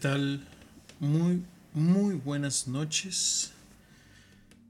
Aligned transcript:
¿Qué 0.00 0.08
tal? 0.08 0.48
Muy, 0.98 1.44
muy 1.74 2.14
buenas 2.14 2.66
noches. 2.66 3.52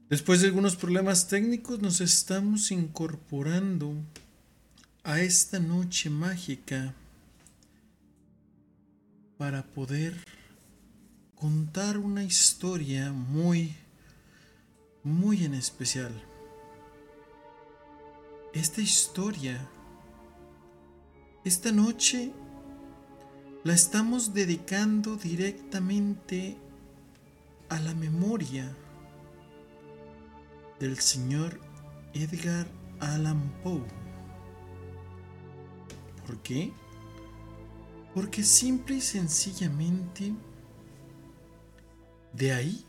Después 0.09 0.41
de 0.41 0.47
algunos 0.47 0.75
problemas 0.75 1.29
técnicos 1.29 1.79
nos 1.79 2.01
estamos 2.01 2.69
incorporando 2.69 3.93
a 5.05 5.21
esta 5.21 5.57
noche 5.57 6.09
mágica 6.09 6.93
para 9.37 9.63
poder 9.63 10.21
contar 11.35 11.97
una 11.97 12.25
historia 12.25 13.13
muy, 13.13 13.73
muy 15.01 15.45
en 15.45 15.53
especial. 15.53 16.11
Esta 18.53 18.81
historia, 18.81 19.65
esta 21.45 21.71
noche 21.71 22.33
la 23.63 23.73
estamos 23.73 24.33
dedicando 24.33 25.17
directamente 25.17 26.57
a 27.69 27.79
la 27.79 27.93
memoria 27.93 28.75
del 30.79 30.97
señor 30.97 31.59
Edgar 32.13 32.65
Allan 32.99 33.53
Poe. 33.63 33.85
¿Por 36.25 36.41
qué? 36.41 36.73
Porque 38.15 38.43
simple 38.43 38.95
y 38.95 39.01
sencillamente 39.01 40.33
de 42.33 42.53
ahí, 42.53 42.83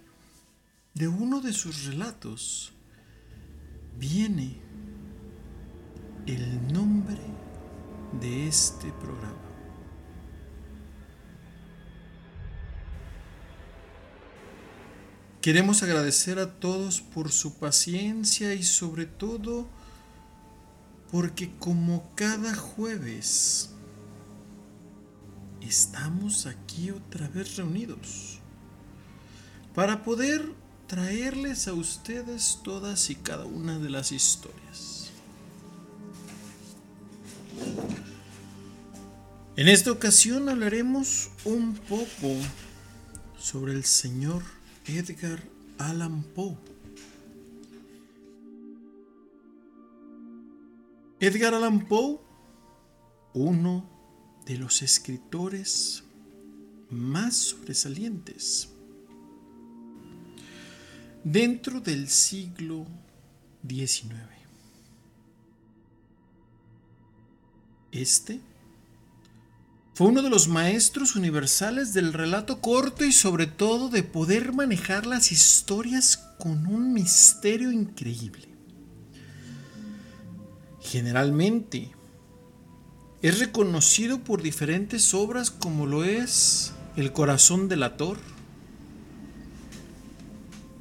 de 0.95 1.07
uno 1.07 1.43
de 1.43 1.53
sus 1.53 1.85
relatos, 1.85 2.73
viene 3.99 4.59
el 6.27 6.73
nombre 6.73 7.21
de 8.21 8.49
este 8.49 8.91
programa. 8.93 9.52
Queremos 15.43 15.83
agradecer 15.83 16.39
a 16.39 16.53
todos 16.61 17.01
por 17.01 17.33
su 17.33 17.55
paciencia 17.55 18.55
y 18.55 18.63
sobre 18.63 19.07
todo 19.07 19.67
porque 21.11 21.51
como 21.59 22.09
cada 22.15 22.55
jueves 22.55 23.71
estamos 25.61 26.47
aquí 26.47 26.93
otra 26.93 27.27
vez 27.27 27.57
reunidos 27.57 28.39
para 29.75 30.05
poder 30.05 30.49
traerles 30.87 31.67
a 31.67 31.73
ustedes 31.73 32.61
todas 32.63 33.11
y 33.11 33.17
cada 33.17 33.45
una 33.45 33.81
de 33.81 33.91
las 33.91 34.13
historias. 34.13 35.11
En 39.57 39.67
esta 39.67 39.91
ocasión 39.91 40.49
hablaremos 40.49 41.31
un 41.45 41.75
poco 41.75 42.37
sobre 43.41 43.73
el 43.73 43.83
Señor 43.85 44.62
Edgar 44.87 45.41
Allan 45.79 46.23
Poe. 46.35 46.57
Edgar 51.21 51.55
Allan 51.55 51.87
Poe, 51.87 52.19
uno 53.35 53.89
de 54.45 54.59
los 54.59 54.83
escritores 54.83 56.03
más 56.91 57.37
sobresalientes 57.37 58.69
dentro 61.25 61.81
del 61.81 62.09
siglo 62.09 62.87
XIX. 63.67 64.13
Este 67.93 68.41
fue 69.95 70.07
uno 70.07 70.23
de 70.23 70.31
los 70.31 70.49
maestros 70.49 71.17
universales 71.17 71.93
del 71.93 72.15
relato 72.15 72.61
corto 72.61 73.05
y 73.05 73.13
sobre 73.13 73.47
todo 73.47 73.91
de 73.91 74.03
poder 74.03 74.55
manejar 74.55 75.05
las 75.05 75.33
historias 75.33 76.17
con 76.39 76.67
un 76.67 76.95
misterio 76.95 77.71
increíble. 77.71 78.49
Generalmente 80.81 81.93
es 83.21 83.39
reconocido 83.39 84.25
por 84.25 84.43
diferentes 84.43 85.13
obras 85.13 85.51
como 85.51 85.87
lo 85.87 86.05
es 86.05 86.73
El 86.97 87.13
corazón 87.13 87.69
del 87.69 87.83
ator, 87.83 88.19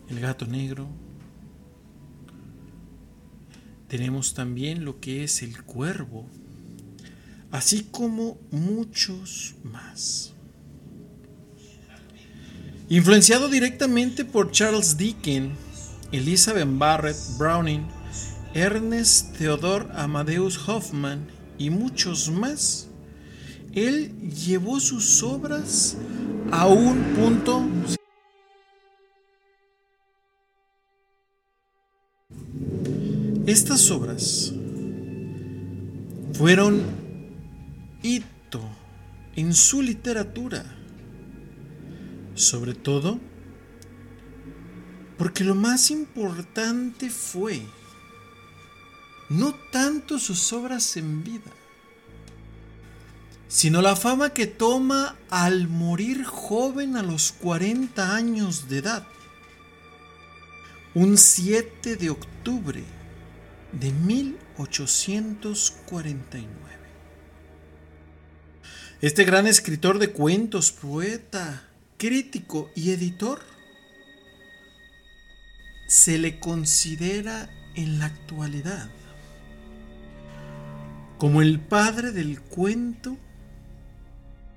El 0.10 0.22
gato 0.22 0.48
negro. 0.48 0.88
Tenemos 3.90 4.34
también 4.34 4.86
lo 4.86 5.02
que 5.02 5.26
es 5.26 5.44
El 5.44 5.64
cuervo, 5.64 6.30
así 7.52 7.88
como 7.92 8.38
muchos 8.52 9.56
más. 9.64 10.34
Influenciado 12.90 13.48
directamente 13.48 14.26
por 14.26 14.52
Charles 14.52 14.98
Dickens, 14.98 15.58
Elizabeth 16.12 16.68
Barrett 16.70 17.18
Browning, 17.38 17.88
Ernest 18.54 19.38
Theodor 19.38 19.90
Amadeus 19.96 20.58
Hoffman 20.68 21.28
y 21.58 21.70
muchos 21.70 22.30
más, 22.30 22.88
él 23.74 24.12
llevó 24.30 24.80
sus 24.80 25.24
obras 25.24 25.96
a 26.52 26.68
un 26.68 27.02
punto 27.16 27.66
Estas 33.48 33.90
obras 33.90 34.54
fueron 36.34 37.01
hito 38.02 38.62
en 39.36 39.54
su 39.54 39.82
literatura. 39.82 40.64
Sobre 42.36 42.74
todo 42.74 43.20
porque 45.22 45.44
lo 45.44 45.54
más 45.54 45.92
importante 45.92 47.12
fue 47.12 47.62
no 49.30 49.54
tanto 49.72 50.18
sus 50.18 50.52
obras 50.52 50.98
en 50.98 51.24
vida, 51.24 51.52
sino 53.48 53.84
la 53.84 53.96
fama 53.96 54.32
que 54.32 54.48
toma 54.48 55.16
al 55.30 55.68
morir 55.68 56.26
joven 56.26 56.98
a 56.98 57.04
los 57.04 57.34
40 57.34 58.16
años 58.16 58.68
de 58.68 58.80
edad, 58.80 59.06
un 60.96 61.20
7 61.20 61.98
de 61.98 62.10
octubre 62.10 62.84
de 63.74 63.92
1849. 63.92 66.81
Este 69.02 69.24
gran 69.24 69.48
escritor 69.48 69.98
de 69.98 70.12
cuentos, 70.12 70.72
poeta, 70.72 71.64
crítico 71.98 72.70
y 72.76 72.92
editor 72.92 73.42
se 75.88 76.20
le 76.20 76.40
considera 76.40 77.50
en 77.74 77.98
la 77.98 78.06
actualidad 78.06 78.92
como 81.18 81.42
el 81.42 81.60
padre 81.60 82.12
del 82.12 82.42
cuento 82.42 83.18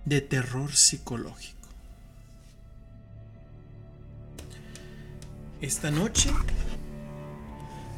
de 0.04 0.20
terror 0.20 0.76
psicológico. 0.76 1.68
Esta 5.62 5.90
noche 5.90 6.30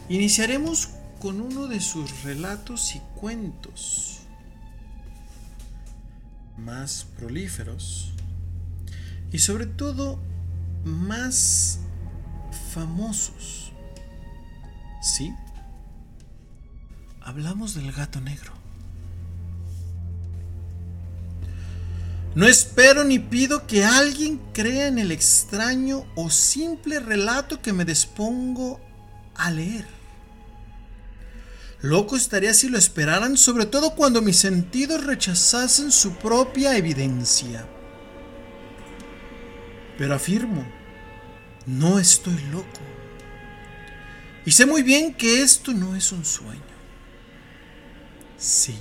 iniciaremos 0.09 0.91
con 1.19 1.41
uno 1.41 1.67
de 1.67 1.81
sus 1.81 2.23
relatos 2.23 2.95
y 2.95 3.01
cuentos 3.17 4.16
más 6.59 7.07
prolíferos 7.17 8.13
y 9.33 9.39
sobre 9.39 9.67
todo 9.67 10.19
más 10.85 11.81
famosos. 12.73 13.73
¿Sí? 15.03 15.35
Hablamos 17.21 17.75
del 17.75 17.93
gato 17.93 18.21
negro. 18.21 18.53
No 22.35 22.47
espero 22.47 23.03
ni 23.03 23.19
pido 23.19 23.67
que 23.67 23.85
alguien 23.85 24.39
crea 24.53 24.89
en 24.89 24.99
el 24.99 25.11
extraño 25.11 26.05
o 26.17 26.29
simple 26.29 27.01
relato 27.01 27.63
que 27.63 27.73
me 27.73 27.87
dispongo 27.87 28.79
a 29.35 29.51
leer. 29.51 29.96
Loco 31.87 32.17
estaría 32.17 32.53
si 32.53 32.69
lo 32.69 32.79
esperaran, 32.79 33.37
sobre 33.37 33.65
todo 33.65 33.95
cuando 33.95 34.21
mis 34.21 34.39
sentidos 34.39 35.05
rechazasen 35.05 35.93
su 35.93 36.15
propia 36.15 36.77
evidencia. 36.77 37.65
Pero 39.97 40.17
afirmo, 40.17 40.67
no 41.65 42.01
estoy 42.01 42.43
loco. 42.51 42.81
Y 44.45 44.51
sé 44.51 44.67
muy 44.67 44.83
bien 44.83 45.15
que 45.15 45.43
esto 45.43 45.73
no 45.73 45.95
es 45.95 46.11
un 46.11 46.25
sueño. 46.25 46.61
Sí. 48.37 48.77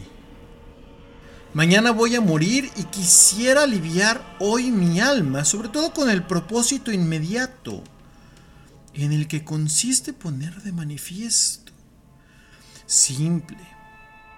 Mañana 1.54 1.92
voy 1.92 2.16
a 2.16 2.22
morir 2.22 2.72
y 2.76 2.86
quisiera 2.86 3.64
aliviar 3.64 4.36
hoy 4.40 4.72
mi 4.72 5.00
alma, 5.00 5.46
sobre 5.46 5.70
todo 5.70 5.94
con 5.94 6.10
el 6.10 6.24
propósito 6.24 6.92
inmediato, 6.92 7.84
en 8.96 9.14
el 9.14 9.28
que 9.28 9.44
consiste 9.44 10.12
poner 10.12 10.64
de 10.64 10.72
manifiesto 10.72 11.65
simple, 12.86 13.58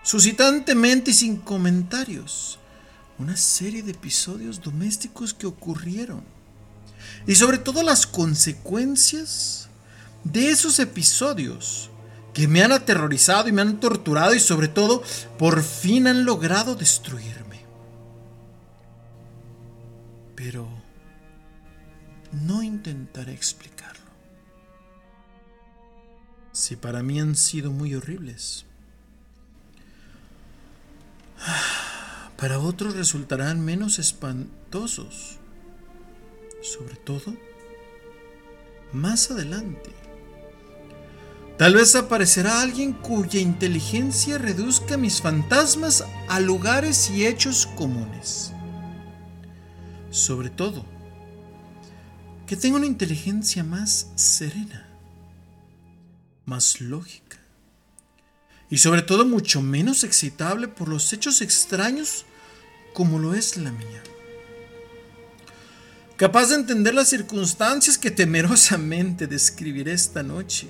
suscitantemente 0.03 1.11
y 1.11 1.13
sin 1.13 1.37
comentarios, 1.37 2.59
una 3.19 3.35
serie 3.35 3.83
de 3.83 3.91
episodios 3.91 4.61
domésticos 4.61 5.33
que 5.33 5.47
ocurrieron. 5.47 6.23
Y 7.25 7.35
sobre 7.35 7.57
todo 7.57 7.83
las 7.83 8.05
consecuencias 8.05 9.69
de 10.23 10.49
esos 10.49 10.79
episodios 10.79 11.89
que 12.33 12.47
me 12.47 12.61
han 12.61 12.71
aterrorizado 12.71 13.49
y 13.49 13.51
me 13.51 13.61
han 13.61 13.79
torturado 13.79 14.33
y 14.33 14.39
sobre 14.39 14.67
todo 14.67 15.01
por 15.37 15.63
fin 15.63 16.07
han 16.07 16.25
logrado 16.25 16.75
destruirme. 16.75 17.61
Pero 20.35 20.67
no 22.31 22.61
intentaré 22.61 23.33
explicarlo. 23.33 23.76
Si 26.57 26.75
para 26.75 27.03
mí 27.03 27.19
han 27.19 27.35
sido 27.35 27.71
muy 27.71 27.93
horribles, 27.93 28.65
para 32.35 32.57
otros 32.57 32.95
resultarán 32.95 33.63
menos 33.63 33.99
espantosos. 33.99 35.37
Sobre 36.63 36.95
todo, 36.95 37.35
más 38.91 39.29
adelante. 39.29 39.91
Tal 41.59 41.75
vez 41.75 41.95
aparecerá 41.95 42.59
alguien 42.61 42.93
cuya 42.93 43.39
inteligencia 43.39 44.39
reduzca 44.39 44.97
mis 44.97 45.21
fantasmas 45.21 46.05
a 46.27 46.39
lugares 46.39 47.11
y 47.11 47.27
hechos 47.27 47.67
comunes. 47.67 48.51
Sobre 50.09 50.49
todo, 50.49 50.87
que 52.47 52.57
tenga 52.57 52.77
una 52.77 52.87
inteligencia 52.87 53.63
más 53.63 54.09
serena, 54.15 54.86
más 56.47 56.81
lógica 56.81 57.37
y 58.69 58.79
sobre 58.79 59.03
todo 59.03 59.25
mucho 59.25 59.61
menos 59.61 60.03
excitable 60.03 60.67
por 60.67 60.87
los 60.87 61.13
hechos 61.13 61.41
extraños 61.41 62.25
como 62.93 63.19
lo 63.19 63.35
es 63.35 63.57
la 63.57 63.71
mía. 63.71 64.03
Capaz 66.15 66.47
de 66.47 66.55
entender 66.55 66.95
las 66.95 67.09
circunstancias 67.09 67.97
que 67.97 68.09
temerosamente 68.09 69.27
describiré 69.27 69.93
esta 69.93 70.23
noche 70.23 70.67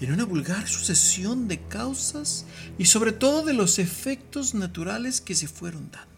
en 0.00 0.12
una 0.12 0.24
vulgar 0.24 0.68
sucesión 0.68 1.48
de 1.48 1.60
causas 1.60 2.44
y 2.78 2.84
sobre 2.84 3.12
todo 3.12 3.42
de 3.42 3.54
los 3.54 3.78
efectos 3.78 4.54
naturales 4.54 5.20
que 5.20 5.34
se 5.34 5.48
fueron 5.48 5.90
dando. 5.90 6.08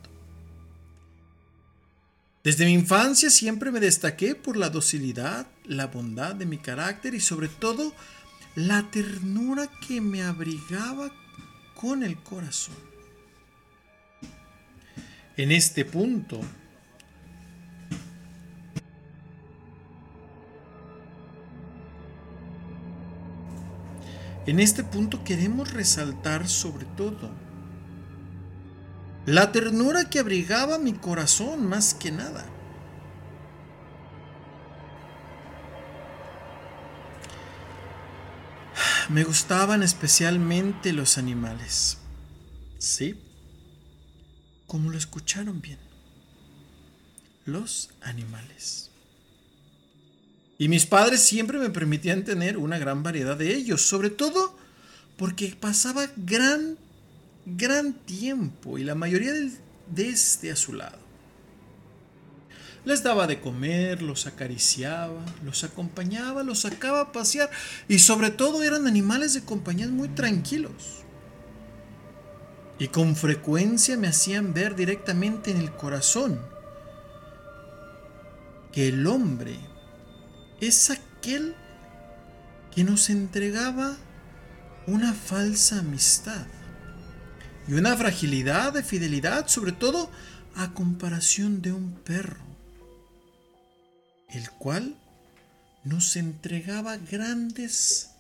Desde 2.45 2.65
mi 2.65 2.75
infancia 2.75 3.31
siempre 3.31 3.71
me 3.71 3.81
destaqué 3.81 4.35
por 4.35 4.57
la 4.57 4.71
docilidad, 4.71 5.47
la 5.65 5.87
bondad 5.87 6.35
de 6.35 6.47
mi 6.47 6.59
carácter 6.59 7.15
y 7.15 7.21
sobre 7.21 7.49
todo 7.49 7.93
la 8.56 8.91
ternura 8.91 9.69
que 9.87 10.00
me 10.00 10.23
abrigaba 10.23 11.12
con 11.75 12.03
el 12.03 12.17
corazón. 12.17 12.75
En 15.37 15.53
este 15.53 15.85
punto, 15.85 16.41
en 24.47 24.59
este 24.59 24.82
punto 24.82 25.23
queremos 25.23 25.75
resaltar 25.75 26.49
sobre 26.49 26.87
todo 26.97 27.31
la 29.26 29.52
ternura 29.52 30.09
que 30.09 30.19
abrigaba 30.19 30.79
mi 30.79 30.94
corazón 30.94 31.67
más 31.67 31.93
que 31.93 32.11
nada. 32.11 32.56
Me 39.08 39.25
gustaban 39.25 39.82
especialmente 39.82 40.93
los 40.93 41.19
animales. 41.19 41.99
¿Sí? 42.78 43.19
Como 44.67 44.90
lo 44.90 44.99
escucharon 44.99 45.61
bien. 45.61 45.78
Los 47.44 47.90
animales. 48.02 48.90
Y 50.58 50.69
mis 50.69 50.87
padres 50.87 51.23
siempre 51.23 51.58
me 51.58 51.70
permitían 51.70 52.25
tener 52.25 52.56
una 52.56 52.78
gran 52.78 53.02
variedad 53.02 53.37
de 53.37 53.55
ellos, 53.55 53.82
sobre 53.82 54.11
todo 54.11 54.56
porque 55.17 55.56
pasaba 55.58 56.06
gran 56.17 56.78
gran 57.46 57.94
tiempo 57.94 58.76
y 58.76 58.84
la 58.84 58.96
mayoría 58.96 59.32
de 59.32 60.08
este 60.08 60.50
a 60.50 60.56
su 60.56 60.73
lado. 60.73 61.06
Les 62.87 63.03
daba 63.03 63.27
de 63.27 63.41
comer, 63.41 64.00
los 64.00 64.29
acariciaba, 64.29 65.21
los 65.44 65.65
acompañaba, 65.65 66.44
los 66.44 66.61
sacaba 66.61 67.00
a 67.00 67.12
pasear 67.12 67.50
y 67.88 67.99
sobre 67.99 68.31
todo 68.31 68.62
eran 68.62 68.87
animales 68.87 69.35
de 69.35 69.43
compañía 69.43 69.88
muy 69.88 70.09
tranquilos. 70.09 71.03
Y 72.79 72.87
con 72.88 73.17
frecuencia 73.17 73.97
me 73.97 74.06
hacían 74.06 74.55
ver 74.55 74.77
directamente 74.77 75.50
en 75.50 75.56
el 75.56 75.73
corazón 75.73 76.41
que 78.71 78.87
el 78.87 79.05
hombre 79.09 79.59
es 80.61 80.91
aquel 80.91 81.56
que 82.73 82.85
nos 82.85 83.11
entregaba 83.11 83.97
una 84.87 85.12
falsa 85.12 85.81
amistad 85.81 86.47
y 87.67 87.73
una 87.73 87.97
fragilidad 87.97 88.75
de 88.75 88.85
fidelidad, 88.85 89.49
sobre 89.49 89.73
todo 89.73 90.09
a 90.55 90.73
comparación 90.73 91.62
de 91.62 91.73
un 91.73 91.93
perro, 91.93 92.46
el 94.31 94.50
cual 94.50 94.96
nos 95.84 96.17
entregaba 96.17 96.96
grandes 96.96 98.11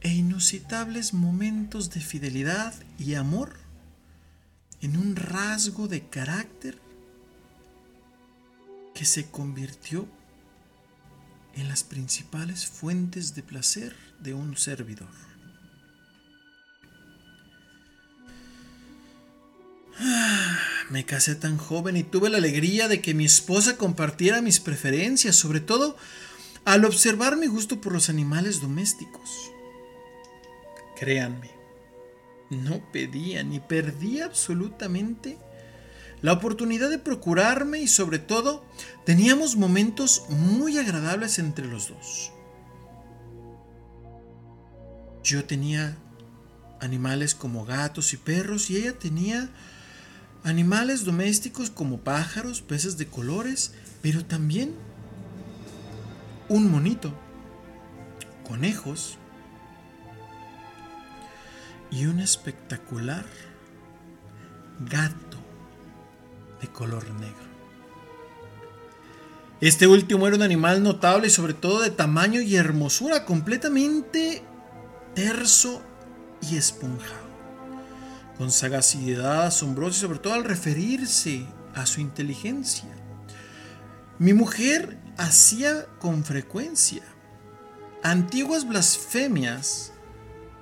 e 0.00 0.10
inusitables 0.10 1.12
momentos 1.12 1.90
de 1.90 2.00
fidelidad 2.00 2.72
y 2.98 3.14
amor 3.14 3.56
en 4.80 4.96
un 4.96 5.16
rasgo 5.16 5.88
de 5.88 6.06
carácter 6.06 6.78
que 8.94 9.04
se 9.04 9.30
convirtió 9.30 10.06
en 11.54 11.68
las 11.68 11.82
principales 11.82 12.66
fuentes 12.66 13.34
de 13.34 13.42
placer 13.42 13.96
de 14.20 14.34
un 14.34 14.56
servidor. 14.56 15.27
Me 20.90 21.04
casé 21.04 21.34
tan 21.34 21.58
joven 21.58 21.96
y 21.96 22.02
tuve 22.02 22.30
la 22.30 22.38
alegría 22.38 22.88
de 22.88 23.00
que 23.00 23.14
mi 23.14 23.24
esposa 23.24 23.76
compartiera 23.76 24.40
mis 24.40 24.60
preferencias, 24.60 25.36
sobre 25.36 25.60
todo 25.60 25.96
al 26.64 26.84
observar 26.84 27.36
mi 27.36 27.46
gusto 27.46 27.80
por 27.80 27.92
los 27.92 28.08
animales 28.08 28.60
domésticos. 28.60 29.50
Créanme, 30.98 31.50
no 32.50 32.80
pedía 32.92 33.42
ni 33.42 33.60
perdía 33.60 34.24
absolutamente 34.24 35.38
la 36.22 36.32
oportunidad 36.32 36.90
de 36.90 36.98
procurarme 36.98 37.80
y 37.80 37.88
sobre 37.88 38.18
todo 38.18 38.64
teníamos 39.04 39.56
momentos 39.56 40.24
muy 40.28 40.78
agradables 40.78 41.38
entre 41.38 41.66
los 41.66 41.88
dos. 41.88 42.32
Yo 45.22 45.44
tenía 45.44 45.96
animales 46.80 47.34
como 47.34 47.64
gatos 47.64 48.12
y 48.12 48.16
perros 48.16 48.70
y 48.70 48.78
ella 48.78 48.98
tenía 48.98 49.50
animales 50.44 51.04
domésticos 51.04 51.70
como 51.70 51.98
pájaros, 51.98 52.62
peces 52.62 52.96
de 52.96 53.06
colores, 53.06 53.72
pero 54.02 54.24
también 54.24 54.74
un 56.48 56.70
monito, 56.70 57.12
conejos 58.46 59.18
y 61.90 62.06
un 62.06 62.20
espectacular 62.20 63.24
gato 64.80 65.36
de 66.60 66.68
color 66.68 67.08
negro. 67.10 67.48
Este 69.60 69.88
último 69.88 70.26
era 70.28 70.36
un 70.36 70.42
animal 70.42 70.82
notable 70.82 71.26
y 71.26 71.30
sobre 71.30 71.52
todo 71.52 71.80
de 71.80 71.90
tamaño 71.90 72.40
y 72.40 72.54
hermosura, 72.54 73.24
completamente 73.24 74.42
terso 75.14 75.82
y 76.40 76.56
esponjado 76.56 77.27
con 78.38 78.52
sagacidad 78.52 79.46
asombrosa 79.46 79.98
y 79.98 80.00
sobre 80.00 80.20
todo 80.20 80.34
al 80.34 80.44
referirse 80.44 81.44
a 81.74 81.84
su 81.84 82.00
inteligencia. 82.00 82.88
Mi 84.18 84.32
mujer 84.32 84.98
hacía 85.16 85.86
con 85.98 86.24
frecuencia 86.24 87.02
antiguas 88.02 88.66
blasfemias, 88.66 89.92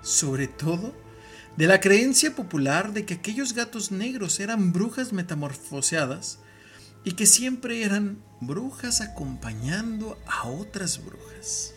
sobre 0.01 0.49
todo 0.49 0.95
de 1.57 1.67
la 1.67 1.81
creencia 1.81 2.35
popular 2.35 2.93
de 2.93 3.05
que 3.05 3.15
aquellos 3.15 3.53
gatos 3.53 3.93
negros 3.93 4.41
eran 4.41 4.73
brujas 4.73 5.13
metamorfoseadas 5.13 6.39
y 7.05 7.13
que 7.13 7.27
siempre 7.27 7.83
eran 7.83 8.23
brujas 8.41 9.01
acompañando 9.01 10.19
a 10.27 10.49
otras 10.49 11.05
brujas. 11.05 11.75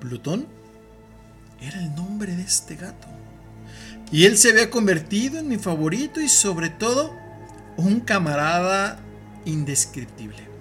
Plutón 0.00 0.46
era 1.62 1.80
el 1.80 1.94
nombre 1.94 2.34
de 2.34 2.42
este 2.42 2.76
gato. 2.76 3.08
Y 4.10 4.24
él 4.26 4.36
se 4.36 4.50
había 4.50 4.70
convertido 4.70 5.38
en 5.38 5.48
mi 5.48 5.56
favorito 5.56 6.20
y 6.20 6.28
sobre 6.28 6.68
todo 6.68 7.16
un 7.76 8.00
camarada 8.00 9.00
indescriptible. 9.44 10.52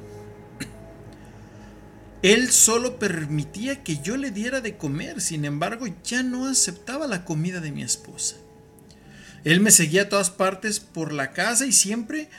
Él 2.22 2.51
solo 2.51 3.00
permitía 3.00 3.84
que 3.84 3.98
yo 3.98 4.15
le 4.15 4.31
diera 4.31 4.62
de 4.62 4.77
comer, 4.77 5.22
sin 5.22 5.43
embargo 5.43 5.88
ya 6.03 6.22
no 6.22 6.48
aceptaba 6.48 7.08
la 7.08 7.25
comida 7.25 7.60
de 7.62 7.72
mi 7.72 7.81
esposa. 7.81 8.36
Él 9.43 9.60
me 9.60 9.72
seguía 9.72 10.03
a 10.03 10.10
todas 10.10 10.29
partes 10.29 10.79
por 10.79 11.13
la 11.13 11.31
casa 11.31 11.65
y 11.65 11.72
siempre 11.72 12.29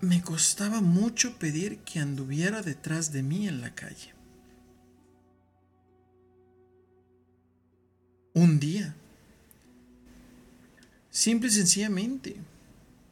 me 0.00 0.22
costaba 0.22 0.80
mucho 0.80 1.36
pedir 1.38 1.78
que 1.78 1.98
anduviera 1.98 2.62
detrás 2.62 3.12
de 3.12 3.22
mí 3.24 3.48
en 3.48 3.60
la 3.60 3.74
calle. 3.74 4.14
Un 8.34 8.58
día, 8.58 8.94
simple 11.10 11.48
y 11.48 11.52
sencillamente, 11.52 12.36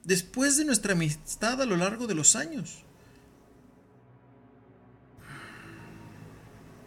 después 0.03 0.57
de 0.57 0.65
nuestra 0.65 0.95
amistad 0.95 1.61
a 1.61 1.67
lo 1.67 1.77
largo 1.77 2.07
de 2.07 2.15
los 2.15 2.37
años, 2.37 2.85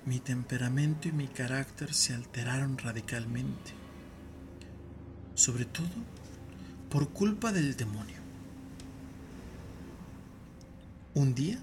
mi 0.03 0.19
temperamento 0.19 1.07
y 1.07 1.11
mi 1.11 1.27
carácter 1.27 1.93
se 1.93 2.15
alteraron 2.15 2.79
radicalmente, 2.79 3.71
sobre 5.35 5.65
todo 5.65 5.93
por 6.89 7.09
culpa 7.09 7.51
del 7.51 7.77
demonio. 7.77 8.17
Un 11.13 11.35
día 11.35 11.59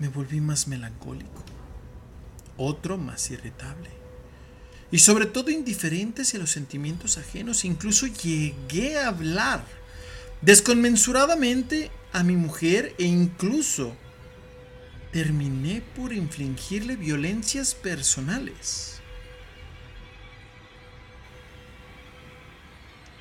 me 0.00 0.08
volví 0.08 0.40
más 0.40 0.66
melancólico, 0.66 1.44
otro 2.56 2.98
más 2.98 3.30
irritable 3.30 3.93
y 4.94 5.00
sobre 5.00 5.26
todo 5.26 5.50
indiferente 5.50 6.22
hacia 6.22 6.38
los 6.38 6.50
sentimientos 6.52 7.18
ajenos. 7.18 7.64
Incluso 7.64 8.06
llegué 8.06 8.96
a 8.96 9.08
hablar 9.08 9.64
desconmensuradamente 10.40 11.90
a 12.12 12.22
mi 12.22 12.36
mujer 12.36 12.94
e 12.96 13.02
incluso 13.02 13.96
terminé 15.10 15.82
por 15.96 16.12
infligirle 16.12 16.94
violencias 16.94 17.74
personales. 17.74 19.00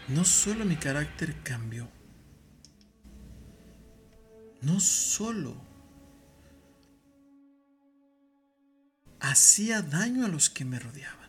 No 0.10 0.26
solo 0.26 0.66
mi 0.66 0.76
carácter 0.76 1.34
cambió, 1.42 1.90
no 4.62 4.80
solo 4.80 5.60
hacía 9.20 9.82
daño 9.82 10.24
a 10.24 10.28
los 10.28 10.52
que 10.52 10.66
me 10.66 10.78
rodeaban. 10.78 11.23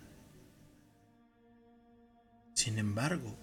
Sin 2.65 2.79
embargo, 2.79 3.37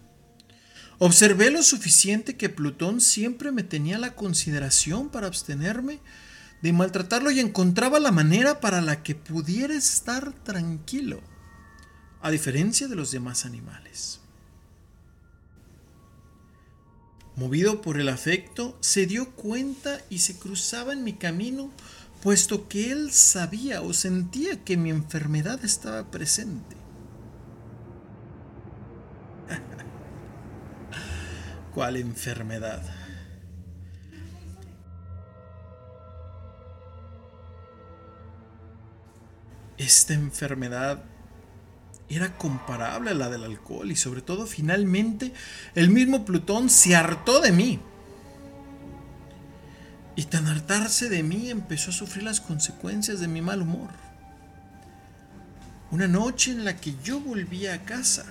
observé 0.98 1.51
lo 1.51 1.62
suficiente 1.62 2.38
que 2.38 2.50
Plutón 2.50 3.00
siempre 3.01 3.51
me 3.51 3.62
tenía 3.62 4.00
la 4.00 4.16
consideración 4.16 5.10
para 5.10 5.28
abstenerme 5.28 6.00
de 6.63 6.74
maltratarlo 6.74 7.30
y 7.30 7.40
encontraba 7.40 8.00
la 8.00 8.12
manera 8.12 8.60
para 8.60 8.82
la 8.82 9.04
que 9.04 9.13
pudiera 9.13 9.75
estar 9.75 10.34
tranquilo, 10.44 11.22
a 12.24 12.32
diferencia 12.32 12.88
de 12.88 12.96
los 12.96 13.12
demás 13.12 13.46
animales. 13.46 14.22
Movido 17.36 17.84
por 17.84 18.00
el 18.00 18.10
afecto, 18.10 18.75
se 18.82 19.06
dio 19.06 19.36
cuenta 19.36 20.01
y 20.10 20.18
se 20.18 20.40
cruzaba 20.40 20.94
en 20.94 21.04
mi 21.04 21.13
camino, 21.13 21.70
puesto 22.24 22.68
que 22.68 22.92
él 22.92 23.12
sabía 23.12 23.84
o 23.84 23.94
sentía 23.94 24.63
que 24.63 24.78
mi 24.78 24.90
enfermedad 24.90 25.63
estaba 25.63 26.10
presente. 26.10 26.81
¿Cuál 31.74 31.98
enfermedad? 31.98 32.82
esta 39.82 40.13
enfermedad 40.13 41.04
era 42.08 42.38
comparable 42.38 43.12
a 43.12 43.16
la 43.16 43.30
del 43.30 43.44
alcohol 43.44 43.92
y 43.92 43.96
sobre 43.96 44.22
todo 44.22 44.46
finalmente 44.46 45.34
el 45.75 45.90
mismo 45.90 46.25
Plutón 46.25 46.70
se 46.70 46.96
hartó 46.96 47.40
de 47.42 47.51
mí. 47.51 47.80
Y 50.16 50.25
tan 50.25 50.48
hartarse 50.48 51.10
de 51.10 51.24
mí 51.24 51.50
empezó 51.50 51.90
a 51.90 51.94
sufrir 51.94 52.24
las 52.24 52.42
consecuencias 52.42 53.20
de 53.22 53.28
mi 53.28 53.42
mal 53.42 53.62
humor. 53.62 53.90
Una 55.90 56.08
noche 56.08 56.51
en 56.51 56.66
la 56.66 56.78
que 56.78 56.96
yo 57.04 57.20
volvía 57.20 57.74
a 57.74 57.84
casa, 57.84 58.25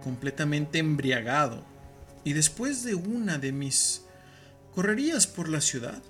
completamente 0.00 0.78
embriagado, 0.78 1.64
y 2.24 2.32
después 2.32 2.82
de 2.84 2.94
una 2.94 3.38
de 3.38 3.52
mis 3.52 4.02
correrías 4.74 5.26
por 5.26 5.48
la 5.48 5.60
ciudad, 5.60 6.02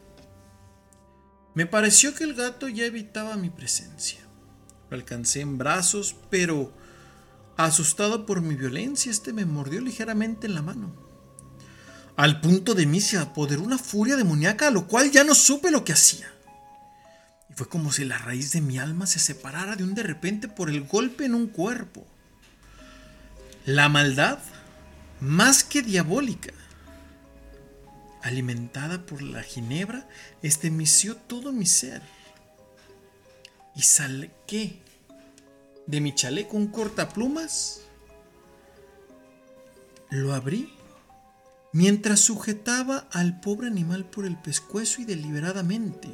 me 1.55 1.67
pareció 1.67 2.15
que 2.15 2.25
el 2.25 2.35
gato 2.35 2.69
ya 2.69 2.85
evitaba 2.85 3.37
mi 3.37 3.51
presencia. 3.51 4.21
Lo 4.89 4.97
alcancé 4.97 5.41
en 5.41 5.59
brazos, 5.59 6.17
pero 6.31 6.73
asustado 7.57 8.27
por 8.27 8.41
mi 8.41 8.55
violencia, 8.55 9.11
este 9.11 9.33
me 9.33 9.45
mordió 9.45 9.81
ligeramente 9.81 10.47
en 10.47 10.55
la 10.55 10.63
mano. 10.63 10.95
Al 12.17 12.41
punto 12.41 12.75
de 12.75 12.87
mí 12.87 13.01
se 13.01 13.19
apoderó 13.19 13.63
una 13.63 13.79
furia 13.79 14.17
demoníaca, 14.17 14.69
a 14.69 14.71
lo 14.71 14.87
cual 14.87 15.11
ya 15.11 15.25
no 15.25 15.35
supe 15.35 15.71
lo 15.71 15.85
que 15.85 15.93
hacía. 15.93 16.31
Y 17.49 17.55
fue 17.55 17.69
como 17.69 17.93
si 17.93 18.05
la 18.05 18.19
raíz 18.19 18.53
de 18.53 18.61
mi 18.61 18.79
alma 18.79 19.07
se 19.07 19.19
separara 19.19 19.75
de 19.75 19.85
un 19.85 19.95
de 19.95 20.03
repente 20.03 20.49
por 20.49 20.71
el 20.71 20.83
golpe 20.83 21.25
en 21.25 21.35
un 21.35 21.47
cuerpo. 21.47 22.07
La 23.71 23.89
maldad, 23.89 24.41
más 25.21 25.63
que 25.63 25.81
diabólica, 25.81 26.53
alimentada 28.21 29.07
por 29.07 29.23
la 29.23 29.45
ginebra, 29.45 30.09
estremeció 30.43 31.15
todo 31.15 31.53
mi 31.53 31.67
ser. 31.67 32.03
Y 33.77 33.83
salqué 33.83 34.83
de 35.87 36.01
mi 36.01 36.13
chaleco 36.13 36.57
un 36.57 36.67
cortaplumas, 36.67 37.83
lo 40.09 40.35
abrí 40.35 40.75
mientras 41.73 42.19
sujetaba 42.19 43.07
al 43.13 43.39
pobre 43.39 43.69
animal 43.69 44.05
por 44.05 44.27
el 44.27 44.37
pescuezo 44.37 45.01
y 45.01 45.05
deliberadamente 45.05 46.09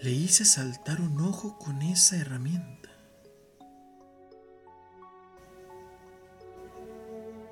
le 0.00 0.12
hice 0.12 0.44
saltar 0.44 1.00
un 1.00 1.20
ojo 1.20 1.58
con 1.58 1.82
esa 1.82 2.16
herramienta. 2.16 2.79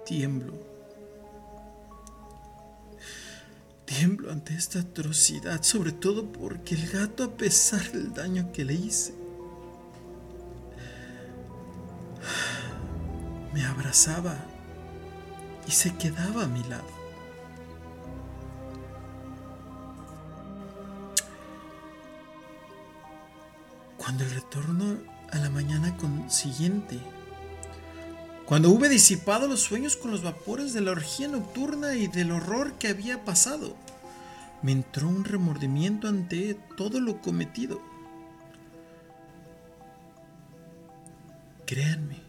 Tiemblo 0.08 0.54
Tiemblo 3.84 4.32
ante 4.32 4.54
esta 4.54 4.80
atrocidad, 4.80 5.62
sobre 5.62 5.92
todo 5.92 6.32
porque 6.32 6.76
el 6.76 6.88
gato, 6.88 7.24
a 7.24 7.36
pesar 7.36 7.92
del 7.92 8.14
daño 8.14 8.50
que 8.50 8.64
le 8.64 8.72
hice, 8.72 9.12
me 13.52 13.66
abrazaba 13.66 14.34
y 15.66 15.72
se 15.72 15.94
quedaba 15.96 16.44
a 16.44 16.48
mi 16.48 16.62
lado. 16.64 16.88
Cuando 23.98 24.24
el 24.24 24.30
retorno 24.30 24.96
a 25.30 25.38
la 25.38 25.50
mañana 25.50 25.94
siguiente, 26.30 26.98
cuando 28.48 28.70
hube 28.70 28.88
disipado 28.88 29.46
los 29.46 29.60
sueños 29.60 29.94
con 29.94 30.10
los 30.10 30.22
vapores 30.22 30.72
de 30.72 30.80
la 30.80 30.92
orgía 30.92 31.28
nocturna 31.28 31.96
y 31.96 32.06
del 32.06 32.30
horror 32.30 32.78
que 32.78 32.88
había 32.88 33.22
pasado, 33.22 33.76
me 34.62 34.72
entró 34.72 35.06
un 35.06 35.26
remordimiento 35.26 36.08
ante 36.08 36.54
todo 36.74 36.98
lo 36.98 37.20
cometido. 37.20 37.82
Créanme, 41.66 42.22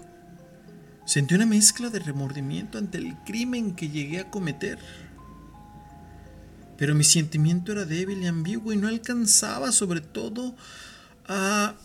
sentí 1.05 1.35
una 1.35 1.45
mezcla 1.45 1.89
de 1.89 1.99
remordimiento 1.99 2.77
ante 2.77 2.97
el 2.97 3.15
crimen 3.19 3.73
que 3.73 3.87
llegué 3.87 4.19
a 4.19 4.29
cometer. 4.29 4.77
Pero 6.75 6.95
mi 6.95 7.05
sentimiento 7.05 7.71
era 7.71 7.85
débil 7.85 8.21
y 8.21 8.27
ambiguo 8.27 8.73
y 8.73 8.77
no 8.77 8.89
alcanzaba 8.89 9.71
sobre 9.71 10.01
todo 10.01 10.53
a 11.29 11.75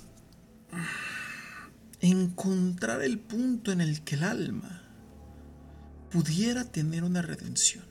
encontrar 2.11 3.03
el 3.03 3.19
punto 3.19 3.73
en 3.73 3.81
el 3.81 4.03
que 4.03 4.17
el 4.17 4.25
alma 4.25 4.83
pudiera 6.11 6.65
tener 6.65 7.03
una 7.03 7.23
redención. 7.23 7.85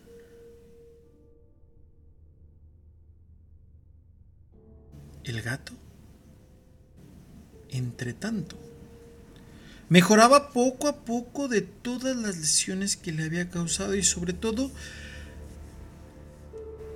El 5.23 5.41
gato, 5.41 5.73
entre 7.69 8.13
tanto, 8.13 8.55
mejoraba 9.89 10.51
poco 10.51 10.87
a 10.89 11.03
poco 11.05 11.47
de 11.47 11.61
todas 11.61 12.15
las 12.15 12.37
lesiones 12.37 12.95
que 12.95 13.13
le 13.13 13.23
había 13.23 13.49
causado 13.49 13.95
y 13.95 14.03
sobre 14.03 14.33
todo 14.33 14.69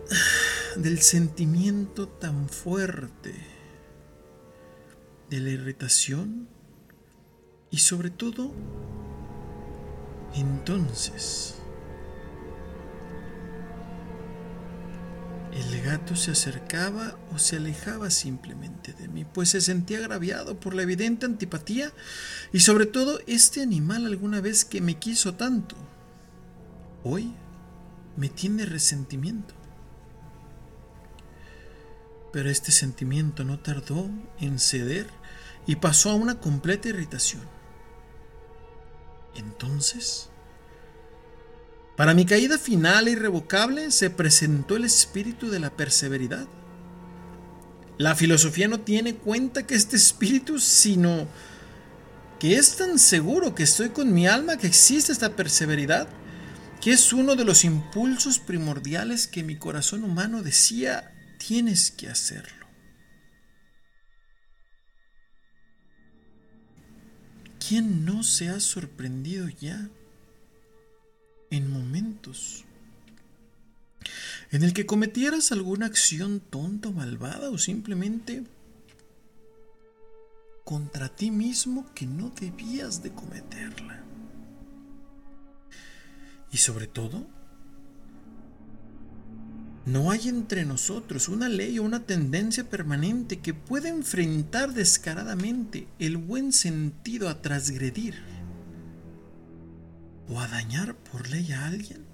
del 0.75 1.01
sentimiento 1.01 2.07
tan 2.07 2.47
fuerte 2.47 3.33
de 5.31 5.39
la 5.39 5.49
irritación 5.49 6.56
y 7.71 7.77
sobre 7.77 8.09
todo, 8.09 8.51
entonces, 10.33 11.57
El 15.57 15.81
gato 15.81 16.15
se 16.15 16.31
acercaba 16.31 17.17
o 17.33 17.39
se 17.39 17.57
alejaba 17.57 18.11
simplemente 18.11 18.93
de 18.93 19.07
mí, 19.07 19.25
pues 19.25 19.49
se 19.49 19.59
sentía 19.61 19.97
agraviado 19.97 20.59
por 20.59 20.75
la 20.75 20.83
evidente 20.83 21.25
antipatía 21.25 21.91
y 22.53 22.59
sobre 22.59 22.85
todo 22.85 23.19
este 23.25 23.63
animal 23.63 24.05
alguna 24.05 24.39
vez 24.39 24.65
que 24.65 24.81
me 24.81 24.99
quiso 24.99 25.33
tanto. 25.33 25.75
Hoy 27.03 27.33
me 28.17 28.29
tiene 28.29 28.65
resentimiento. 28.67 29.55
Pero 32.31 32.51
este 32.51 32.71
sentimiento 32.71 33.43
no 33.43 33.59
tardó 33.59 34.11
en 34.39 34.59
ceder 34.59 35.07
y 35.65 35.77
pasó 35.77 36.11
a 36.11 36.15
una 36.15 36.39
completa 36.39 36.89
irritación. 36.89 37.56
Entonces, 39.37 40.29
para 41.95 42.13
mi 42.13 42.25
caída 42.25 42.57
final 42.57 43.07
e 43.07 43.11
irrevocable 43.11 43.91
se 43.91 44.09
presentó 44.09 44.75
el 44.75 44.83
espíritu 44.83 45.49
de 45.49 45.59
la 45.59 45.69
perseveridad. 45.69 46.47
La 47.97 48.15
filosofía 48.15 48.67
no 48.67 48.81
tiene 48.81 49.15
cuenta 49.15 49.65
que 49.65 49.75
este 49.75 49.95
espíritu, 49.95 50.59
sino 50.59 51.27
que 52.39 52.57
es 52.57 52.75
tan 52.75 52.99
seguro 52.99 53.55
que 53.55 53.63
estoy 53.63 53.89
con 53.89 54.13
mi 54.13 54.27
alma 54.27 54.57
que 54.57 54.67
existe 54.67 55.11
esta 55.11 55.35
perseveridad, 55.35 56.07
que 56.81 56.91
es 56.91 57.11
uno 57.13 57.35
de 57.35 57.45
los 57.45 57.63
impulsos 57.63 58.37
primordiales 58.37 59.25
que 59.25 59.43
mi 59.43 59.55
corazón 59.55 60.03
humano 60.03 60.43
decía, 60.43 61.11
tienes 61.39 61.89
que 61.89 62.09
hacerlo. 62.09 62.56
¿Quién 67.67 68.05
no 68.05 68.23
se 68.23 68.49
ha 68.49 68.59
sorprendido 68.59 69.49
ya 69.49 69.89
en 71.49 71.71
momentos 71.71 72.63
en 74.51 74.63
el 74.63 74.73
que 74.73 74.85
cometieras 74.85 75.51
alguna 75.51 75.85
acción 75.85 76.39
tonta 76.39 76.89
o 76.89 76.93
malvada 76.93 77.49
o 77.49 77.57
simplemente 77.57 78.43
contra 80.63 81.09
ti 81.09 81.31
mismo 81.31 81.85
que 81.93 82.05
no 82.05 82.29
debías 82.29 83.01
de 83.01 83.11
cometerla. 83.11 84.03
Y 86.51 86.57
sobre 86.57 86.87
todo, 86.87 87.25
no 89.87 90.11
hay 90.11 90.27
entre 90.27 90.65
nosotros 90.65 91.29
una 91.29 91.47
ley 91.47 91.79
o 91.79 91.83
una 91.83 92.03
tendencia 92.03 92.69
permanente 92.69 93.39
que 93.39 93.53
pueda 93.53 93.87
enfrentar 93.87 94.73
descaradamente 94.73 95.87
el 95.97 96.17
buen 96.17 96.51
sentido 96.51 97.29
a 97.29 97.41
transgredir 97.41 98.15
o 100.27 100.41
a 100.41 100.47
dañar 100.49 100.93
por 100.93 101.29
ley 101.29 101.53
a 101.53 101.67
alguien? 101.67 102.05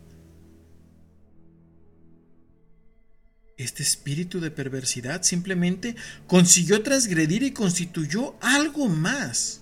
Este 3.58 3.82
espíritu 3.82 4.40
de 4.40 4.52
perversidad 4.52 5.24
simplemente 5.24 5.96
consiguió 6.28 6.84
transgredir 6.84 7.42
y 7.42 7.54
constituyó 7.54 8.36
algo 8.40 8.88
más. 8.88 9.62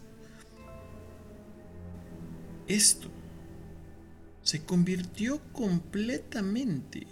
Esto 2.68 3.10
se 4.44 4.66
convirtió 4.66 5.42
completamente 5.54 7.08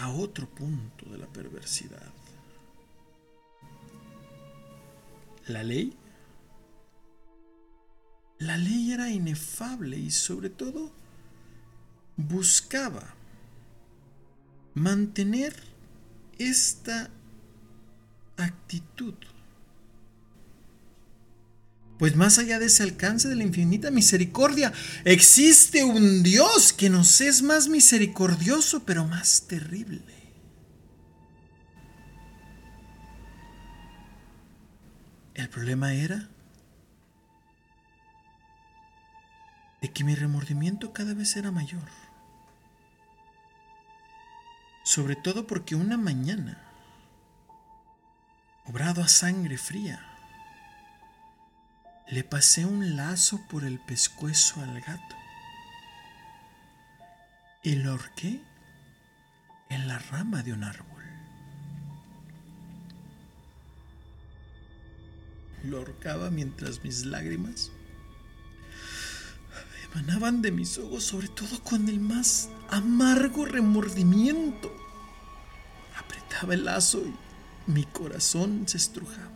a 0.00 0.10
otro 0.10 0.48
punto 0.48 1.10
de 1.10 1.18
la 1.18 1.26
perversidad. 1.26 2.12
La 5.46 5.62
ley 5.62 5.96
la 8.38 8.56
ley 8.56 8.92
era 8.92 9.10
inefable 9.10 9.96
y 9.96 10.12
sobre 10.12 10.48
todo 10.48 10.92
buscaba 12.16 13.14
mantener 14.74 15.56
esta 16.38 17.10
actitud. 18.36 19.14
Pues 21.98 22.14
más 22.14 22.38
allá 22.38 22.60
de 22.60 22.66
ese 22.66 22.84
alcance 22.84 23.28
de 23.28 23.34
la 23.34 23.42
infinita 23.42 23.90
misericordia, 23.90 24.72
existe 25.04 25.82
un 25.82 26.22
Dios 26.22 26.72
que 26.72 26.90
nos 26.90 27.20
es 27.20 27.42
más 27.42 27.68
misericordioso, 27.68 28.84
pero 28.84 29.04
más 29.04 29.46
terrible. 29.48 30.02
El 35.34 35.48
problema 35.48 35.92
era 35.92 36.28
de 39.80 39.92
que 39.92 40.04
mi 40.04 40.14
remordimiento 40.14 40.92
cada 40.92 41.14
vez 41.14 41.36
era 41.36 41.50
mayor. 41.50 41.88
Sobre 44.84 45.16
todo 45.16 45.46
porque 45.46 45.74
una 45.74 45.96
mañana, 45.96 46.60
obrado 48.64 49.02
a 49.02 49.08
sangre 49.08 49.58
fría, 49.58 50.07
le 52.10 52.24
pasé 52.24 52.64
un 52.64 52.96
lazo 52.96 53.40
por 53.50 53.64
el 53.64 53.78
pescuezo 53.78 54.62
al 54.62 54.80
gato 54.80 55.16
y 57.62 57.74
lo 57.74 57.94
horqué 57.94 58.40
en 59.68 59.88
la 59.88 59.98
rama 59.98 60.42
de 60.42 60.54
un 60.54 60.64
árbol. 60.64 60.86
Lo 65.64 65.80
horcaba 65.80 66.30
mientras 66.30 66.82
mis 66.82 67.04
lágrimas 67.04 67.70
emanaban 69.92 70.40
de 70.42 70.52
mis 70.52 70.78
ojos, 70.78 71.04
sobre 71.04 71.28
todo 71.28 71.62
con 71.62 71.88
el 71.88 72.00
más 72.00 72.48
amargo 72.70 73.44
remordimiento. 73.44 74.74
Apretaba 75.96 76.54
el 76.54 76.64
lazo 76.64 77.02
y 77.04 77.70
mi 77.70 77.84
corazón 77.84 78.66
se 78.66 78.76
estrujaba. 78.78 79.27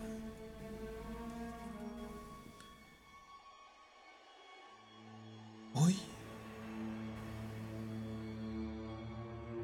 Hoy 5.74 5.96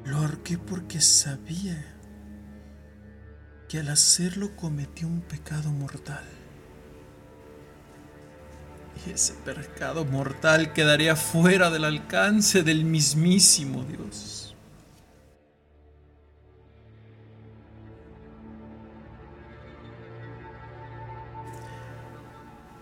lo 0.05 0.17
ahorqué 0.17 0.57
porque 0.57 1.01
sabía 1.01 1.95
que 3.67 3.79
al 3.79 3.89
hacerlo 3.89 4.55
cometí 4.55 5.05
un 5.05 5.21
pecado 5.21 5.69
mortal 5.71 6.25
y 9.05 9.11
ese 9.11 9.33
pecado 9.33 10.05
mortal 10.05 10.73
quedaría 10.73 11.15
fuera 11.15 11.69
del 11.69 11.85
alcance 11.85 12.63
del 12.63 12.83
mismísimo 12.83 13.83
Dios. 13.83 14.55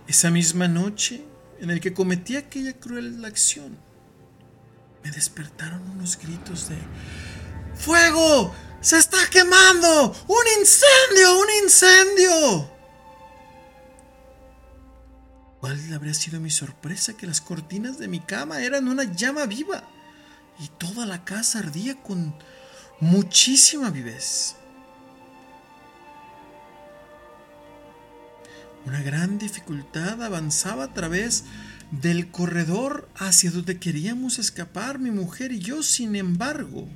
Esa 0.08 0.32
misma 0.32 0.68
noche 0.68 1.26
en 1.60 1.70
el 1.70 1.80
que 1.80 1.94
cometí 1.94 2.36
aquella 2.36 2.74
cruel 2.74 3.24
acción, 3.26 3.78
me 5.04 5.12
despertaron 5.12 5.90
unos 5.90 6.18
gritos 6.18 6.70
de 6.70 6.78
¡Fuego! 7.76 8.54
¡Se 8.82 8.98
está 8.98 9.18
quemando! 9.32 10.16
¡Un 10.28 10.60
incendio! 10.60 11.40
¡Un 11.40 11.48
incendio! 11.64 12.72
¿Cuál 15.60 15.94
habría 15.94 16.14
sido 16.14 16.40
mi 16.40 16.52
sorpresa 16.52 17.18
que 17.18 17.28
las 17.28 17.42
cortinas 17.42 17.98
de 17.98 18.08
mi 18.08 18.20
cama 18.20 18.62
eran 18.62 18.88
una 18.88 19.04
llama 19.04 19.46
viva 19.46 19.84
y 20.60 20.68
toda 20.68 21.06
la 21.06 21.26
casa 21.26 21.60
ardía 21.60 21.96
con 22.02 22.36
muchísima 23.00 23.90
vivez? 23.90 24.56
Una 28.86 29.02
gran 29.02 29.38
dificultad 29.38 30.24
avanzaba 30.24 30.86
a 30.86 30.94
través 30.94 31.44
del 31.92 32.32
corredor 32.32 33.10
hacia 33.16 33.52
donde 33.52 33.80
queríamos 33.80 34.40
escapar 34.40 35.00
mi 35.00 35.12
mujer 35.12 35.52
y 35.52 35.60
yo, 35.60 35.84
sin 35.84 36.16
embargo, 36.16 36.88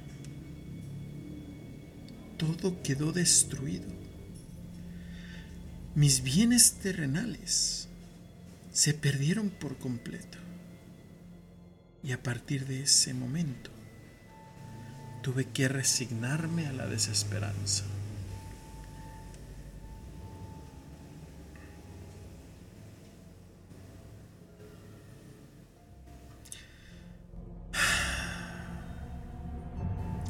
todo 2.37 2.81
quedó 2.81 3.11
destruido. 3.11 3.87
Mis 5.95 6.23
bienes 6.23 6.73
terrenales 6.73 7.87
se 8.71 8.93
perdieron 8.93 9.49
por 9.49 9.77
completo. 9.77 10.37
Y 12.03 12.13
a 12.13 12.23
partir 12.23 12.65
de 12.65 12.81
ese 12.83 13.13
momento 13.13 13.69
tuve 15.21 15.45
que 15.45 15.67
resignarme 15.67 16.65
a 16.65 16.73
la 16.73 16.87
desesperanza. 16.87 17.83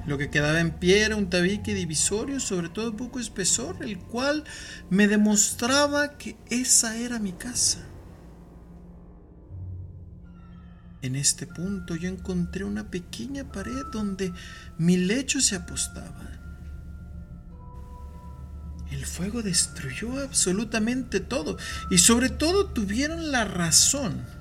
Lo 0.07 0.17
que 0.17 0.29
quedaba 0.29 0.59
en 0.59 0.71
pie 0.71 1.03
era 1.03 1.15
un 1.15 1.29
tabique 1.29 1.73
divisorio, 1.73 2.39
sobre 2.39 2.69
todo 2.69 2.97
poco 2.97 3.19
espesor, 3.19 3.77
el 3.81 3.99
cual 3.99 4.43
me 4.89 5.07
demostraba 5.07 6.17
que 6.17 6.37
esa 6.49 6.97
era 6.97 7.19
mi 7.19 7.33
casa. 7.33 7.79
En 11.03 11.15
este 11.15 11.47
punto 11.47 11.95
yo 11.95 12.09
encontré 12.09 12.63
una 12.63 12.89
pequeña 12.89 13.51
pared 13.51 13.85
donde 13.91 14.33
mi 14.77 14.97
lecho 14.97 15.41
se 15.41 15.55
apostaba. 15.55 16.29
El 18.91 19.05
fuego 19.05 19.41
destruyó 19.41 20.19
absolutamente 20.19 21.19
todo 21.19 21.57
y 21.89 21.97
sobre 21.97 22.29
todo 22.29 22.67
tuvieron 22.67 23.31
la 23.31 23.45
razón 23.45 24.40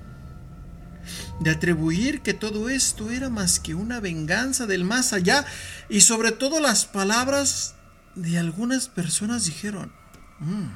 de 1.39 1.51
atribuir 1.51 2.21
que 2.21 2.33
todo 2.33 2.69
esto 2.69 3.09
era 3.09 3.29
más 3.29 3.59
que 3.59 3.73
una 3.73 3.99
venganza 3.99 4.65
del 4.65 4.83
más 4.83 5.13
allá 5.13 5.45
y 5.89 6.01
sobre 6.01 6.31
todo 6.31 6.59
las 6.59 6.85
palabras 6.85 7.75
de 8.15 8.37
algunas 8.37 8.87
personas 8.87 9.45
dijeron, 9.45 9.91
mm, 10.39 10.67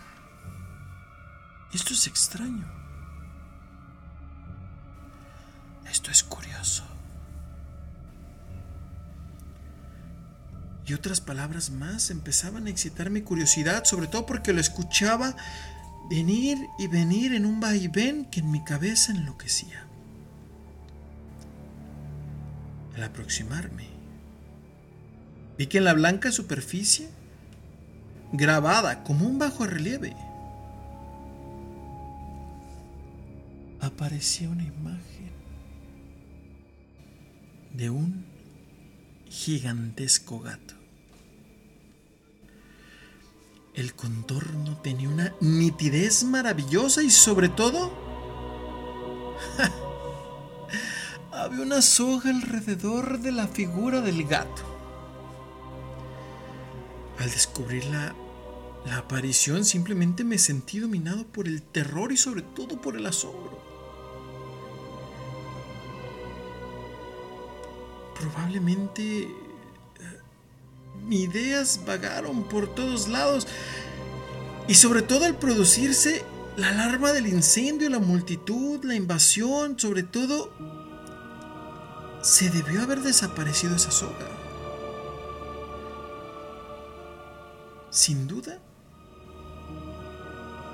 esto 1.74 1.93
es 1.93 2.08
extraño, 2.08 2.65
esto 5.89 6.12
es 6.12 6.24
curioso. 6.24 6.84
Y 10.88 10.93
otras 10.93 11.19
palabras 11.19 11.71
más 11.71 12.12
empezaban 12.12 12.67
a 12.67 12.69
excitar 12.69 13.10
mi 13.10 13.21
curiosidad, 13.21 13.86
sobre 13.86 14.08
todo 14.08 14.26
porque 14.28 14.54
lo 14.54 14.62
escuchaba 14.62 15.36
venir 16.10 16.60
y 16.78 16.88
venir 16.88 17.34
en 17.34 17.45
un 17.45 17.60
vaivén 17.60 18.26
que 18.26 18.41
en 18.41 18.52
mi 18.52 18.63
cabeza 18.63 19.12
enloquecía. 19.12 19.85
Al 22.95 23.03
aproximarme, 23.03 23.88
vi 25.58 25.67
que 25.67 25.79
en 25.79 25.84
la 25.84 25.93
blanca 25.93 26.31
superficie, 26.31 27.10
grabada 28.31 29.03
como 29.03 29.27
un 29.27 29.38
bajo 29.38 29.65
relieve, 29.65 30.15
aparecía 33.81 34.49
una 34.49 34.63
imagen 34.63 35.31
de 37.73 37.89
un 37.89 38.25
gigantesco 39.29 40.39
gato. 40.39 40.75
El 43.73 43.93
contorno 43.93 44.77
tenía 44.77 45.10
una 45.10 45.34
nitidez 45.41 46.23
maravillosa 46.23 47.03
y 47.03 47.10
sobre 47.10 47.49
todo 47.49 47.91
había 51.36 51.62
una 51.62 51.82
soga 51.82 52.30
alrededor 52.30 53.19
de 53.19 53.32
la 53.32 53.48
figura 53.48 54.02
del 54.02 54.26
gato. 54.26 54.63
Al 57.19 57.30
descubrir 57.30 57.86
la, 57.86 58.15
la 58.86 58.98
aparición 58.98 59.65
simplemente 59.65 60.24
me 60.24 60.38
sentí 60.38 60.80
dominado 60.80 61.26
por 61.26 61.48
el 61.48 61.62
terror 61.62 62.12
y 62.12 62.17
sobre 62.17 62.41
todo 62.41 62.82
por 62.82 62.95
el 62.95 63.06
asombro. 63.06 63.60
Probablemente 68.19 69.24
eh, 69.24 69.30
ideas 71.10 71.82
vagaron 71.86 72.43
por 72.43 72.74
todos 72.74 73.10
lados 73.10 73.45
y 74.67 74.76
sobre 74.76 75.02
todo 75.02 75.26
al 75.26 75.38
producirse 75.38 76.24
la 76.56 76.69
alarma 76.69 77.12
del 77.12 77.28
incendio, 77.28 77.89
la 77.89 78.00
multitud, 78.00 78.84
la 78.86 78.95
invasión, 78.95 79.78
sobre 79.78 80.04
todo 80.04 80.85
se 82.25 82.49
debió 82.49 82.81
haber 82.81 83.01
desaparecido 83.01 83.75
esa 83.75 83.91
soga. 83.91 84.27
Sin 87.91 88.27
duda. 88.27 88.57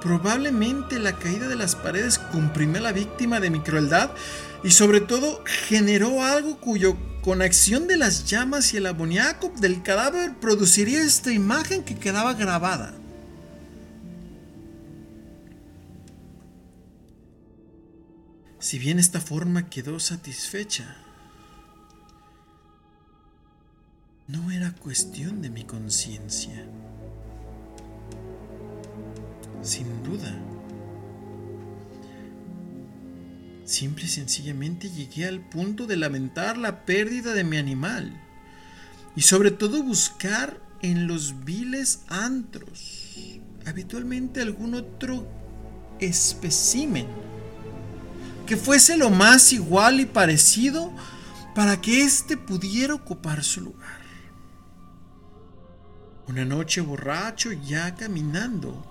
Probablemente 0.01 0.97
la 0.97 1.19
caída 1.19 1.49
de 1.49 1.57
las 1.57 1.75
paredes 1.75 2.19
comprimió 2.19 2.77
a 2.77 2.83
la 2.83 2.91
víctima 2.93 3.41
de 3.41 3.49
mi 3.49 3.59
crueldad 3.59 4.11
y 4.63 4.71
sobre 4.71 5.01
todo 5.01 5.43
generó 5.45 6.23
algo 6.23 6.57
cuyo 6.57 6.95
con 7.21 7.41
acción 7.41 7.85
de 7.85 7.97
las 7.97 8.25
llamas 8.25 8.73
y 8.73 8.77
el 8.77 8.85
amoníaco 8.87 9.51
del 9.59 9.83
cadáver 9.83 10.33
produciría 10.39 11.03
esta 11.03 11.33
imagen 11.33 11.83
que 11.83 11.95
quedaba 11.95 12.33
grabada. 12.33 12.93
Si 18.57 18.79
bien 18.79 18.99
esta 18.99 19.19
forma 19.19 19.69
quedó 19.69 19.99
satisfecha, 19.99 20.95
cuestión 24.81 25.41
de 25.41 25.49
mi 25.51 25.63
conciencia. 25.63 26.65
Sin 29.61 30.03
duda. 30.03 30.35
Simple 33.63 34.05
y 34.05 34.07
sencillamente 34.07 34.89
llegué 34.89 35.27
al 35.27 35.39
punto 35.39 35.85
de 35.85 35.97
lamentar 35.97 36.57
la 36.57 36.83
pérdida 36.83 37.33
de 37.33 37.43
mi 37.43 37.57
animal 37.57 38.19
y 39.15 39.21
sobre 39.21 39.51
todo 39.51 39.83
buscar 39.83 40.59
en 40.81 41.07
los 41.07 41.45
viles 41.45 42.01
antros 42.07 43.29
habitualmente 43.67 44.41
algún 44.41 44.73
otro 44.73 45.27
especímen 45.99 47.05
que 48.47 48.57
fuese 48.57 48.97
lo 48.97 49.11
más 49.11 49.53
igual 49.53 49.99
y 49.99 50.05
parecido 50.05 50.91
para 51.53 51.79
que 51.79 52.01
éste 52.01 52.35
pudiera 52.35 52.95
ocupar 52.95 53.43
su 53.43 53.61
lugar. 53.61 54.00
Una 56.31 56.45
noche 56.45 56.79
borracho 56.79 57.51
ya 57.51 57.93
caminando, 57.93 58.81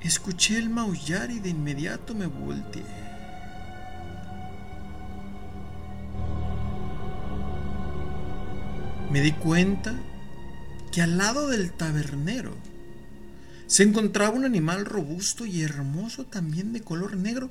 escuché 0.00 0.56
el 0.56 0.70
maullar 0.70 1.30
y 1.30 1.38
de 1.38 1.50
inmediato 1.50 2.14
me 2.14 2.24
volteé. 2.24 2.82
Me 9.10 9.20
di 9.20 9.32
cuenta 9.32 9.94
que 10.90 11.02
al 11.02 11.18
lado 11.18 11.48
del 11.48 11.70
tabernero 11.70 12.54
se 13.66 13.82
encontraba 13.82 14.34
un 14.34 14.46
animal 14.46 14.86
robusto 14.86 15.44
y 15.44 15.60
hermoso 15.60 16.24
también 16.24 16.72
de 16.72 16.80
color 16.80 17.18
negro 17.18 17.50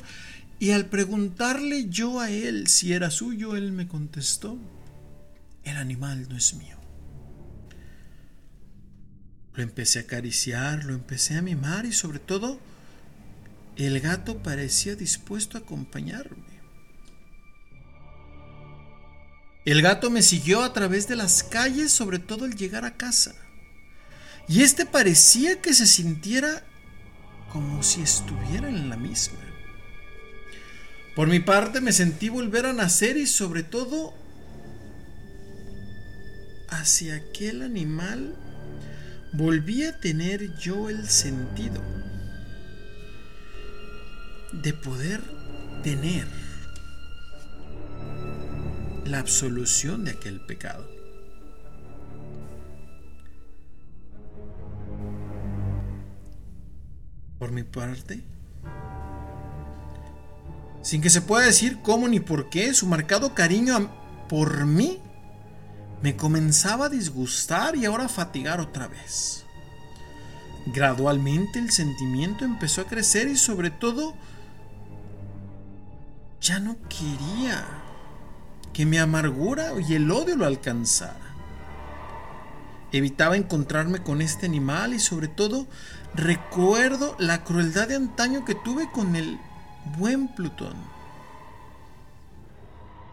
y 0.57 0.71
al 0.71 0.87
preguntarle 0.87 1.89
yo 1.89 2.19
a 2.19 2.31
él 2.31 2.65
si 2.65 2.91
era 2.91 3.11
suyo, 3.11 3.55
él 3.55 3.71
me 3.71 3.87
contestó, 3.87 4.57
el 5.63 5.77
animal 5.77 6.27
no 6.29 6.37
es 6.37 6.53
mío. 6.53 6.77
Lo 9.53 9.63
empecé 9.63 9.99
a 9.99 10.01
acariciar, 10.03 10.83
lo 10.83 10.93
empecé 10.93 11.37
a 11.37 11.41
mimar 11.41 11.85
y 11.85 11.91
sobre 11.91 12.19
todo 12.19 12.59
el 13.75 13.99
gato 13.99 14.41
parecía 14.41 14.95
dispuesto 14.95 15.57
a 15.57 15.61
acompañarme. 15.61 16.53
El 19.65 19.81
gato 19.81 20.09
me 20.09 20.21
siguió 20.21 20.63
a 20.63 20.73
través 20.73 21.07
de 21.07 21.15
las 21.15 21.43
calles, 21.43 21.91
sobre 21.91 22.19
todo 22.19 22.45
al 22.45 22.55
llegar 22.55 22.83
a 22.83 22.97
casa. 22.97 23.33
Y 24.47 24.61
este 24.61 24.85
parecía 24.85 25.61
que 25.61 25.73
se 25.73 25.87
sintiera 25.87 26.63
como 27.51 27.81
si 27.81 28.01
estuviera 28.01 28.67
en 28.67 28.89
la 28.89 28.97
misma. 28.97 29.39
Por 31.15 31.27
mi 31.27 31.39
parte 31.39 31.79
me 31.79 31.93
sentí 31.93 32.27
volver 32.27 32.65
a 32.65 32.73
nacer 32.73 33.17
y 33.17 33.27
sobre 33.27 33.63
todo 33.63 34.13
hacia 36.79 37.15
aquel 37.15 37.61
animal 37.61 38.35
volví 39.33 39.83
a 39.83 39.99
tener 39.99 40.55
yo 40.57 40.89
el 40.89 41.07
sentido 41.07 41.81
de 44.51 44.73
poder 44.73 45.21
tener 45.83 46.27
la 49.05 49.19
absolución 49.19 50.05
de 50.05 50.11
aquel 50.11 50.39
pecado. 50.41 50.87
Por 57.39 57.51
mi 57.51 57.63
parte, 57.63 58.21
sin 60.81 61.01
que 61.01 61.09
se 61.09 61.21
pueda 61.21 61.45
decir 61.45 61.79
cómo 61.81 62.07
ni 62.07 62.19
por 62.19 62.49
qué, 62.49 62.73
su 62.73 62.85
marcado 62.87 63.33
cariño 63.33 63.91
por 64.29 64.65
mí 64.65 65.01
me 66.03 66.17
comenzaba 66.17 66.87
a 66.87 66.89
disgustar 66.89 67.77
y 67.77 67.85
ahora 67.85 68.05
a 68.05 68.09
fatigar 68.09 68.59
otra 68.59 68.89
vez. 68.89 69.45
Gradualmente 70.65 71.59
el 71.59 71.71
sentimiento 71.71 72.43
empezó 72.43 72.81
a 72.81 72.87
crecer 72.87 73.29
y 73.29 73.37
sobre 73.37 73.71
todo 73.71 74.13
ya 76.41 76.59
no 76.59 76.75
quería 76.89 77.65
que 78.73 78.85
mi 78.85 78.97
amargura 78.97 79.71
y 79.79 79.93
el 79.93 80.11
odio 80.11 80.35
lo 80.35 80.45
alcanzara. 80.45 81.35
Evitaba 82.91 83.37
encontrarme 83.37 84.03
con 84.03 84.21
este 84.21 84.45
animal 84.45 84.93
y 84.93 84.99
sobre 84.99 85.29
todo 85.29 85.67
recuerdo 86.13 87.15
la 87.17 87.45
crueldad 87.45 87.87
de 87.87 87.95
antaño 87.95 88.43
que 88.43 88.55
tuve 88.55 88.91
con 88.91 89.15
el 89.15 89.39
buen 89.97 90.27
Plutón. 90.27 90.75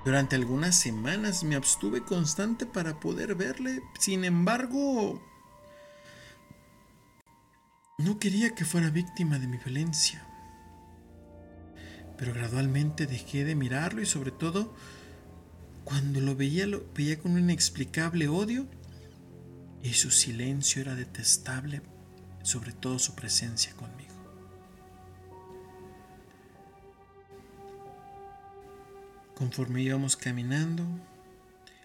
Durante 0.05 0.35
algunas 0.35 0.77
semanas 0.77 1.45
me 1.45 1.57
abstuve 1.57 2.03
constante 2.03 2.65
para 2.65 2.99
poder 3.01 3.35
verle, 3.35 3.83
sin 3.99 4.25
embargo, 4.25 5.23
no 7.99 8.19
quería 8.19 8.55
que 8.55 8.65
fuera 8.65 8.89
víctima 8.89 9.39
de 9.39 9.47
mi 9.47 9.59
violencia. 9.59 10.27
Pero 12.17 12.33
gradualmente 12.33 13.07
dejé 13.07 13.45
de 13.45 13.55
mirarlo 13.55 14.01
y 14.01 14.07
sobre 14.07 14.31
todo 14.31 14.75
cuando 15.85 16.21
lo 16.21 16.35
veía 16.35 16.67
lo 16.67 16.85
veía 16.95 17.19
con 17.19 17.33
un 17.33 17.41
inexplicable 17.41 18.29
odio 18.29 18.67
y 19.83 19.95
su 19.95 20.11
silencio 20.11 20.81
era 20.81 20.95
detestable, 20.95 21.83
sobre 22.43 22.73
todo 22.73 22.99
su 22.99 23.15
presencia 23.15 23.75
conmigo. 23.75 24.00
Conforme 29.41 29.81
íbamos 29.81 30.17
caminando, 30.17 30.85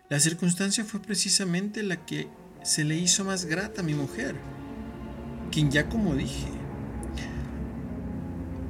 la 0.10 0.20
circunstancia 0.20 0.84
fue 0.84 1.02
precisamente 1.02 1.84
la 1.84 2.06
que 2.06 2.28
se 2.64 2.84
le 2.84 2.98
hizo 2.98 3.24
más 3.24 3.46
grata 3.46 3.80
a 3.80 3.84
mi 3.86 3.94
mujer, 3.94 4.36
quien 5.54 5.72
ya 5.72 5.88
como 5.88 6.16
dije, 6.16 6.50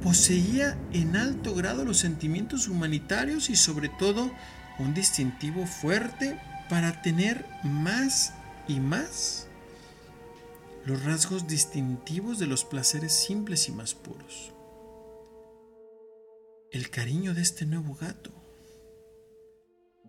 poseía 0.04 0.78
en 0.92 1.16
alto 1.16 1.52
grado 1.52 1.84
los 1.84 1.96
sentimientos 1.96 2.68
humanitarios 2.68 3.50
y 3.50 3.56
sobre 3.56 3.88
todo 3.88 4.30
un 4.78 4.94
distintivo 4.94 5.66
fuerte 5.66 6.40
para 6.70 7.02
tener 7.02 7.44
más 7.64 8.34
y 8.68 8.78
más 8.78 9.48
los 10.84 11.02
rasgos 11.02 11.48
distintivos 11.48 12.38
de 12.38 12.46
los 12.46 12.64
placeres 12.64 13.12
simples 13.12 13.68
y 13.68 13.72
más 13.72 13.96
puros. 13.96 14.52
El 16.70 16.88
cariño 16.88 17.34
de 17.34 17.42
este 17.42 17.66
nuevo 17.66 17.96
gato 17.96 18.35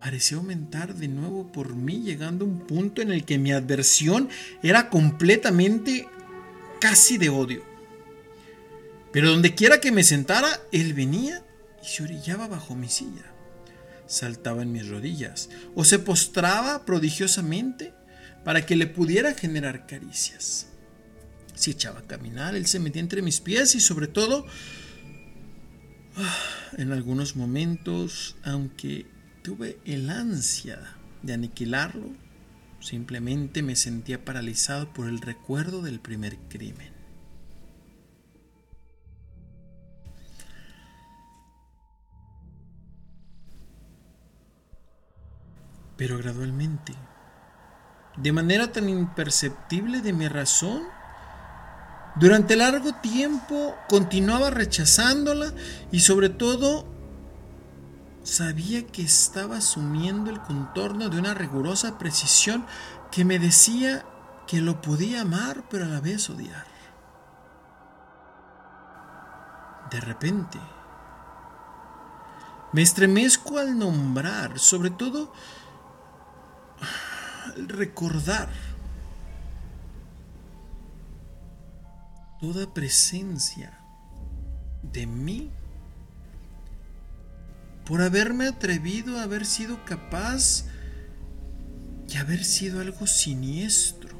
pareció 0.00 0.38
aumentar 0.38 0.94
de 0.94 1.08
nuevo 1.08 1.50
por 1.50 1.74
mí, 1.74 2.00
llegando 2.00 2.44
a 2.44 2.48
un 2.48 2.66
punto 2.66 3.02
en 3.02 3.10
el 3.10 3.24
que 3.24 3.38
mi 3.38 3.52
adversión 3.52 4.28
era 4.62 4.90
completamente 4.90 6.08
casi 6.80 7.18
de 7.18 7.28
odio. 7.28 7.64
Pero 9.12 9.30
donde 9.30 9.54
quiera 9.54 9.80
que 9.80 9.92
me 9.92 10.04
sentara, 10.04 10.60
él 10.70 10.94
venía 10.94 11.42
y 11.82 11.86
se 11.86 12.02
orillaba 12.02 12.46
bajo 12.46 12.74
mi 12.74 12.88
silla. 12.88 13.32
Saltaba 14.06 14.62
en 14.62 14.72
mis 14.72 14.88
rodillas 14.88 15.50
o 15.74 15.84
se 15.84 15.98
postraba 15.98 16.84
prodigiosamente 16.84 17.92
para 18.44 18.64
que 18.64 18.76
le 18.76 18.86
pudiera 18.86 19.34
generar 19.34 19.86
caricias. 19.86 20.68
Si 21.54 21.72
echaba 21.72 22.00
a 22.00 22.06
caminar, 22.06 22.54
él 22.54 22.66
se 22.66 22.78
metía 22.78 23.02
entre 23.02 23.20
mis 23.20 23.40
pies 23.40 23.74
y 23.74 23.80
sobre 23.80 24.06
todo, 24.06 24.46
ah, 26.16 26.36
en 26.76 26.92
algunos 26.92 27.34
momentos, 27.34 28.36
aunque 28.44 29.06
tuve 29.48 29.80
el 29.86 30.10
ansia 30.10 30.78
de 31.22 31.32
aniquilarlo, 31.32 32.10
simplemente 32.80 33.62
me 33.62 33.76
sentía 33.76 34.22
paralizado 34.22 34.92
por 34.92 35.08
el 35.08 35.22
recuerdo 35.22 35.80
del 35.80 36.00
primer 36.00 36.36
crimen. 36.50 36.92
Pero 45.96 46.18
gradualmente, 46.18 46.92
de 48.18 48.32
manera 48.32 48.70
tan 48.70 48.90
imperceptible 48.90 50.02
de 50.02 50.12
mi 50.12 50.28
razón, 50.28 50.82
durante 52.16 52.54
largo 52.54 52.92
tiempo 53.00 53.74
continuaba 53.88 54.50
rechazándola 54.50 55.54
y 55.90 56.00
sobre 56.00 56.28
todo 56.28 56.97
sabía 58.28 58.86
que 58.86 59.02
estaba 59.02 59.56
asumiendo 59.56 60.30
el 60.30 60.40
contorno 60.40 61.08
de 61.08 61.18
una 61.18 61.34
rigurosa 61.34 61.98
precisión 61.98 62.66
que 63.10 63.24
me 63.24 63.38
decía 63.38 64.04
que 64.46 64.60
lo 64.60 64.80
podía 64.82 65.22
amar 65.22 65.64
pero 65.70 65.86
a 65.86 65.88
la 65.88 66.00
vez 66.00 66.28
odiar. 66.28 66.66
De 69.90 70.00
repente, 70.00 70.58
me 72.72 72.82
estremezco 72.82 73.58
al 73.58 73.78
nombrar, 73.78 74.58
sobre 74.58 74.90
todo 74.90 75.32
al 77.54 77.68
recordar 77.68 78.50
toda 82.40 82.72
presencia 82.72 83.80
de 84.82 85.06
mí 85.06 85.50
por 87.88 88.02
haberme 88.02 88.46
atrevido 88.46 89.18
a 89.18 89.22
haber 89.22 89.46
sido 89.46 89.82
capaz 89.86 90.66
y 92.06 92.18
haber 92.18 92.44
sido 92.44 92.82
algo 92.82 93.06
siniestro. 93.06 94.14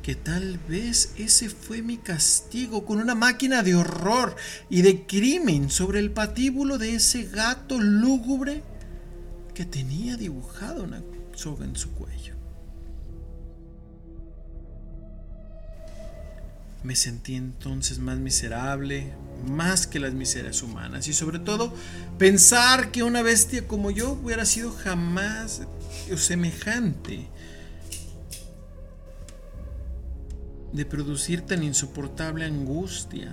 Que 0.00 0.14
tal 0.14 0.58
vez 0.68 1.14
ese 1.18 1.48
fue 1.48 1.82
mi 1.82 1.96
castigo 1.96 2.84
con 2.84 3.00
una 3.00 3.16
máquina 3.16 3.64
de 3.64 3.74
horror 3.74 4.36
y 4.70 4.82
de 4.82 5.06
crimen 5.06 5.70
sobre 5.70 5.98
el 5.98 6.12
patíbulo 6.12 6.78
de 6.78 6.94
ese 6.94 7.24
gato 7.24 7.80
lúgubre 7.80 8.62
que 9.54 9.64
tenía 9.64 10.16
dibujado 10.16 10.84
una 10.84 11.02
soga 11.34 11.64
en 11.64 11.74
su 11.74 11.90
cuello. 11.94 12.33
Me 16.84 16.94
sentí 16.94 17.34
entonces 17.34 17.98
más 17.98 18.18
miserable, 18.18 19.14
más 19.48 19.86
que 19.86 19.98
las 19.98 20.12
miserias 20.12 20.62
humanas. 20.62 21.08
Y 21.08 21.14
sobre 21.14 21.38
todo, 21.38 21.74
pensar 22.18 22.92
que 22.92 23.02
una 23.02 23.22
bestia 23.22 23.66
como 23.66 23.90
yo 23.90 24.12
hubiera 24.12 24.44
sido 24.44 24.70
jamás 24.70 25.62
semejante 26.16 27.26
de 30.74 30.84
producir 30.84 31.40
tan 31.40 31.62
insoportable 31.62 32.44
angustia. 32.44 33.32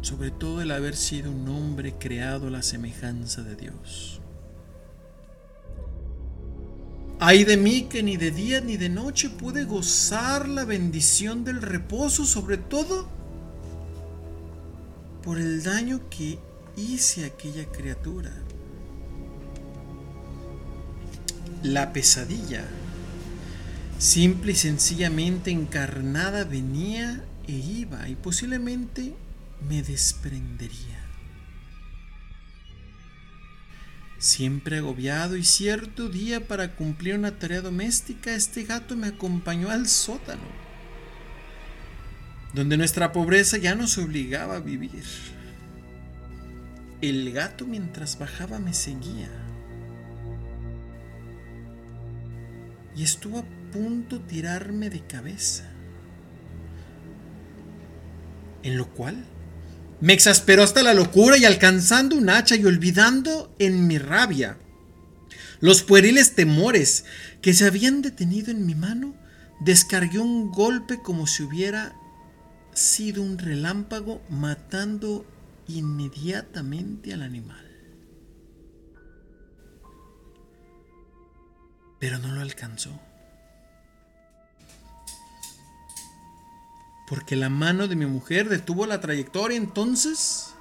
Sobre 0.00 0.30
todo 0.30 0.62
el 0.62 0.70
haber 0.70 0.96
sido 0.96 1.30
un 1.30 1.46
hombre 1.48 1.94
creado 1.98 2.46
a 2.46 2.50
la 2.50 2.62
semejanza 2.62 3.42
de 3.42 3.56
Dios. 3.56 4.15
Ay 7.18 7.44
de 7.44 7.56
mí 7.56 7.84
que 7.84 8.02
ni 8.02 8.18
de 8.18 8.30
día 8.30 8.60
ni 8.60 8.76
de 8.76 8.90
noche 8.90 9.30
pude 9.30 9.64
gozar 9.64 10.48
la 10.48 10.64
bendición 10.64 11.44
del 11.44 11.62
reposo, 11.62 12.26
sobre 12.26 12.58
todo 12.58 13.08
por 15.22 15.38
el 15.38 15.62
daño 15.62 16.02
que 16.10 16.38
hice 16.76 17.24
a 17.24 17.28
aquella 17.28 17.64
criatura. 17.72 18.30
La 21.62 21.92
pesadilla, 21.94 22.64
simple 23.98 24.52
y 24.52 24.56
sencillamente 24.56 25.50
encarnada, 25.50 26.44
venía 26.44 27.24
e 27.48 27.52
iba 27.52 28.08
y 28.10 28.14
posiblemente 28.14 29.14
me 29.66 29.82
desprendería. 29.82 30.95
Siempre 34.26 34.78
agobiado 34.78 35.36
y 35.36 35.44
cierto 35.44 36.08
día 36.08 36.48
para 36.48 36.74
cumplir 36.74 37.14
una 37.14 37.38
tarea 37.38 37.60
doméstica, 37.60 38.34
este 38.34 38.64
gato 38.64 38.96
me 38.96 39.06
acompañó 39.06 39.70
al 39.70 39.86
sótano, 39.86 40.42
donde 42.52 42.76
nuestra 42.76 43.12
pobreza 43.12 43.56
ya 43.56 43.76
nos 43.76 43.98
obligaba 43.98 44.56
a 44.56 44.58
vivir. 44.58 45.04
El 47.00 47.32
gato 47.32 47.66
mientras 47.66 48.18
bajaba 48.18 48.58
me 48.58 48.74
seguía 48.74 49.30
y 52.96 53.04
estuvo 53.04 53.38
a 53.38 53.44
punto 53.72 54.18
de 54.18 54.24
tirarme 54.24 54.90
de 54.90 55.06
cabeza, 55.06 55.70
en 58.64 58.76
lo 58.76 58.88
cual 58.88 59.24
me 60.00 60.12
exasperó 60.12 60.62
hasta 60.62 60.82
la 60.82 60.94
locura 60.94 61.38
y 61.38 61.44
alcanzando 61.44 62.16
un 62.16 62.28
hacha 62.28 62.56
y 62.56 62.64
olvidando 62.64 63.54
en 63.58 63.86
mi 63.86 63.98
rabia 63.98 64.58
los 65.60 65.82
pueriles 65.82 66.34
temores 66.34 67.04
que 67.40 67.54
se 67.54 67.66
habían 67.66 68.02
detenido 68.02 68.50
en 68.50 68.66
mi 68.66 68.74
mano, 68.74 69.14
descargué 69.60 70.18
un 70.18 70.50
golpe 70.50 71.00
como 71.02 71.26
si 71.26 71.42
hubiera 71.42 71.96
sido 72.74 73.22
un 73.22 73.38
relámpago 73.38 74.22
matando 74.28 75.24
inmediatamente 75.66 77.14
al 77.14 77.22
animal. 77.22 77.64
Pero 81.98 82.18
no 82.18 82.32
lo 82.32 82.42
alcanzó. 82.42 83.00
Porque 87.06 87.36
la 87.36 87.48
mano 87.48 87.88
de 87.88 87.96
mi 87.96 88.06
mujer 88.06 88.48
detuvo 88.48 88.84
la 88.86 89.00
trayectoria. 89.00 89.56
Entonces, 89.56 90.54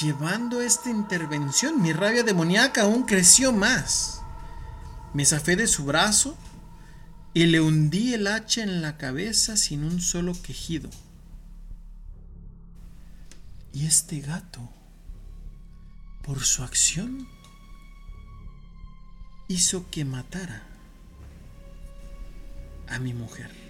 llevando 0.00 0.60
esta 0.60 0.90
intervención, 0.90 1.82
mi 1.82 1.92
rabia 1.92 2.22
demoníaca 2.22 2.82
aún 2.82 3.04
creció 3.04 3.52
más. 3.52 4.22
Me 5.12 5.24
zafé 5.24 5.56
de 5.56 5.66
su 5.66 5.84
brazo 5.84 6.36
y 7.34 7.46
le 7.46 7.60
hundí 7.60 8.14
el 8.14 8.26
hacha 8.28 8.62
en 8.62 8.82
la 8.82 8.96
cabeza 8.96 9.56
sin 9.56 9.84
un 9.84 10.00
solo 10.00 10.32
quejido. 10.40 10.90
Y 13.72 13.86
este 13.86 14.20
gato, 14.20 14.70
por 16.22 16.44
su 16.44 16.62
acción, 16.62 17.28
hizo 19.48 19.90
que 19.90 20.04
matara 20.04 20.62
a 22.88 22.98
mi 22.98 23.12
mujer. 23.12 23.65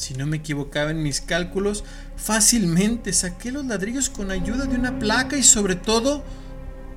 Si 0.00 0.14
no 0.14 0.26
me 0.26 0.38
equivocaba 0.38 0.92
en 0.92 1.02
mis 1.02 1.20
cálculos, 1.20 1.84
fácilmente 2.16 3.12
saqué 3.12 3.52
los 3.52 3.66
ladrillos 3.66 4.08
con 4.08 4.30
ayuda 4.30 4.64
de 4.64 4.76
una 4.76 4.98
placa 4.98 5.36
y 5.36 5.42
sobre 5.42 5.74
todo 5.74 6.24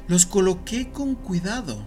los 0.07 0.25
coloqué 0.25 0.89
con 0.89 1.15
cuidado 1.15 1.83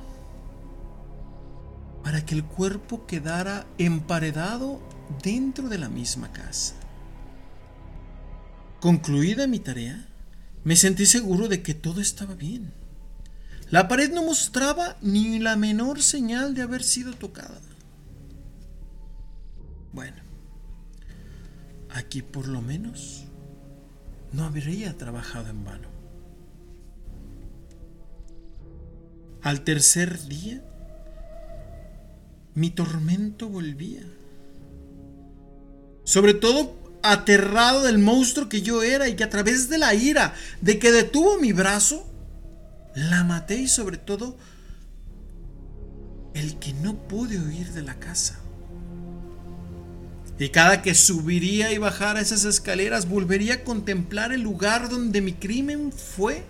para 2.05 2.22
que 2.26 2.35
el 2.35 2.44
cuerpo 2.44 3.07
quedara 3.07 3.66
emparedado 3.79 4.79
dentro 5.22 5.70
de 5.70 5.79
la 5.79 5.88
misma 5.88 6.31
casa. 6.35 6.74
Concluida 8.79 9.46
mi 9.46 9.59
tarea, 9.59 10.07
me 10.64 10.76
sentí 10.76 11.07
seguro 11.07 11.48
de 11.48 11.62
que 11.62 11.72
todo 11.72 12.02
estaba 12.02 12.35
bien. 12.35 12.74
La 13.70 13.88
pared 13.88 14.12
no 14.12 14.22
mostraba 14.22 14.98
ni 15.00 15.38
la 15.38 15.57
menor 15.57 16.02
señal 16.02 16.55
de 16.55 16.61
haber 16.61 16.83
sido 16.83 17.14
tocada. 17.14 17.59
Bueno, 19.94 20.25
aquí 21.96 22.22
por 22.22 22.46
lo 22.46 22.61
menos 22.61 23.24
no 24.32 24.44
habría 24.44 24.96
trabajado 24.96 25.48
en 25.48 25.64
vano. 25.64 25.88
Al 29.42 29.62
tercer 29.62 30.26
día, 30.26 30.62
mi 32.54 32.70
tormento 32.70 33.48
volvía. 33.48 34.02
Sobre 36.04 36.35
todo 36.35 36.74
aterrado 37.02 37.82
del 37.82 37.98
monstruo 37.98 38.48
que 38.48 38.62
yo 38.62 38.82
era 38.82 39.09
y 39.09 39.16
que 39.16 39.24
a 39.24 39.30
través 39.30 39.68
de 39.68 39.78
la 39.78 39.94
ira 39.94 40.35
de 40.61 40.78
que 40.78 40.92
detuvo 40.92 41.38
mi 41.38 41.52
brazo, 41.52 42.06
la 42.94 43.24
maté 43.24 43.56
y 43.56 43.68
sobre 43.68 43.98
todo 43.98 44.37
el 46.35 46.59
que 46.59 46.72
no 46.74 46.96
pude 47.09 47.38
huir 47.38 47.72
de 47.72 47.82
la 47.82 47.94
casa. 47.94 48.40
Y 50.38 50.51
cada 50.51 50.83
que 50.83 50.94
subiría 50.94 51.72
y 51.72 51.79
bajara 51.79 52.20
esas 52.20 52.44
escaleras 52.44 53.09
volvería 53.09 53.55
a 53.55 53.64
contemplar 53.64 54.33
el 54.33 54.42
lugar 54.42 54.90
donde 54.90 55.22
mi 55.22 55.33
crimen 55.33 55.92
fue 55.92 56.44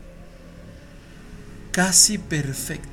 casi 1.71 2.19
perfecto. 2.19 2.89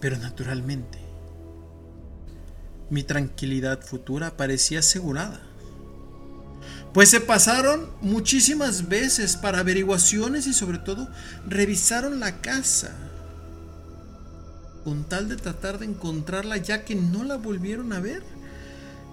Pero 0.00 0.16
naturalmente, 0.16 0.98
mi 2.90 3.04
tranquilidad 3.04 3.80
futura 3.80 4.36
parecía 4.36 4.80
asegurada. 4.80 5.40
Pues 6.92 7.10
se 7.10 7.20
pasaron 7.20 7.90
muchísimas 8.00 8.88
veces 8.88 9.36
para 9.36 9.60
averiguaciones 9.60 10.48
y 10.48 10.52
sobre 10.52 10.78
todo 10.78 11.08
revisaron 11.46 12.18
la 12.18 12.40
casa 12.40 13.07
con 14.88 15.04
tal 15.04 15.28
de 15.28 15.36
tratar 15.36 15.78
de 15.78 15.84
encontrarla 15.84 16.56
ya 16.56 16.86
que 16.86 16.94
no 16.94 17.22
la 17.22 17.36
volvieron 17.36 17.92
a 17.92 18.00
ver. 18.00 18.22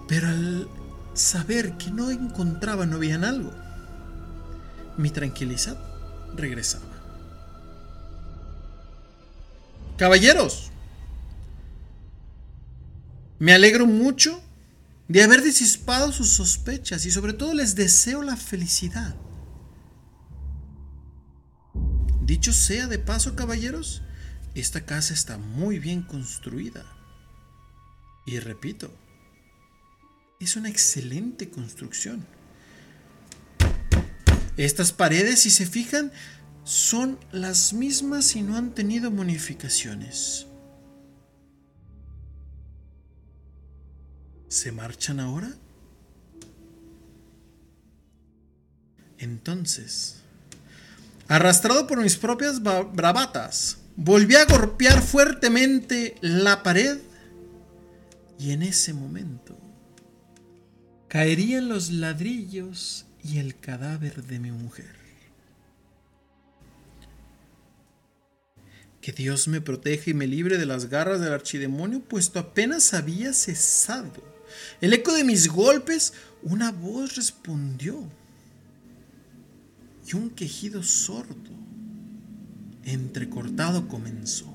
Pero 0.08 0.28
al 0.28 0.68
saber 1.12 1.76
que 1.76 1.90
no 1.90 2.10
encontraban 2.10 2.88
no 2.88 2.98
veían 2.98 3.24
algo, 3.24 3.52
mi 4.96 5.10
tranquilidad 5.10 5.76
regresaba. 6.34 6.86
Caballeros, 9.98 10.70
me 13.38 13.52
alegro 13.52 13.84
mucho 13.84 14.42
de 15.08 15.22
haber 15.22 15.42
disispado 15.42 16.10
sus 16.10 16.30
sospechas 16.30 17.04
y 17.04 17.10
sobre 17.10 17.34
todo 17.34 17.52
les 17.52 17.74
deseo 17.74 18.22
la 18.22 18.38
felicidad. 18.38 19.14
Dicho 22.22 22.54
sea 22.54 22.86
de 22.86 22.98
paso, 22.98 23.36
caballeros, 23.36 24.00
esta 24.60 24.86
casa 24.86 25.12
está 25.12 25.36
muy 25.36 25.78
bien 25.78 26.02
construida. 26.02 26.84
Y 28.24 28.38
repito, 28.38 28.90
es 30.40 30.56
una 30.56 30.70
excelente 30.70 31.50
construcción. 31.50 32.26
Estas 34.56 34.92
paredes, 34.92 35.40
si 35.40 35.50
se 35.50 35.66
fijan, 35.66 36.10
son 36.64 37.18
las 37.32 37.74
mismas 37.74 38.34
y 38.34 38.42
no 38.42 38.56
han 38.56 38.74
tenido 38.74 39.10
modificaciones. 39.10 40.46
¿Se 44.48 44.72
marchan 44.72 45.20
ahora? 45.20 45.52
Entonces, 49.18 50.22
arrastrado 51.28 51.86
por 51.86 52.00
mis 52.00 52.16
propias 52.16 52.62
bravatas, 52.62 53.78
volví 53.96 54.36
a 54.36 54.44
golpear 54.44 55.02
fuertemente 55.02 56.16
la 56.20 56.62
pared 56.62 56.98
y 58.38 58.52
en 58.52 58.62
ese 58.62 58.92
momento 58.92 59.56
caerían 61.08 61.68
los 61.68 61.90
ladrillos 61.90 63.06
y 63.24 63.38
el 63.38 63.58
cadáver 63.58 64.22
de 64.24 64.38
mi 64.38 64.52
mujer. 64.52 64.94
Que 69.00 69.12
Dios 69.12 69.48
me 69.48 69.60
proteja 69.60 70.10
y 70.10 70.14
me 70.14 70.26
libre 70.26 70.58
de 70.58 70.66
las 70.66 70.88
garras 70.90 71.20
del 71.20 71.32
archidemonio, 71.32 72.00
puesto 72.00 72.38
apenas 72.40 72.92
había 72.92 73.32
cesado 73.32 74.36
el 74.80 74.92
eco 74.92 75.12
de 75.12 75.24
mis 75.24 75.48
golpes, 75.48 76.12
una 76.42 76.72
voz 76.72 77.16
respondió. 77.16 78.02
Y 80.06 80.16
un 80.16 80.30
quejido 80.30 80.82
sordo, 80.82 81.50
entrecortado, 82.86 83.88
comenzó. 83.88 84.52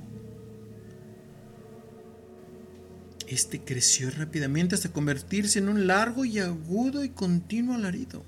Este 3.27 3.61
creció 3.61 4.09
rápidamente 4.09 4.75
hasta 4.75 4.91
convertirse 4.91 5.59
en 5.59 5.69
un 5.69 5.87
largo 5.87 6.25
y 6.25 6.39
agudo 6.39 7.03
y 7.03 7.09
continuo 7.09 7.75
alarido. 7.75 8.25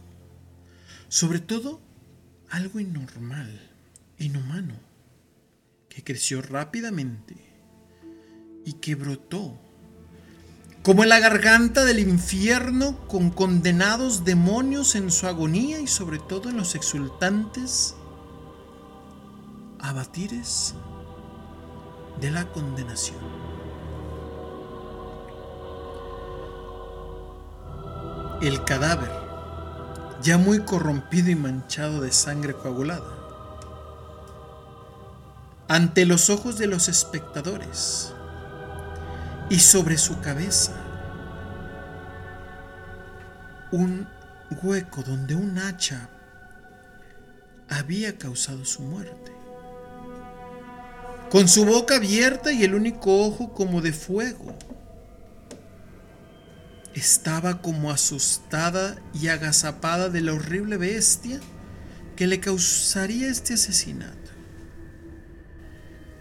Sobre 1.10 1.39
todo, 1.39 1.82
algo 2.50 2.80
inormal, 2.80 3.60
inhumano, 4.18 4.76
que 5.89 6.04
creció 6.04 6.42
rápidamente 6.42 7.36
y 8.66 8.74
que 8.74 8.96
brotó 8.96 9.60
como 10.84 11.04
en 11.04 11.10
la 11.10 11.20
garganta 11.20 11.86
del 11.86 12.00
infierno 12.00 13.08
con 13.08 13.30
condenados 13.30 14.26
demonios 14.26 14.96
en 14.96 15.12
su 15.12 15.28
agonía 15.28 15.80
y 15.80 15.88
sobre 15.88 16.20
todo 16.20 16.50
en 16.50 16.58
los 16.58 16.76
exultantes 16.76 17.96
abatires 19.84 20.74
de 22.22 22.32
la 22.32 22.46
condenación. 22.46 23.19
El 28.41 28.63
cadáver, 28.63 29.12
ya 30.22 30.38
muy 30.38 30.60
corrompido 30.60 31.32
y 31.32 31.36
manchado 31.36 32.00
de 32.00 32.13
sangre 32.13 32.54
coagulada, 32.54 33.12
ante 35.67 36.06
los 36.06 36.30
ojos 36.30 36.58
de 36.58 36.68
los 36.68 36.88
espectadores, 36.88 38.14
y 39.49 39.60
sobre 39.60 39.97
su 39.97 40.22
cabeza 40.22 40.72
un 43.72 44.08
hueco 44.62 45.03
donde 45.03 45.36
un 45.36 45.58
hacha 45.58 46.10
había 47.70 48.18
causado 48.18 48.64
su 48.64 48.82
muerte. 48.82 49.43
Con 51.34 51.48
su 51.48 51.66
boca 51.66 51.96
abierta 51.96 52.52
y 52.52 52.64
el 52.64 52.76
único 52.76 53.26
ojo 53.26 53.56
como 53.56 53.82
de 53.82 53.92
fuego. 53.92 54.56
Estaba 56.94 57.60
como 57.60 57.90
asustada 57.90 59.02
y 59.20 59.30
agazapada 59.30 60.10
de 60.10 60.22
la 60.22 60.34
horrible 60.34 60.78
bestia 60.78 61.40
que 62.16 62.28
le 62.28 62.40
causaría 62.40 63.32
este 63.32 63.56
asesinato, 63.56 64.30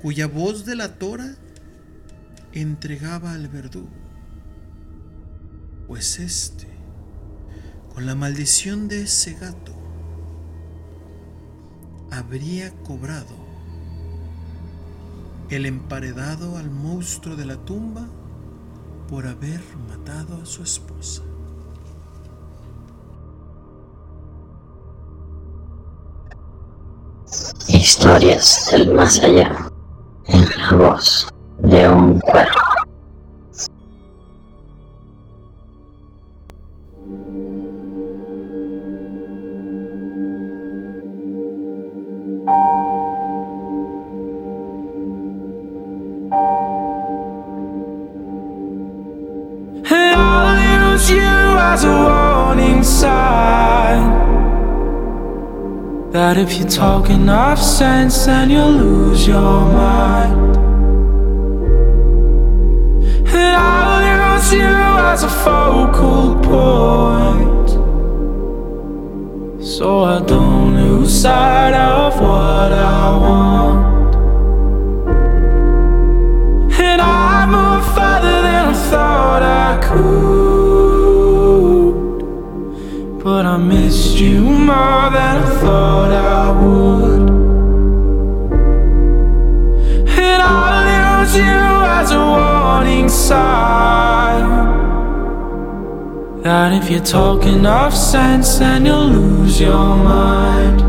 cuya 0.01 0.27
voz 0.29 0.65
delatora 0.65 1.37
entregaba 2.55 3.35
al 3.35 3.49
verdugo. 3.49 3.93
Pues 5.89 6.21
este, 6.21 6.69
con 7.93 8.07
la 8.07 8.15
maldición 8.15 8.89
de 8.89 9.03
ese 9.03 9.35
gato, 9.35 9.75
habría 12.11 12.71
cobrado 12.77 13.42
el 15.57 15.67
emparedado 15.67 16.57
al 16.57 16.71
monstruo 16.71 17.37
de 17.37 17.45
la 17.45 17.57
tumba 17.57 18.07
por 19.09 19.27
haber 19.27 19.61
matado 19.89 20.41
a 20.43 20.47
su 20.47 20.63
esposa. 20.63 21.23
Historias 27.69 28.69
del 28.71 28.95
más 28.95 29.21
allá 29.21 29.71
en 30.27 30.49
la 30.59 30.73
voz 30.77 31.29
de 31.59 31.89
un 31.89 32.21
cuerpo. 32.21 32.62
If 56.43 56.59
you 56.59 56.65
talk 56.65 57.09
enough 57.09 57.63
sense, 57.63 58.27
then 58.27 58.51
you'll 58.51 58.73
lose 58.73 59.29
your 59.29 59.61
mind. 59.65 60.57
And 63.29 63.57
I'll 63.57 64.35
use 64.35 64.53
you 64.53 64.75
as 65.13 65.23
a 65.23 65.29
focal 65.29 66.35
point, 66.41 67.71
so 69.65 70.03
I 70.03 70.21
don't 70.27 70.75
lose 70.75 71.13
sight 71.23 71.75
of 71.75 72.21
what 72.21 72.73
I 72.73 73.17
want. 73.25 74.15
And 76.75 77.01
I 77.01 77.47
move 77.47 77.85
further 77.95 78.43
than 78.43 78.69
I 78.69 78.75
thought 78.91 79.43
I 79.45 79.79
could, 79.87 80.22
I 83.53 83.59
missed 83.59 84.17
you 84.19 84.41
more 84.41 85.11
than 85.11 85.37
I 85.43 85.51
thought 85.61 86.11
I 86.11 86.51
would. 86.59 87.29
And 90.09 90.43
I'll 90.43 91.21
use 91.21 91.37
you 91.37 91.61
as 91.99 92.13
a 92.13 92.19
warning 92.19 93.11
sign 93.11 94.45
that 96.43 96.73
if 96.83 96.91
you 96.91 97.01
talk 97.01 97.45
enough 97.45 97.95
sense, 97.95 98.57
then 98.59 98.87
you'll 98.87 99.09
lose 99.09 99.61
your 99.61 99.97
mind. 99.99 100.81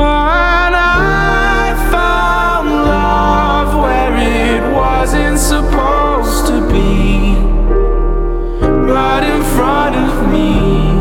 And 0.00 0.74
I 0.74 1.76
found 1.92 2.70
love 2.70 3.74
where 3.84 4.16
it 4.16 4.74
wasn't 4.74 5.38
supposed 5.38 6.46
to 6.46 6.66
be, 6.72 7.35
right 8.86 9.24
in 9.24 9.42
front 9.56 9.96
of 9.96 10.30
me. 10.32 11.00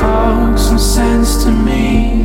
Talk 0.00 0.58
some 0.58 0.78
sense 0.78 1.44
to 1.44 1.50
me. 1.50 2.22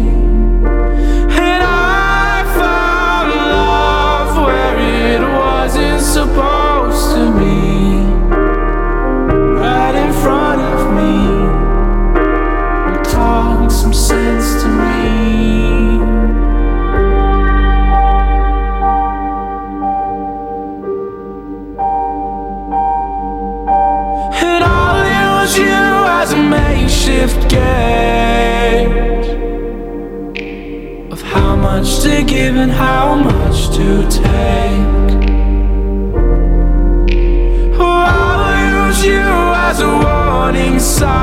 And 1.46 1.64
I 1.64 2.44
found 2.58 3.30
love 3.30 4.46
where 4.46 4.78
it 4.80 5.22
wasn't 5.22 6.02
supposed 6.02 6.57
makeshift 27.28 27.50
gauge 27.50 29.28
of 31.12 31.22
how 31.22 31.56
much 31.56 32.00
to 32.02 32.24
give 32.24 32.56
and 32.56 32.72
how 32.72 33.16
much 33.16 33.70
to 33.76 34.08
take. 34.10 35.16
Or 37.80 37.84
I'll 37.84 38.88
use 38.88 39.06
you 39.06 39.20
as 39.20 39.82
a 39.82 39.88
warning 39.88 40.80
sign 40.80 41.18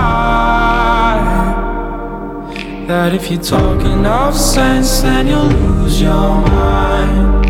that 2.87 3.15
if 3.15 3.31
you 3.31 3.39
talk 3.39 3.81
enough 3.85 4.37
sense, 4.37 5.01
then 5.01 5.27
you'll 5.27 5.47
lose 5.47 6.01
your 6.01 6.41
mind. 6.49 7.45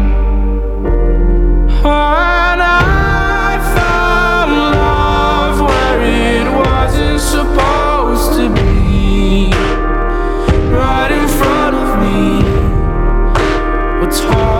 Wasn't 6.56 7.20
supposed 7.20 7.83
it's 14.06 14.20
hard 14.20 14.53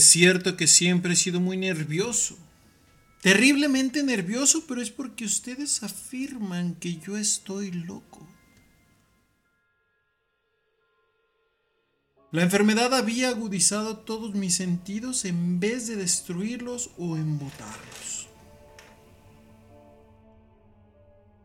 Es 0.00 0.06
cierto 0.06 0.56
que 0.56 0.66
siempre 0.66 1.12
he 1.12 1.16
sido 1.16 1.40
muy 1.40 1.58
nervioso. 1.58 2.38
Terriblemente 3.20 4.02
nervioso, 4.02 4.64
pero 4.66 4.80
es 4.80 4.88
porque 4.88 5.26
ustedes 5.26 5.82
afirman 5.82 6.74
que 6.76 6.96
yo 6.96 7.18
estoy 7.18 7.70
loco. 7.70 8.26
La 12.32 12.40
enfermedad 12.40 12.94
había 12.94 13.28
agudizado 13.28 13.98
todos 13.98 14.34
mis 14.34 14.54
sentidos 14.54 15.26
en 15.26 15.60
vez 15.60 15.86
de 15.86 15.96
destruirlos 15.96 16.92
o 16.96 17.18
embotarlos. 17.18 18.26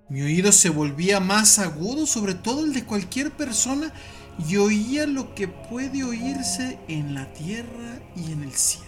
Mi 0.07 0.21
oído 0.21 0.53
se 0.53 0.69
volvía 0.69 1.19
más 1.19 1.59
agudo, 1.59 2.05
sobre 2.05 2.35
todo 2.35 2.63
el 2.63 2.71
de 2.71 2.85
cualquier 2.85 3.31
persona, 3.31 3.91
y 4.37 4.57
oía 4.57 5.07
lo 5.07 5.33
que 5.33 5.47
puede 5.47 6.03
oírse 6.03 6.79
en 6.87 7.13
la 7.13 7.31
tierra 7.33 7.99
y 8.15 8.31
en 8.31 8.43
el 8.43 8.51
cielo. 8.51 8.85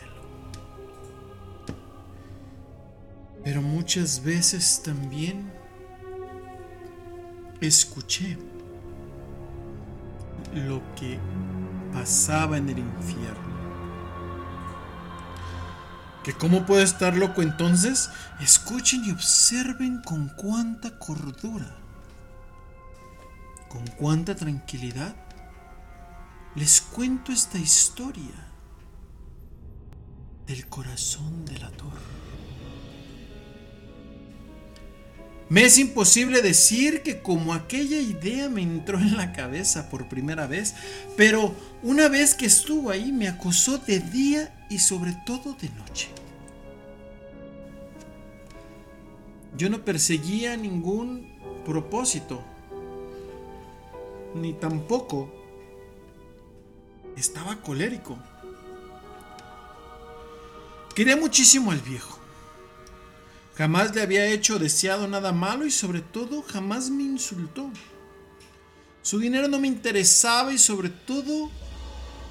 Pero 3.43 3.62
muchas 3.62 4.24
veces 4.24 4.82
también 4.84 5.50
escuché 7.62 8.38
lo 10.54 10.82
que 10.95 11.18
pasaba 11.93 12.58
en 12.58 12.70
el 12.70 12.80
infierno. 12.80 13.58
¿Que 16.24 16.34
cómo 16.34 16.66
puede 16.66 16.84
estar 16.84 17.16
loco 17.16 17.41
entonces? 17.41 18.10
Escuchen 18.41 19.06
y 19.06 19.12
observen 19.12 20.02
con 20.02 20.28
cuánta 20.28 21.00
cordura, 21.00 21.74
con 23.70 23.88
cuánta 23.88 24.36
tranquilidad 24.36 25.16
les 26.58 26.82
cuento 26.82 27.32
esta 27.32 27.60
historia 27.60 28.34
del 30.47 30.68
corazón 30.68 31.45
de 31.45 31.60
la 31.60 31.70
torre. 31.70 32.01
Me 35.49 35.64
es 35.66 35.78
imposible 35.78 36.41
decir 36.41 37.03
que 37.03 37.22
como 37.22 37.53
aquella 37.53 37.99
idea 37.99 38.49
me 38.49 38.64
entró 38.64 38.97
en 38.97 39.16
la 39.16 39.34
cabeza 39.34 39.89
por 39.89 40.10
primera 40.10 40.47
vez, 40.47 40.74
pero 41.16 41.53
una 41.84 42.10
vez 42.10 42.34
que 42.34 42.47
estuvo 42.47 42.89
ahí 42.89 43.12
me 43.12 43.28
acosó 43.28 43.78
de 43.78 43.99
día 43.99 44.66
y 44.70 44.80
sobre 44.80 45.14
todo 45.28 45.53
de 45.53 45.70
noche. 45.70 46.10
Yo 49.55 49.70
no 49.70 49.86
perseguía 49.86 50.58
ningún 50.58 51.38
propósito, 51.64 52.41
ni 54.34 54.53
tampoco 54.53 55.37
estaba 57.18 57.55
colérico. 57.57 58.18
Quería 60.95 61.18
muchísimo 61.18 61.72
al 61.72 61.80
viejo. 61.80 62.18
Jamás 63.55 63.93
le 63.95 64.03
había 64.03 64.28
hecho 64.28 64.59
deseado 64.59 65.07
nada 65.07 65.32
malo 65.32 65.65
y 65.65 65.72
sobre 65.72 66.01
todo 66.01 66.43
jamás 66.43 66.89
me 66.89 67.03
insultó. 67.03 67.72
Su 69.01 69.20
dinero 69.20 69.47
no 69.47 69.59
me 69.59 69.68
interesaba 69.68 70.53
y 70.53 70.57
sobre 70.57 70.89
todo 70.89 71.49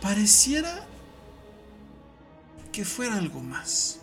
pareciera 0.01 0.87
que 2.71 2.85
fuera 2.85 3.17
algo 3.17 3.41
más. 3.41 3.99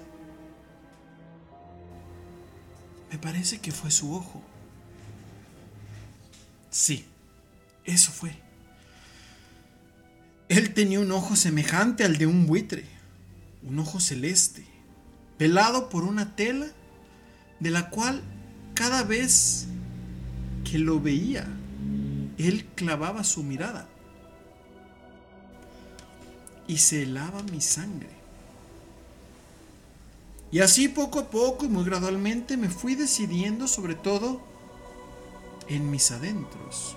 Me 3.12 3.18
parece 3.18 3.62
que 3.62 3.72
fue 3.72 3.92
su 3.92 4.14
ojo. 4.14 4.42
Sí, 6.72 7.06
eso 7.86 8.12
fue. 8.12 8.43
Él 10.54 10.76
tenía 10.76 11.00
un 11.00 11.12
ojo 11.12 11.36
semejante 11.36 12.04
al 12.04 12.20
de 12.20 12.28
un 12.28 12.46
buitre, 12.46 12.86
un 13.68 13.80
ojo 13.80 14.00
celeste, 14.00 14.64
pelado 15.40 15.90
por 15.90 16.04
una 16.04 16.36
tela 16.36 16.68
de 17.60 17.72
la 17.72 17.90
cual 17.90 18.22
cada 18.76 19.02
vez 19.02 19.66
que 20.64 20.78
lo 20.78 21.00
veía, 21.00 21.48
él 22.38 22.68
clavaba 22.76 23.24
su 23.24 23.42
mirada 23.42 23.88
y 26.68 26.78
se 26.78 27.02
helaba 27.02 27.42
mi 27.52 27.60
sangre. 27.60 28.12
Y 30.52 30.60
así 30.60 30.88
poco 30.88 31.22
a 31.22 31.32
poco 31.32 31.66
y 31.66 31.70
muy 31.70 31.84
gradualmente 31.84 32.58
me 32.58 32.70
fui 32.70 32.94
decidiendo 32.94 33.68
sobre 33.68 33.96
todo 33.96 34.40
en 35.68 35.90
mis 35.90 36.12
adentros 36.12 36.96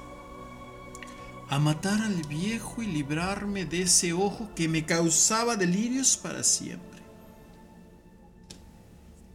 a 1.48 1.58
matar 1.58 2.00
al 2.00 2.22
viejo 2.24 2.82
y 2.82 2.86
librarme 2.86 3.64
de 3.64 3.82
ese 3.82 4.12
ojo 4.12 4.50
que 4.54 4.68
me 4.68 4.84
causaba 4.84 5.56
delirios 5.56 6.16
para 6.16 6.42
siempre. 6.42 7.00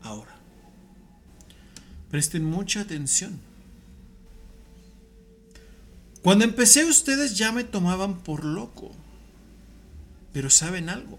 Ahora, 0.01 0.41
Presten 2.11 2.43
mucha 2.43 2.81
atención. 2.81 3.39
Cuando 6.21 6.43
empecé 6.43 6.83
ustedes 6.83 7.37
ya 7.37 7.53
me 7.53 7.63
tomaban 7.63 8.19
por 8.19 8.43
loco. 8.43 8.91
Pero 10.33 10.49
saben 10.49 10.89
algo, 10.89 11.17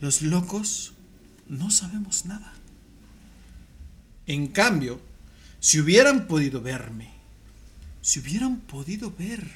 los 0.00 0.22
locos 0.22 0.94
no 1.48 1.70
sabemos 1.70 2.24
nada. 2.24 2.52
En 4.26 4.46
cambio, 4.48 5.00
si 5.60 5.80
hubieran 5.80 6.26
podido 6.26 6.62
verme, 6.62 7.10
si 8.00 8.20
hubieran 8.20 8.56
podido 8.60 9.12
ver 9.16 9.50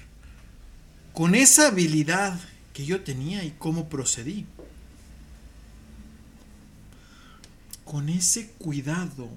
con 1.14 1.34
esa 1.34 1.68
habilidad 1.68 2.38
que 2.74 2.84
yo 2.84 3.02
tenía 3.02 3.42
y 3.44 3.52
cómo 3.52 3.88
procedí, 3.88 4.44
con 7.86 8.10
ese 8.10 8.48
cuidado 8.58 9.30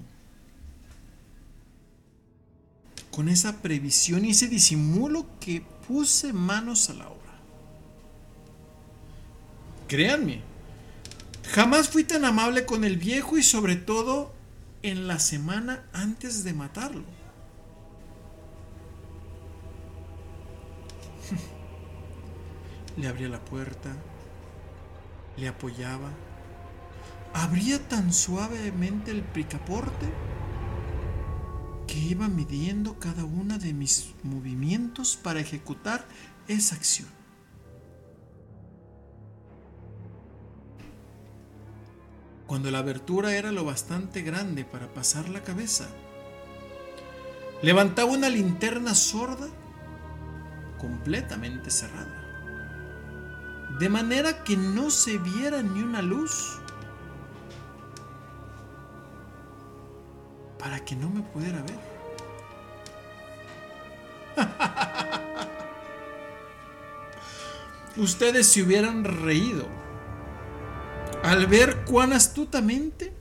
con 3.18 3.28
esa 3.28 3.62
previsión 3.62 4.24
y 4.24 4.30
ese 4.30 4.46
disimulo 4.46 5.26
que 5.40 5.64
puse 5.88 6.32
manos 6.32 6.88
a 6.88 6.94
la 6.94 7.08
obra. 7.08 7.34
Créanme, 9.88 10.40
jamás 11.50 11.88
fui 11.88 12.04
tan 12.04 12.24
amable 12.24 12.64
con 12.64 12.84
el 12.84 12.96
viejo 12.96 13.36
y 13.36 13.42
sobre 13.42 13.74
todo 13.74 14.32
en 14.82 15.08
la 15.08 15.18
semana 15.18 15.82
antes 15.92 16.44
de 16.44 16.52
matarlo. 16.52 17.17
Le 22.98 23.08
abría 23.08 23.28
la 23.28 23.42
puerta, 23.44 23.90
le 25.36 25.48
apoyaba, 25.48 26.10
abría 27.32 27.78
tan 27.88 28.12
suavemente 28.12 29.10
el 29.10 29.22
picaporte 29.22 30.06
que 31.86 31.98
iba 31.98 32.28
midiendo 32.28 32.98
cada 32.98 33.24
uno 33.24 33.58
de 33.58 33.72
mis 33.72 34.14
movimientos 34.22 35.16
para 35.16 35.40
ejecutar 35.40 36.04
esa 36.46 36.74
acción. 36.74 37.08
Cuando 42.46 42.70
la 42.70 42.78
abertura 42.78 43.34
era 43.34 43.52
lo 43.52 43.64
bastante 43.64 44.22
grande 44.22 44.64
para 44.64 44.92
pasar 44.92 45.28
la 45.28 45.44
cabeza, 45.44 45.86
levantaba 47.62 48.10
una 48.10 48.30
linterna 48.30 48.94
sorda 48.94 49.48
completamente 50.78 51.70
cerrada, 51.70 52.17
de 53.78 53.88
manera 53.88 54.44
que 54.44 54.56
no 54.56 54.90
se 54.90 55.18
viera 55.18 55.62
ni 55.62 55.82
una 55.82 56.02
luz 56.02 56.58
para 60.58 60.84
que 60.84 60.96
no 60.96 61.08
me 61.08 61.22
pudiera 61.22 61.62
ver. 61.62 61.78
Ustedes 67.96 68.46
se 68.46 68.62
hubieran 68.62 69.04
reído 69.04 69.66
al 71.22 71.46
ver 71.46 71.84
cuán 71.84 72.12
astutamente 72.12 73.12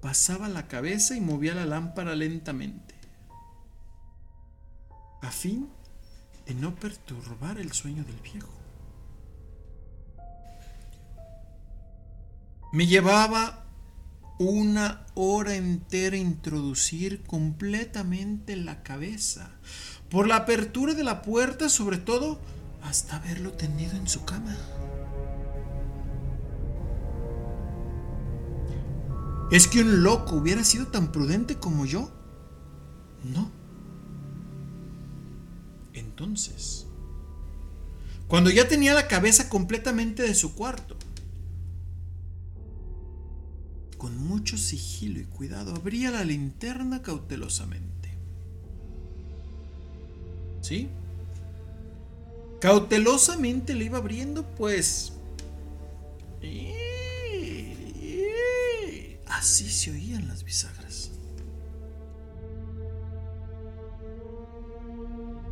pasaba 0.00 0.48
la 0.48 0.68
cabeza 0.68 1.16
y 1.16 1.20
movía 1.20 1.54
la 1.54 1.66
lámpara 1.66 2.14
lentamente, 2.14 2.94
a 5.22 5.30
fin 5.30 5.68
de 6.46 6.54
no 6.54 6.74
perturbar 6.74 7.58
el 7.58 7.72
sueño 7.72 8.04
del 8.04 8.20
viejo. 8.20 8.57
Me 12.70 12.86
llevaba 12.86 13.64
una 14.38 15.06
hora 15.14 15.54
entera 15.54 16.16
introducir 16.16 17.22
completamente 17.24 18.56
la 18.56 18.82
cabeza 18.82 19.50
por 20.10 20.28
la 20.28 20.36
apertura 20.36 20.94
de 20.94 21.02
la 21.02 21.22
puerta, 21.22 21.68
sobre 21.68 21.96
todo 21.96 22.38
hasta 22.82 23.18
verlo 23.20 23.52
tendido 23.52 23.96
en 23.96 24.06
su 24.06 24.24
cama. 24.24 24.56
¿Es 29.50 29.66
que 29.66 29.80
un 29.80 30.02
loco 30.02 30.36
hubiera 30.36 30.62
sido 30.62 30.88
tan 30.88 31.10
prudente 31.10 31.56
como 31.56 31.86
yo? 31.86 32.12
No. 33.24 33.50
Entonces, 35.94 36.86
cuando 38.28 38.50
ya 38.50 38.68
tenía 38.68 38.92
la 38.92 39.08
cabeza 39.08 39.48
completamente 39.48 40.22
de 40.22 40.34
su 40.34 40.54
cuarto, 40.54 40.97
con 43.98 44.16
mucho 44.16 44.56
sigilo 44.56 45.20
y 45.20 45.24
cuidado 45.24 45.74
abría 45.74 46.12
la 46.12 46.24
linterna 46.24 47.02
cautelosamente. 47.02 48.10
¿Sí? 50.60 50.88
Cautelosamente 52.60 53.74
le 53.74 53.86
iba 53.86 53.98
abriendo, 53.98 54.44
pues... 54.56 55.14
¡Eh! 56.40 57.74
¡Eh! 58.00 59.18
Así 59.26 59.68
se 59.68 59.90
oían 59.90 60.28
las 60.28 60.44
bisagras. 60.44 61.10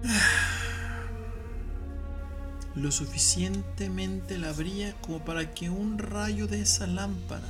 Lo 2.77 2.93
suficientemente 2.93 4.39
la 4.39 4.51
abría 4.51 4.95
como 5.01 5.25
para 5.25 5.53
que 5.53 5.69
un 5.71 5.99
rayo 5.99 6.47
de 6.47 6.61
esa 6.61 6.87
lámpara 6.87 7.49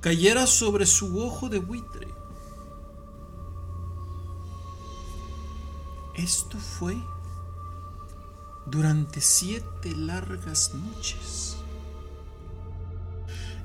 cayera 0.00 0.46
sobre 0.46 0.86
su 0.86 1.20
ojo 1.20 1.48
de 1.48 1.58
buitre. 1.58 2.08
Esto 6.14 6.58
fue 6.58 6.96
durante 8.66 9.20
siete 9.20 9.94
largas 9.96 10.74
noches. 10.74 11.56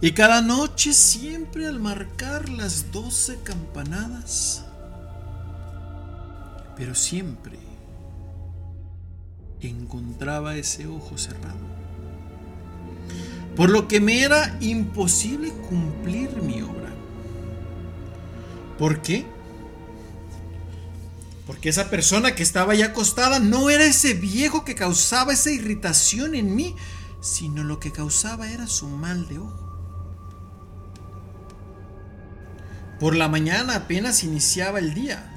Y 0.01 0.11
cada 0.11 0.41
noche, 0.41 0.93
siempre 0.93 1.67
al 1.67 1.79
marcar 1.79 2.49
las 2.49 2.91
doce 2.91 3.41
campanadas, 3.41 4.65
pero 6.75 6.93
siempre 6.93 7.57
encontraba 9.61 10.55
ese 10.57 10.87
ojo 10.87 11.17
cerrado. 11.17 11.82
Por 13.55 13.69
lo 13.69 13.87
que 13.87 13.99
me 13.99 14.23
era 14.23 14.57
imposible 14.61 15.51
cumplir 15.69 16.41
mi 16.41 16.61
obra. 16.61 16.91
¿Por 18.77 19.01
qué? 19.01 19.25
Porque 21.45 21.69
esa 21.69 21.89
persona 21.89 22.35
que 22.35 22.43
estaba 22.43 22.73
ya 22.73 22.87
acostada 22.87 23.39
no 23.39 23.69
era 23.69 23.83
ese 23.83 24.13
viejo 24.13 24.65
que 24.65 24.75
causaba 24.75 25.33
esa 25.33 25.51
irritación 25.51 26.35
en 26.35 26.55
mí, 26.55 26.75
sino 27.21 27.63
lo 27.63 27.79
que 27.79 27.91
causaba 27.91 28.49
era 28.49 28.67
su 28.67 28.87
mal 28.87 29.27
de 29.27 29.39
ojo. 29.39 29.63
Por 32.99 33.15
la 33.15 33.27
mañana 33.27 33.75
apenas 33.75 34.23
iniciaba 34.23 34.79
el 34.79 34.93
día. 34.93 35.29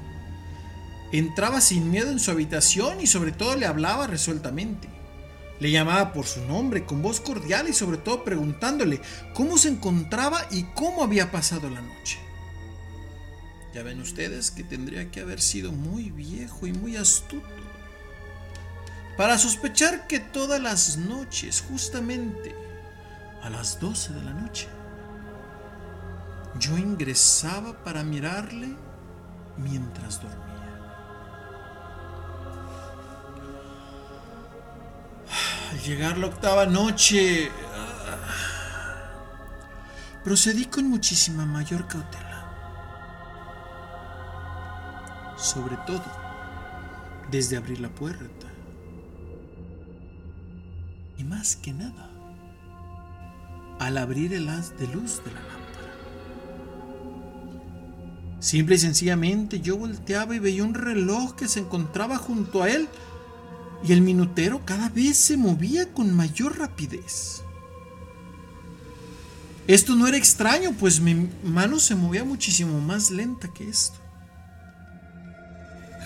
Entraba 1.11 1.61
sin 1.61 1.91
miedo 1.91 2.09
en 2.11 2.19
su 2.19 2.31
habitación 2.31 3.01
y 3.01 3.07
sobre 3.07 3.31
todo 3.31 3.55
le 3.55 3.65
hablaba 3.65 4.07
resueltamente. 4.07 4.96
Le 5.59 5.71
llamaba 5.71 6.13
por 6.13 6.25
su 6.25 6.41
nombre 6.45 6.85
con 6.85 7.01
voz 7.01 7.19
cordial 7.19 7.67
y 7.67 7.73
sobre 7.73 7.97
todo 7.97 8.23
preguntándole 8.23 9.01
cómo 9.33 9.57
se 9.57 9.69
encontraba 9.69 10.45
y 10.51 10.63
cómo 10.75 11.03
había 11.03 11.31
pasado 11.31 11.69
la 11.69 11.81
noche. 11.81 12.19
Ya 13.73 13.83
ven 13.83 14.01
ustedes 14.01 14.51
que 14.51 14.63
tendría 14.63 15.11
que 15.11 15.21
haber 15.21 15.41
sido 15.41 15.71
muy 15.71 16.11
viejo 16.11 16.67
y 16.67 16.73
muy 16.73 16.95
astuto 16.95 17.57
para 19.17 19.39
sospechar 19.39 20.05
que 20.05 20.19
todas 20.19 20.61
las 20.61 20.97
noches, 20.97 21.63
justamente 21.67 22.55
a 23.41 23.49
las 23.49 23.79
12 23.79 24.13
de 24.13 24.23
la 24.23 24.33
noche, 24.33 24.67
yo 26.59 26.77
ingresaba 26.77 27.83
para 27.83 28.03
mirarle 28.03 28.69
mientras 29.57 30.21
dormía. 30.21 30.46
Al 35.69 35.79
llegar 35.81 36.17
la 36.17 36.27
octava 36.27 36.65
noche, 36.65 37.51
procedí 40.23 40.65
con 40.65 40.89
muchísima 40.89 41.45
mayor 41.45 41.87
cautela. 41.87 42.25
Sobre 45.37 45.75
todo, 45.85 46.05
desde 47.29 47.57
abrir 47.57 47.81
la 47.81 47.89
puerta. 47.89 48.47
Y 51.17 51.23
más 51.23 51.55
que 51.57 51.73
nada, 51.73 52.09
al 53.79 53.97
abrir 53.97 54.33
el 54.33 54.47
haz 54.49 54.77
de 54.77 54.87
luz 54.87 55.21
de 55.25 55.31
la 55.31 55.41
lámpara. 55.41 55.57
Simple 58.39 58.75
y 58.75 58.79
sencillamente 58.79 59.59
yo 59.59 59.77
volteaba 59.77 60.35
y 60.35 60.39
veía 60.39 60.63
un 60.63 60.75
reloj 60.75 61.35
que 61.35 61.47
se 61.47 61.59
encontraba 61.59 62.17
junto 62.17 62.63
a 62.63 62.69
él 62.69 62.87
y 63.83 63.93
el 63.93 64.01
minutero 64.01 64.65
cada 64.65 64.89
vez 64.89 65.17
se 65.17 65.37
movía 65.37 65.91
con 65.93 66.15
mayor 66.15 66.57
rapidez. 66.57 67.43
Esto 69.67 69.95
no 69.95 70.07
era 70.07 70.17
extraño, 70.17 70.73
pues 70.79 71.01
mi 71.01 71.29
mano 71.43 71.79
se 71.79 71.95
movía 71.95 72.23
muchísimo 72.23 72.79
más 72.79 73.11
lenta 73.11 73.49
que 73.53 73.67
esto. 73.67 73.99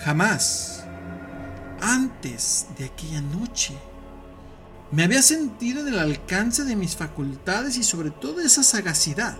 Jamás, 0.04 0.84
antes 1.80 2.66
de 2.76 2.86
aquella 2.86 3.20
noche, 3.20 3.74
me 4.90 5.04
había 5.04 5.22
sentido 5.22 5.80
en 5.80 5.94
el 5.94 5.98
alcance 6.00 6.64
de 6.64 6.74
mis 6.74 6.96
facultades 6.96 7.76
y 7.76 7.84
sobre 7.84 8.10
todo 8.10 8.40
esa 8.40 8.64
sagacidad. 8.64 9.38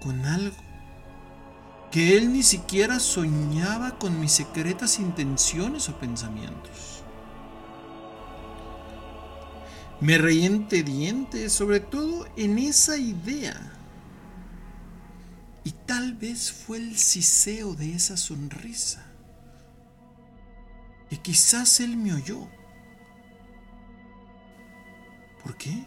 Con 0.00 0.24
algo 0.24 0.69
que 1.90 2.16
él 2.16 2.32
ni 2.32 2.42
siquiera 2.42 3.00
soñaba 3.00 3.98
con 3.98 4.20
mis 4.20 4.32
secretas 4.32 4.98
intenciones 4.98 5.88
o 5.88 5.98
pensamientos. 5.98 7.02
Me 10.00 10.16
reí 10.16 10.46
entre 10.46 10.82
dientes, 10.82 11.52
sobre 11.52 11.80
todo 11.80 12.26
en 12.36 12.58
esa 12.58 12.96
idea 12.96 13.72
y 15.64 15.72
tal 15.72 16.14
vez 16.14 16.52
fue 16.52 16.78
el 16.78 16.96
siseo 16.96 17.74
de 17.74 17.94
esa 17.94 18.16
sonrisa. 18.16 19.04
Y 21.10 21.16
quizás 21.18 21.80
él 21.80 21.96
me 21.96 22.14
oyó. 22.14 22.48
¿Por 25.42 25.56
qué? 25.56 25.84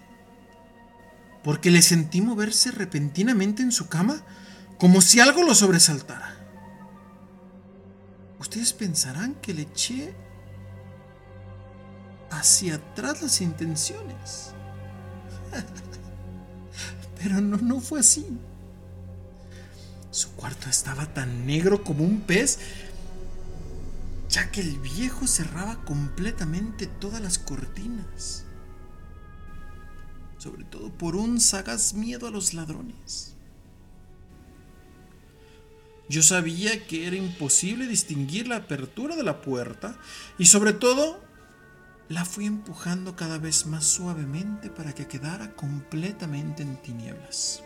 Porque 1.43 1.72
le 1.72 1.82
sentí 1.82 2.22
moverse 2.22 2.72
repentinamente 2.72 3.64
en 3.64 3.72
su 3.72 3.88
cama 3.88 4.22
como 4.84 4.99
si 4.99 5.21
algo 5.21 5.43
lo 5.43 5.55
sobresaltara. 5.55 6.36
Ustedes 8.38 8.73
pensarán 8.73 9.34
que 9.36 9.53
le 9.53 9.61
eché 9.61 10.13
hacia 12.29 12.75
atrás 12.75 13.21
las 13.21 13.39
intenciones. 13.39 14.51
Pero 17.17 17.39
no, 17.39 17.55
no 17.55 17.79
fue 17.79 18.01
así. 18.01 18.27
Su 20.11 20.31
cuarto 20.31 20.67
estaba 20.69 21.05
tan 21.13 21.45
negro 21.47 21.81
como 21.86 22.03
un 22.03 22.19
pez, 22.19 22.59
ya 24.27 24.51
que 24.51 24.59
el 24.59 24.79
viejo 24.79 25.27
cerraba 25.27 25.86
completamente 25.86 26.88
todas 26.88 27.21
las 27.21 27.39
cortinas, 27.39 28.43
sobre 30.39 30.65
todo 30.65 30.91
por 30.91 31.15
un 31.15 31.39
sagaz 31.39 31.93
miedo 31.93 32.27
a 32.27 32.31
los 32.31 32.53
ladrones. 32.53 33.32
Yo 36.10 36.22
sabía 36.22 36.86
que 36.86 37.08
era 37.08 37.16
imposible 37.16 37.88
distinguir 37.88 38.47
la 38.47 38.58
apertura 38.58 39.16
de 39.16 39.24
la 39.24 39.41
puerta 39.41 39.97
y 40.38 40.45
sobre 40.45 40.74
todo 40.74 41.24
la 42.10 42.26
fui 42.26 42.45
empujando 42.45 43.16
cada 43.16 43.38
vez 43.38 43.66
más 43.66 43.86
suavemente 43.86 44.70
para 44.70 44.93
que 44.93 45.08
quedara 45.08 45.56
completamente 45.56 46.62
en 46.62 46.76
tinieblas. 46.78 47.64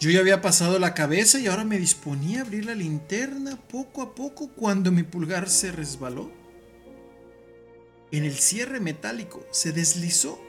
Yo 0.00 0.10
ya 0.10 0.20
había 0.20 0.40
pasado 0.40 0.78
la 0.78 0.94
cabeza 0.94 1.40
y 1.40 1.48
ahora 1.48 1.64
me 1.64 1.78
disponía 1.78 2.40
a 2.40 2.42
abrir 2.42 2.66
la 2.66 2.74
linterna 2.74 3.56
poco 3.56 4.02
a 4.02 4.14
poco 4.14 4.48
cuando 4.48 4.92
mi 4.92 5.02
pulgar 5.02 5.48
se 5.48 5.72
resbaló. 5.72 6.30
En 8.12 8.24
el 8.24 8.34
cierre 8.34 8.78
metálico 8.78 9.44
se 9.50 9.72
deslizó. 9.72 10.40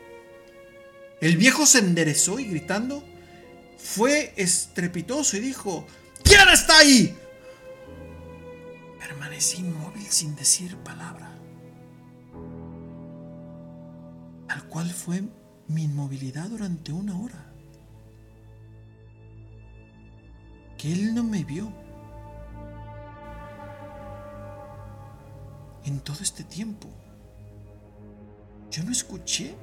El 1.19 1.35
viejo 1.37 1.65
se 1.65 1.79
enderezó 1.79 2.39
y 2.39 2.45
gritando, 2.45 3.03
fue 3.79 4.33
estrepitoso 4.35 5.37
y 5.37 5.39
dijo, 5.39 5.87
¿quién 6.23 6.47
está 6.49 6.77
ahí? 6.77 7.17
Permanecí 8.99 9.61
inmóvil 9.61 10.05
sin 10.07 10.35
decir 10.35 10.77
palabra. 10.77 11.31
Al 14.47 14.63
cual 14.65 14.91
fue 14.91 15.23
mi 15.67 15.83
inmovilidad 15.83 16.49
durante 16.49 16.91
una 16.91 17.19
hora. 17.19 17.49
que 20.79 20.93
él 20.93 21.13
no 21.13 21.23
me 21.23 21.43
vio. 21.43 21.71
En 25.83 25.99
todo 25.99 26.19
este 26.21 26.43
tiempo, 26.43 26.87
yo 28.71 28.83
no 28.83 28.91
escuché 28.91 29.55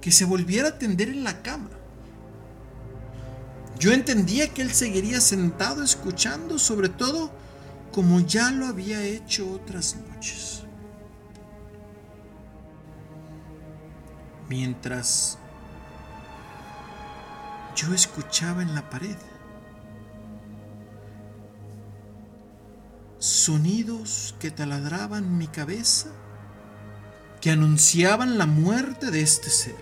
que 0.00 0.10
se 0.10 0.24
volviera 0.24 0.68
a 0.68 0.78
tender 0.78 1.08
en 1.08 1.22
la 1.22 1.42
cama. 1.42 1.70
Yo 3.80 3.92
entendía 3.92 4.52
que 4.52 4.60
él 4.60 4.74
seguiría 4.74 5.22
sentado 5.22 5.82
escuchando, 5.82 6.58
sobre 6.58 6.90
todo 6.90 7.30
como 7.92 8.20
ya 8.20 8.50
lo 8.50 8.66
había 8.66 9.02
hecho 9.02 9.50
otras 9.50 9.96
noches. 9.96 10.64
Mientras 14.50 15.38
yo 17.74 17.94
escuchaba 17.94 18.60
en 18.60 18.74
la 18.74 18.90
pared 18.90 19.16
sonidos 23.18 24.34
que 24.38 24.50
taladraban 24.50 25.38
mi 25.38 25.46
cabeza, 25.46 26.10
que 27.40 27.50
anunciaban 27.50 28.36
la 28.36 28.44
muerte 28.44 29.10
de 29.10 29.22
este 29.22 29.48
ser. 29.48 29.76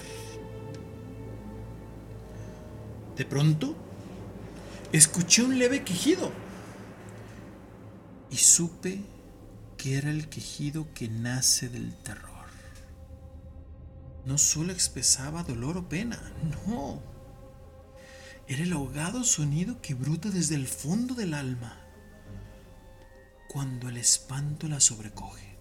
De 3.17 3.25
pronto, 3.25 3.88
escuché 4.93 5.43
un 5.43 5.59
leve 5.59 5.85
quejido 5.85 6.33
y 8.31 8.37
supe 8.37 9.03
que 9.77 9.97
era 9.97 10.11
el 10.11 10.29
quejido 10.29 10.93
que 10.95 11.09
nace 11.09 11.69
del 11.69 11.95
terror. 12.03 12.29
No 14.25 14.37
solo 14.39 14.73
expresaba 14.73 15.43
dolor 15.43 15.79
o 15.79 15.89
pena, 15.89 16.21
no. 16.67 17.01
Era 18.47 18.63
el 18.63 18.73
ahogado 18.73 19.25
sonido 19.25 19.81
que 19.81 19.95
brota 19.95 20.31
desde 20.31 20.55
el 20.55 20.67
fondo 20.67 21.15
del 21.15 21.35
alma 21.35 21.79
cuando 23.49 23.89
el 23.89 23.97
espanto 23.97 24.69
la 24.69 24.81
sobrecoge. 24.81 25.57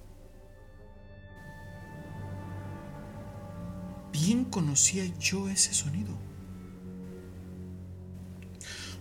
Bien 4.12 4.46
conocía 4.46 5.06
yo 5.20 5.48
ese 5.48 5.74
sonido. 5.74 6.27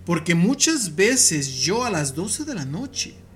Porque 0.06 0.34
muchas 0.34 0.94
veces 0.94 1.56
yo 1.56 1.84
a 1.84 1.90
las 1.90 2.14
12 2.14 2.46
de 2.46 2.54
la 2.54 2.64
noche 2.64 3.26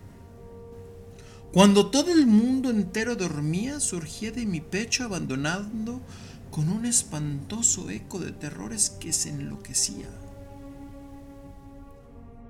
cuando 1.53 1.91
todo 1.91 2.13
el 2.13 2.27
mundo 2.27 2.71
entero 2.71 3.17
dormía, 3.17 3.81
surgía 3.81 4.31
de 4.31 4.47
mi 4.47 4.61
pecho 4.61 5.03
abandonando 5.03 6.01
con 6.53 6.69
un 6.69 6.87
espantoso 6.87 7.91
eco 7.91 8.21
de 8.21 8.31
terrores 8.31 8.91
que 8.91 9.13
se 9.13 9.31
enloquecía. 9.31 10.09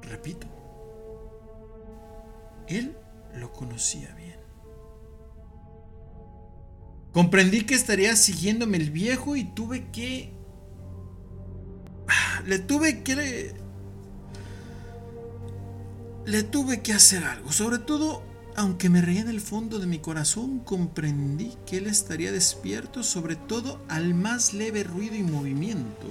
Repito, 0.03 0.47
él 2.69 2.95
lo 3.37 3.53
conocía 3.53 4.15
bien. 4.17 4.39
Comprendí 7.13 7.63
que 7.63 7.75
estaría 7.75 8.15
siguiéndome 8.17 8.77
el 8.77 8.91
viejo 8.91 9.35
y 9.35 9.45
tuve 9.45 9.91
que... 9.91 10.35
Le 12.45 12.59
tuve 12.59 13.03
que... 13.03 13.55
Le, 16.31 16.45
tuve 16.45 16.81
que 16.81 16.93
hacer 16.93 17.25
algo, 17.25 17.51
sobre 17.51 17.79
todo 17.79 18.23
aunque 18.55 18.89
me 18.89 19.01
reía 19.01 19.23
en 19.23 19.29
el 19.29 19.41
fondo 19.41 19.81
de 19.81 19.87
mi 19.87 19.99
corazón, 19.99 20.61
comprendí 20.61 21.57
que 21.67 21.79
él 21.79 21.89
estaría 21.89 22.31
despierto 22.31 23.03
sobre 23.03 23.35
todo 23.35 23.85
al 23.89 24.15
más 24.15 24.55
leve 24.55 24.85
ruido 24.85 25.17
y 25.17 25.25
movimiento. 25.25 26.07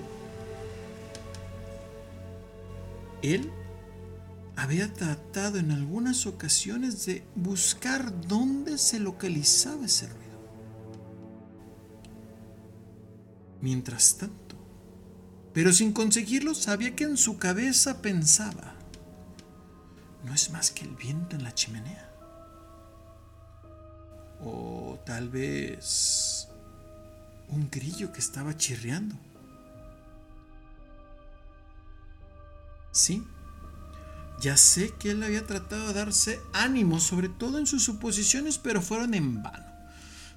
Él 3.21 3.49
había 4.57 4.91
tratado 4.91 5.57
en 5.57 5.71
algunas 5.71 6.25
ocasiones 6.25 7.05
de 7.05 7.23
buscar 7.35 8.27
dónde 8.27 8.77
se 8.77 8.99
localizaba 8.99 9.85
ese 9.85 10.07
ruido. 10.07 10.19
Mientras 13.61 14.17
tanto, 14.17 14.57
pero 15.53 15.71
sin 15.71 15.93
conseguirlo, 15.93 16.55
sabía 16.55 16.93
que 16.93 17.05
en 17.05 17.15
su 17.15 17.37
cabeza 17.37 18.01
pensaba, 18.01 18.78
no 20.23 20.33
es 20.33 20.49
más 20.51 20.71
que 20.71 20.85
el 20.85 20.95
viento 20.95 21.35
en 21.35 21.43
la 21.43 21.53
chimenea. 21.53 22.09
O 24.41 24.99
tal 25.05 25.29
vez 25.29 26.47
un 27.49 27.69
grillo 27.69 28.11
que 28.11 28.19
estaba 28.19 28.55
chirriando. 28.55 29.15
Sí, 32.91 33.23
ya 34.41 34.55
sé 34.55 34.93
que 34.97 35.11
él 35.11 35.23
había 35.23 35.45
tratado 35.45 35.87
de 35.89 35.93
darse 35.93 36.39
ánimo, 36.53 36.99
sobre 36.99 37.27
todo 37.27 37.59
en 37.59 37.67
sus 37.67 37.83
suposiciones, 37.83 38.57
pero 38.57 38.81
fueron 38.81 39.13
en 39.13 39.43
vano. 39.43 39.65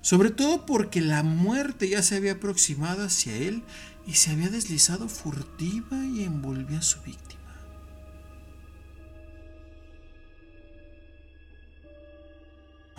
Sobre 0.00 0.30
todo 0.30 0.66
porque 0.66 1.00
la 1.00 1.22
muerte 1.22 1.88
ya 1.88 2.02
se 2.02 2.16
había 2.16 2.32
aproximado 2.32 3.04
hacia 3.04 3.36
él 3.36 3.62
y 4.04 4.14
se 4.14 4.32
había 4.32 4.50
deslizado 4.50 5.08
furtiva 5.08 6.04
y 6.04 6.24
envolvía 6.24 6.80
a 6.80 6.82
su 6.82 7.00
víctima. 7.02 7.41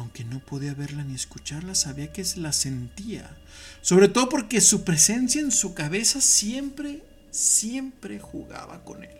Aunque 0.04 0.26
no 0.26 0.40
podía 0.40 0.74
verla 0.74 1.06
ni 1.06 1.16
escucharla, 1.16 1.76
sabía 1.76 2.12
que 2.12 2.26
la 2.36 2.52
sentía. 2.52 3.38
Sobre 3.82 4.10
todo 4.10 4.28
porque 4.28 4.60
su 4.60 4.84
presencia 4.84 5.40
en 5.40 5.50
su 5.50 5.74
cabeza 5.74 6.20
siempre, 6.20 7.02
siempre 7.32 8.20
jugaba 8.20 8.84
con 8.84 9.06
él. 9.06 9.18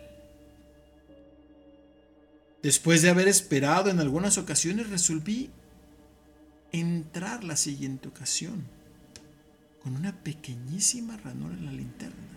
Después 2.62 3.00
de 3.00 3.08
haber 3.08 3.28
esperado 3.28 3.88
en 3.88 3.98
algunas 3.98 4.36
ocasiones, 4.36 4.90
resolví 4.90 5.48
entrar 6.70 7.44
la 7.44 7.56
siguiente 7.56 8.08
ocasión 8.08 8.62
con 9.82 9.96
una 9.96 10.12
pequeñísima 10.22 11.16
ranura 11.16 11.54
en 11.54 11.64
la 11.64 11.72
linterna. 11.72 12.28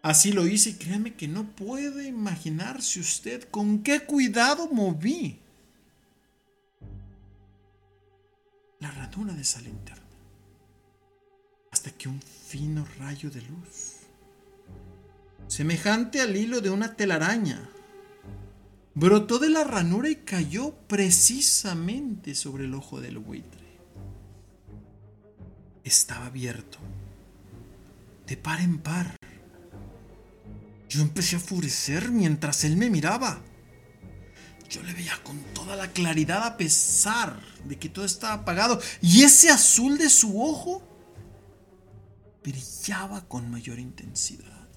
Así 0.00 0.32
lo 0.32 0.46
hice 0.46 0.70
y 0.70 0.74
créame 0.74 1.12
que 1.16 1.28
no 1.28 1.54
puede 1.54 2.08
imaginarse 2.08 2.98
usted 2.98 3.46
con 3.50 3.82
qué 3.82 4.00
cuidado 4.00 4.70
moví 4.72 5.40
la 8.80 8.90
ranura 8.90 9.32
de 9.32 9.42
esa 9.42 9.60
linterna, 9.60 10.02
hasta 11.70 11.90
que 11.90 12.08
un 12.08 12.20
fino 12.20 12.86
rayo 12.98 13.30
de 13.30 13.42
luz, 13.42 13.96
semejante 15.48 16.20
al 16.20 16.36
hilo 16.36 16.60
de 16.60 16.70
una 16.70 16.94
telaraña, 16.94 17.70
brotó 18.94 19.38
de 19.38 19.50
la 19.50 19.64
ranura 19.64 20.08
y 20.08 20.16
cayó 20.16 20.74
precisamente 20.88 22.34
sobre 22.34 22.64
el 22.64 22.74
ojo 22.74 23.00
del 23.00 23.18
buitre. 23.18 23.66
Estaba 25.84 26.26
abierto, 26.26 26.78
de 28.26 28.36
par 28.36 28.60
en 28.60 28.78
par. 28.78 29.16
Yo 30.88 31.00
empecé 31.00 31.36
a 31.36 31.40
furecer 31.40 32.10
mientras 32.10 32.64
él 32.64 32.76
me 32.76 32.90
miraba. 32.90 33.40
Yo 34.68 34.82
le 34.82 34.92
veía 34.94 35.16
con 35.22 35.38
toda 35.54 35.76
la 35.76 35.92
claridad 35.92 36.44
a 36.44 36.56
pesar 36.56 37.55
de 37.66 37.78
que 37.78 37.88
todo 37.88 38.04
estaba 38.04 38.34
apagado 38.34 38.80
y 39.00 39.22
ese 39.22 39.50
azul 39.50 39.98
de 39.98 40.08
su 40.08 40.40
ojo 40.42 40.82
brillaba 42.42 43.26
con 43.28 43.50
mayor 43.50 43.78
intensidad. 43.78 44.68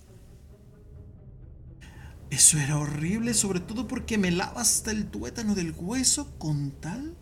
Eso 2.29 2.59
era 2.59 2.77
horrible, 2.77 3.33
sobre 3.33 3.59
todo 3.59 3.87
porque 3.87 4.17
me 4.17 4.31
lava 4.31 4.61
hasta 4.61 4.91
el 4.91 5.07
tuétano 5.07 5.55
del 5.55 5.73
hueso 5.75 6.37
con 6.37 6.71
tal 6.79 7.17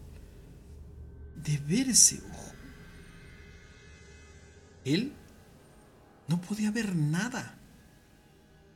de 1.36 1.58
ver 1.60 1.90
ese 1.90 2.22
ojo. 2.30 2.52
Él 4.84 5.14
no 6.28 6.42
podía 6.42 6.72
ver 6.72 6.96
nada, 6.96 7.58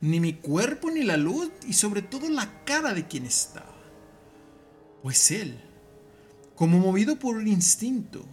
ni 0.00 0.20
mi 0.20 0.34
cuerpo, 0.34 0.90
ni 0.90 1.02
la 1.02 1.16
luz, 1.16 1.50
y 1.66 1.74
sobre 1.74 2.02
todo 2.02 2.28
la 2.28 2.64
cara 2.64 2.94
de 2.94 3.06
quien 3.06 3.26
estaba. 3.26 3.76
Pues 5.02 5.30
él, 5.30 5.60
como 6.56 6.78
movido 6.78 7.18
por 7.18 7.36
un 7.36 7.48
instinto, 7.48 8.24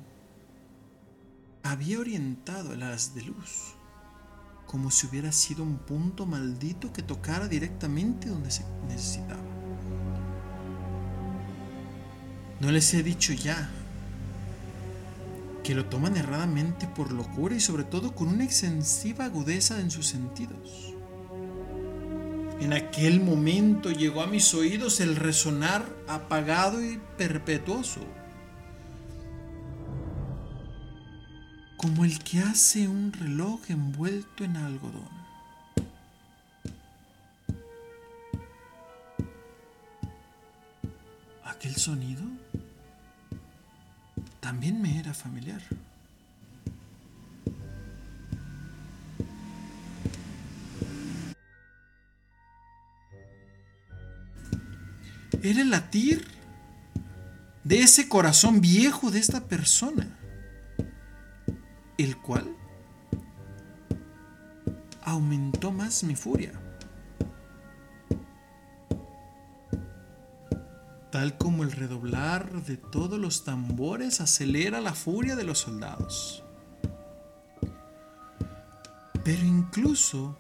había 1.64 2.00
orientado 2.00 2.74
el 2.74 2.84
haz 2.84 3.16
de 3.16 3.24
luz, 3.24 3.76
como 4.66 4.92
si 4.92 5.08
hubiera 5.08 5.32
sido 5.32 5.64
un 5.64 5.78
punto 5.78 6.26
maldito 6.26 6.92
que 6.94 7.02
tocara 7.02 7.48
directamente 7.48 8.30
donde 8.30 8.52
se 8.52 8.64
necesitaba. 8.88 9.42
No 12.60 12.72
les 12.72 12.94
he 12.94 13.04
dicho 13.04 13.34
ya 13.34 13.70
que 15.64 15.76
lo 15.76 15.86
toman 15.86 16.18
erradamente 16.18 16.88
por 16.88 17.12
locura 17.12 17.56
y 17.56 17.60
sobre 17.60 17.84
todo 17.84 18.14
con 18.16 18.28
una 18.28 18.44
extensiva 18.44 19.26
agudeza 19.26 19.80
en 19.80 19.92
sus 19.92 20.08
sentidos. 20.08 20.89
En 22.60 22.74
aquel 22.74 23.22
momento 23.22 23.90
llegó 23.90 24.22
a 24.22 24.28
mis 24.28 24.54
oídos 24.54 25.00
el 25.00 25.16
resonar 25.16 25.86
apagado 26.08 26.84
y 26.84 27.00
perpetuoso, 27.18 28.02
como 31.78 32.04
el 32.04 32.20
que 32.20 32.40
hace 32.40 32.90
un 32.90 33.14
reloj 33.14 33.62
envuelto 33.70 34.44
en 34.44 34.58
algodón. 34.58 35.08
Aquel 41.46 41.76
sonido 41.78 42.24
también 44.42 44.82
me 44.82 45.00
era 45.00 45.14
familiar. 45.14 45.62
Era 55.44 55.62
el 55.62 55.70
latir 55.70 56.28
de 57.64 57.80
ese 57.80 58.10
corazón 58.10 58.62
viejo 58.62 59.12
de 59.12 59.20
esta 59.20 59.42
persona, 59.42 60.18
el 61.98 62.18
cual 62.18 62.56
aumentó 65.02 65.72
más 65.72 66.04
mi 66.04 66.16
furia. 66.16 66.54
Tal 71.12 71.38
como 71.38 71.64
el 71.64 71.72
redoblar 71.72 72.64
de 72.64 72.78
todos 72.78 73.20
los 73.20 73.44
tambores 73.44 74.22
acelera 74.22 74.80
la 74.80 74.94
furia 74.94 75.36
de 75.36 75.44
los 75.44 75.60
soldados. 75.60 76.44
Pero 79.24 79.44
incluso 79.44 80.38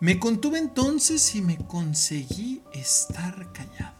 me 0.00 0.18
contuve 0.18 0.58
entonces 0.58 1.34
y 1.34 1.40
me 1.40 1.56
conseguí 1.56 2.62
estar 2.72 3.52
callado. 3.52 3.95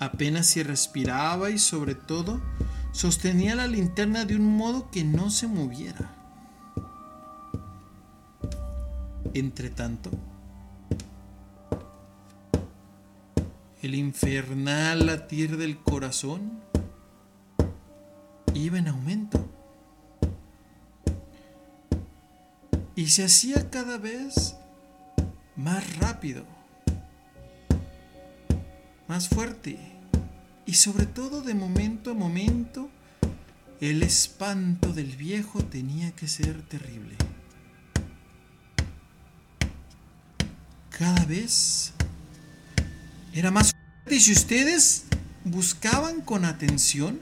Apenas 0.00 0.46
si 0.46 0.62
respiraba 0.62 1.50
y 1.50 1.58
sobre 1.58 1.94
todo 1.94 2.40
sostenía 2.90 3.54
la 3.54 3.66
linterna 3.66 4.24
de 4.24 4.34
un 4.34 4.56
modo 4.56 4.90
que 4.90 5.04
no 5.04 5.28
se 5.30 5.46
moviera. 5.46 6.16
Entretanto, 9.34 10.10
el 13.82 13.94
infernal 13.94 15.06
latir 15.06 15.58
del 15.58 15.78
corazón 15.78 16.60
iba 18.54 18.78
en 18.78 18.88
aumento 18.88 19.46
y 22.96 23.06
se 23.08 23.24
hacía 23.24 23.70
cada 23.70 23.98
vez 23.98 24.56
más 25.56 25.98
rápido, 25.98 26.44
más 29.06 29.28
fuerte 29.28 29.89
y 30.66 30.74
sobre 30.74 31.06
todo 31.06 31.42
de 31.42 31.54
momento 31.54 32.10
a 32.10 32.14
momento 32.14 32.90
el 33.80 34.02
espanto 34.02 34.92
del 34.92 35.16
viejo 35.16 35.64
tenía 35.64 36.12
que 36.12 36.28
ser 36.28 36.62
terrible. 36.62 37.16
Cada 40.90 41.24
vez 41.24 41.92
era 43.32 43.50
más 43.50 43.72
fuerte 43.72 44.16
y 44.16 44.20
si 44.20 44.32
ustedes 44.32 45.04
buscaban 45.44 46.20
con 46.20 46.44
atención, 46.44 47.18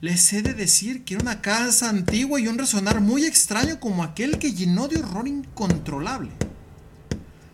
les 0.00 0.32
he 0.32 0.42
de 0.42 0.54
decir 0.54 1.04
que 1.04 1.14
era 1.14 1.22
una 1.22 1.42
casa 1.42 1.88
antigua 1.88 2.40
y 2.40 2.48
un 2.48 2.58
resonar 2.58 3.00
muy 3.00 3.24
extraño 3.24 3.78
como 3.78 4.02
aquel 4.02 4.38
que 4.38 4.52
llenó 4.52 4.88
de 4.88 4.98
horror 4.98 5.28
incontrolable. 5.28 6.30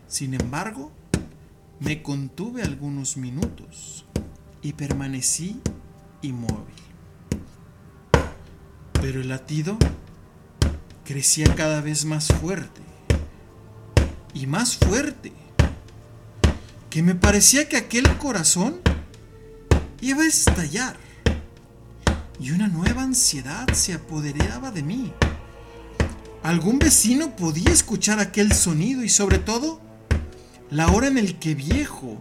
Sin 0.09 0.33
embargo, 0.33 0.93
me 1.81 2.03
contuve 2.03 2.63
algunos 2.63 3.19
minutos 3.19 4.07
y 4.67 4.73
permanecí 4.73 5.61
inmóvil. 6.23 6.75
Pero 8.95 9.21
el 9.21 9.29
latido 9.29 9.79
crecía 11.05 11.55
cada 11.55 11.81
vez 11.81 12.05
más 12.05 12.27
fuerte 12.27 12.81
y 14.35 14.49
más 14.49 14.77
fuerte, 14.77 15.33
que 16.91 17.01
me 17.01 17.14
parecía 17.14 17.69
que 17.69 17.77
aquel 17.77 18.09
corazón 18.19 18.81
iba 20.01 20.25
a 20.25 20.27
estallar 20.27 20.97
y 22.41 22.51
una 22.51 22.67
nueva 22.67 23.03
ansiedad 23.03 23.73
se 23.73 23.95
apoderaba 23.95 24.73
de 24.73 24.83
mí. 24.83 25.12
Algún 26.43 26.81
vecino 26.81 27.37
podía 27.37 27.71
escuchar 27.71 28.19
aquel 28.19 28.53
sonido 28.53 29.05
y 29.05 29.11
sobre 29.11 29.39
todo 29.39 29.81
la 30.71 30.89
hora 30.89 31.07
en 31.07 31.19
el 31.19 31.39
que 31.39 31.55
viejo 31.55 32.19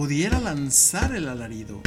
pudiera 0.00 0.40
lanzar 0.40 1.14
el 1.14 1.28
alarido. 1.28 1.78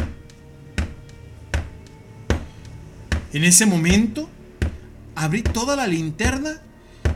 En 3.34 3.44
ese 3.44 3.66
momento 3.66 4.30
abrí 5.16 5.42
toda 5.42 5.76
la 5.76 5.88
linterna 5.88 6.62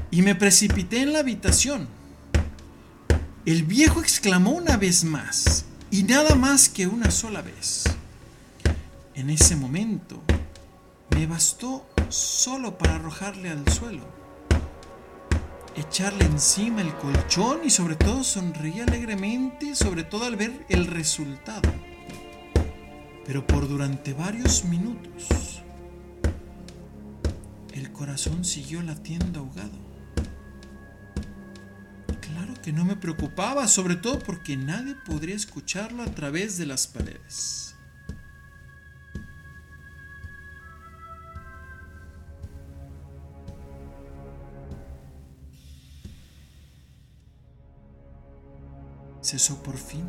y 0.09 0.23
me 0.23 0.33
precipité 0.33 1.03
en 1.03 1.13
la 1.13 1.19
habitación. 1.19 1.87
El 3.45 3.61
viejo 3.61 4.01
exclamó 4.01 4.53
una 4.53 4.75
vez 4.77 5.03
más, 5.03 5.65
y 5.91 6.01
nada 6.01 6.33
más 6.33 6.67
que 6.67 6.87
una 6.87 7.11
sola 7.11 7.43
vez. 7.43 7.83
En 9.13 9.29
ese 9.29 9.55
momento 9.55 10.23
me 11.11 11.27
bastó 11.27 11.87
solo 12.09 12.75
para 12.79 12.95
arrojarle 12.95 13.51
al 13.51 13.71
suelo, 13.71 14.16
echarle 15.77 16.25
encima 16.25 16.81
el 16.81 16.93
colchón 16.95 17.61
y 17.63 17.69
sobre 17.69 17.95
todo 17.95 18.23
sonreí 18.23 18.79
alegremente, 18.79 19.75
sobre 19.75 20.03
todo 20.03 20.25
al 20.25 20.35
ver 20.35 20.65
el 20.69 20.87
resultado. 20.87 21.71
Pero 23.25 23.45
por 23.45 23.67
durante 23.67 24.13
varios 24.13 24.63
minutos 24.65 25.61
el 27.73 27.91
corazón 27.91 28.43
siguió 28.43 28.81
latiendo 28.81 29.39
ahogado. 29.39 29.87
Claro 32.21 32.53
que 32.61 32.73
no 32.73 32.85
me 32.85 32.95
preocupaba, 32.95 33.67
sobre 33.67 33.95
todo 33.95 34.19
porque 34.19 34.57
nadie 34.57 34.95
podría 35.05 35.35
escucharlo 35.35 36.03
a 36.03 36.07
través 36.07 36.57
de 36.57 36.65
las 36.65 36.87
paredes. 36.87 37.66
Cesó 49.27 49.61
por 49.61 49.77
fin. 49.77 50.05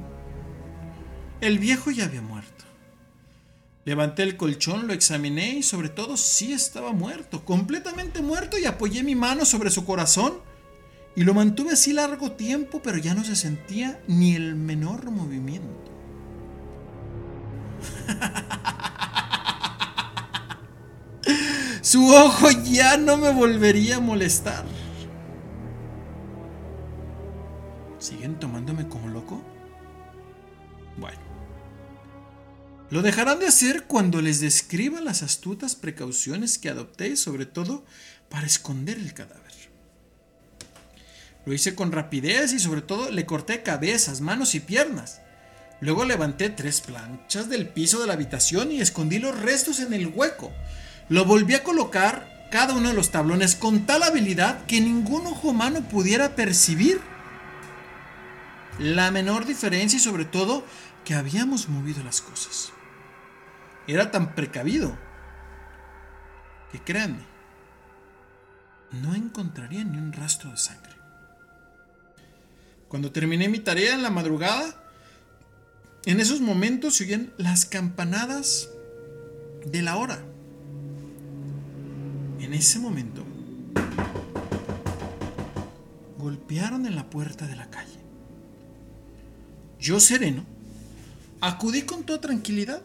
El 1.40 1.58
viejo 1.58 1.90
ya 1.90 2.04
había 2.04 2.22
muerto. 2.22 2.64
Levanté 3.84 4.22
el 4.22 4.36
colchón, 4.36 4.86
lo 4.86 4.92
examiné 4.92 5.54
y 5.54 5.64
sobre 5.64 5.88
todo 5.88 6.16
sí 6.16 6.52
estaba 6.52 6.92
muerto, 6.92 7.44
completamente 7.44 8.22
muerto 8.22 8.58
y 8.58 8.66
apoyé 8.66 9.02
mi 9.02 9.16
mano 9.16 9.44
sobre 9.44 9.70
su 9.70 9.84
corazón 9.84 10.34
y 11.16 11.24
lo 11.24 11.34
mantuve 11.34 11.72
así 11.72 11.92
largo 11.92 12.30
tiempo, 12.30 12.80
pero 12.80 12.98
ya 12.98 13.12
no 13.12 13.24
se 13.24 13.34
sentía 13.34 14.00
ni 14.06 14.36
el 14.36 14.54
menor 14.54 15.10
movimiento. 15.10 15.90
Su 21.82 22.14
ojo 22.14 22.52
ya 22.52 22.96
no 22.96 23.16
me 23.16 23.32
volvería 23.32 23.96
a 23.96 24.00
molestar. 24.00 24.64
¿Siguen 28.18 28.40
tomándome 28.40 28.88
como 28.88 29.06
loco? 29.06 29.40
Bueno. 30.96 31.20
Lo 32.90 33.00
dejarán 33.00 33.38
de 33.38 33.46
hacer 33.46 33.84
cuando 33.84 34.20
les 34.20 34.40
describa 34.40 35.00
las 35.00 35.22
astutas 35.22 35.76
precauciones 35.76 36.58
que 36.58 36.68
adopté, 36.68 37.14
sobre 37.14 37.46
todo 37.46 37.84
para 38.28 38.44
esconder 38.44 38.98
el 38.98 39.14
cadáver. 39.14 39.52
Lo 41.46 41.54
hice 41.54 41.76
con 41.76 41.92
rapidez 41.92 42.52
y 42.52 42.58
sobre 42.58 42.82
todo 42.82 43.12
le 43.12 43.24
corté 43.24 43.62
cabezas, 43.62 44.20
manos 44.20 44.56
y 44.56 44.60
piernas. 44.60 45.20
Luego 45.80 46.04
levanté 46.04 46.50
tres 46.50 46.80
planchas 46.80 47.48
del 47.48 47.68
piso 47.68 48.00
de 48.00 48.08
la 48.08 48.14
habitación 48.14 48.72
y 48.72 48.80
escondí 48.80 49.20
los 49.20 49.38
restos 49.38 49.78
en 49.78 49.92
el 49.92 50.08
hueco. 50.08 50.52
Lo 51.08 51.24
volví 51.24 51.54
a 51.54 51.62
colocar 51.62 52.48
cada 52.50 52.74
uno 52.74 52.88
de 52.88 52.96
los 52.96 53.12
tablones 53.12 53.54
con 53.54 53.86
tal 53.86 54.02
habilidad 54.02 54.66
que 54.66 54.80
ningún 54.80 55.24
ojo 55.28 55.50
humano 55.50 55.82
pudiera 55.82 56.34
percibir 56.34 57.00
la 58.78 59.10
menor 59.10 59.44
diferencia 59.44 59.96
y 59.96 60.00
sobre 60.00 60.24
todo 60.24 60.64
que 61.04 61.14
habíamos 61.14 61.68
movido 61.68 62.02
las 62.02 62.20
cosas. 62.20 62.72
Era 63.86 64.10
tan 64.10 64.34
precavido 64.34 64.96
que 66.70 66.80
créanme, 66.80 67.24
no 68.92 69.14
encontraría 69.14 69.84
ni 69.84 69.98
un 69.98 70.12
rastro 70.12 70.50
de 70.50 70.56
sangre. 70.56 70.92
Cuando 72.88 73.12
terminé 73.12 73.48
mi 73.48 73.58
tarea 73.58 73.94
en 73.94 74.02
la 74.02 74.10
madrugada, 74.10 74.74
en 76.04 76.20
esos 76.20 76.40
momentos 76.40 76.96
se 76.96 77.04
oían 77.04 77.32
las 77.36 77.66
campanadas 77.66 78.70
de 79.66 79.82
la 79.82 79.96
hora. 79.96 80.22
En 82.40 82.54
ese 82.54 82.78
momento, 82.78 83.24
golpearon 86.16 86.86
en 86.86 86.96
la 86.96 87.10
puerta 87.10 87.46
de 87.46 87.56
la 87.56 87.68
calle. 87.68 87.97
Yo 89.78 90.00
sereno, 90.00 90.44
acudí 91.40 91.82
con 91.82 92.04
toda 92.04 92.20
tranquilidad. 92.20 92.82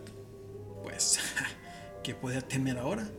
Pues, 0.84 1.20
¿qué 2.04 2.14
puede 2.14 2.42
temer 2.42 2.78
ahora? 2.78 3.10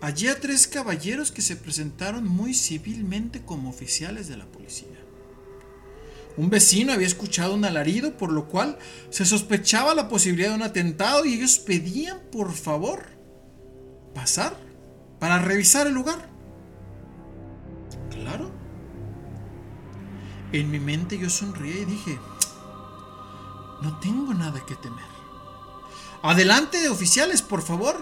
Allí 0.00 0.28
a 0.28 0.38
tres 0.38 0.66
caballeros 0.66 1.32
que 1.32 1.42
se 1.42 1.56
presentaron 1.56 2.28
muy 2.28 2.54
civilmente 2.54 3.42
como 3.42 3.70
oficiales 3.70 4.28
de 4.28 4.36
la 4.36 4.46
policía. 4.46 4.88
Un 6.36 6.50
vecino 6.50 6.92
había 6.92 7.06
escuchado 7.06 7.54
un 7.54 7.64
alarido, 7.64 8.18
por 8.18 8.30
lo 8.30 8.46
cual 8.46 8.78
se 9.08 9.24
sospechaba 9.24 9.94
la 9.94 10.08
posibilidad 10.08 10.50
de 10.50 10.56
un 10.56 10.62
atentado 10.62 11.24
y 11.24 11.32
ellos 11.32 11.58
pedían 11.58 12.20
por 12.30 12.52
favor 12.52 13.06
pasar 14.14 14.54
para 15.18 15.38
revisar 15.38 15.86
el 15.86 15.94
lugar. 15.94 16.28
Claro. 18.10 18.55
En 20.52 20.70
mi 20.70 20.78
mente 20.78 21.18
yo 21.18 21.28
sonreí 21.28 21.80
y 21.80 21.84
dije, 21.84 22.18
no 23.82 23.98
tengo 23.98 24.32
nada 24.32 24.64
que 24.64 24.76
temer. 24.76 25.04
Adelante, 26.22 26.88
oficiales, 26.88 27.42
por 27.42 27.62
favor. 27.62 27.96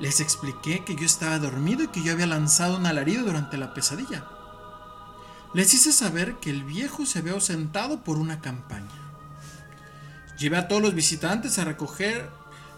Les 0.00 0.20
expliqué 0.20 0.84
que 0.84 0.94
yo 0.94 1.04
estaba 1.04 1.38
dormido 1.38 1.82
y 1.82 1.88
que 1.88 2.02
yo 2.02 2.12
había 2.12 2.26
lanzado 2.26 2.76
un 2.76 2.86
alarido 2.86 3.24
durante 3.24 3.58
la 3.58 3.74
pesadilla. 3.74 4.28
Les 5.54 5.74
hice 5.74 5.92
saber 5.92 6.36
que 6.36 6.50
el 6.50 6.62
viejo 6.62 7.06
se 7.06 7.18
había 7.18 7.32
ausentado 7.32 8.04
por 8.04 8.16
una 8.18 8.40
campaña. 8.40 8.88
Llevé 10.38 10.56
a 10.56 10.68
todos 10.68 10.80
los 10.80 10.94
visitantes 10.94 11.58
a 11.58 11.64
recoger 11.64 12.30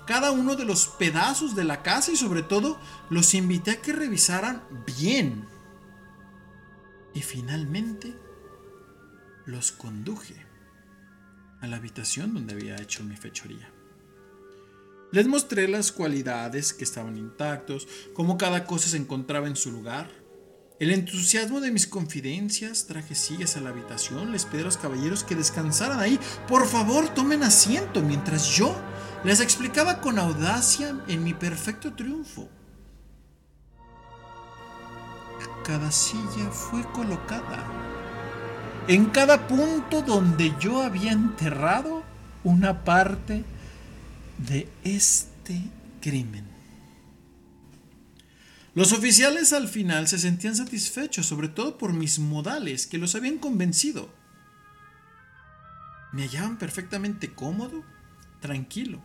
cada 0.07 0.30
uno 0.30 0.57
de 0.57 0.64
los 0.64 0.86
pedazos 0.86 1.55
de 1.55 1.64
la 1.64 1.82
casa 1.82 2.11
y 2.11 2.16
sobre 2.16 2.42
todo 2.42 2.78
los 3.11 3.34
invité 3.34 3.72
a 3.72 3.82
que 3.82 3.92
revisaran 3.92 4.62
bien 4.86 5.46
Y 7.14 7.22
finalmente 7.22 8.14
los 9.46 9.72
conduje 9.72 10.36
a 11.61 11.66
la 11.66 11.76
habitación 11.76 12.34
donde 12.34 12.54
había 12.54 12.76
hecho 12.76 13.04
mi 13.04 13.16
fechoría. 13.16 13.70
Les 15.12 15.26
mostré 15.26 15.66
las 15.66 15.90
cualidades 15.90 16.72
que 16.72 16.84
estaban 16.84 17.16
intactos, 17.16 17.88
cómo 18.14 18.38
cada 18.38 18.64
cosa 18.64 18.88
se 18.88 18.96
encontraba 18.96 19.48
en 19.48 19.56
su 19.56 19.72
lugar. 19.72 20.08
El 20.78 20.92
entusiasmo 20.92 21.61
de 21.61 21.72
mis 21.72 21.86
confidencias, 21.86 22.86
traje 22.86 23.14
sillas 23.14 23.56
a 23.56 23.61
la 23.61 23.70
habitación, 23.70 24.30
les 24.30 24.46
pedí 24.46 24.62
a 24.62 24.64
los 24.64 24.78
caballeros 24.78 25.24
que 25.24 25.34
descansaran 25.34 25.98
ahí. 25.98 26.18
Por 26.48 26.66
favor, 26.66 27.12
tomen 27.12 27.42
asiento 27.42 28.02
mientras 28.02 28.46
yo 28.56 28.74
les 29.24 29.40
explicaba 29.40 30.00
con 30.00 30.18
audacia 30.18 30.96
en 31.08 31.24
mi 31.24 31.34
perfecto 31.34 31.92
triunfo. 31.92 32.48
Cada 35.64 35.90
silla 35.92 36.50
fue 36.50 36.82
colocada 36.92 37.64
en 38.88 39.06
cada 39.06 39.46
punto 39.46 40.02
donde 40.02 40.52
yo 40.58 40.82
había 40.82 41.12
enterrado 41.12 42.02
una 42.42 42.82
parte 42.82 43.44
de 44.38 44.68
este 44.82 45.62
crimen. 46.00 46.44
Los 48.74 48.92
oficiales 48.92 49.52
al 49.52 49.68
final 49.68 50.08
se 50.08 50.18
sentían 50.18 50.56
satisfechos, 50.56 51.26
sobre 51.26 51.48
todo 51.48 51.78
por 51.78 51.92
mis 51.92 52.18
modales, 52.18 52.88
que 52.88 52.98
los 52.98 53.14
habían 53.14 53.38
convencido. 53.38 54.08
Me 56.12 56.22
hallaban 56.22 56.58
perfectamente 56.58 57.32
cómodo, 57.32 57.84
tranquilo. 58.40 59.00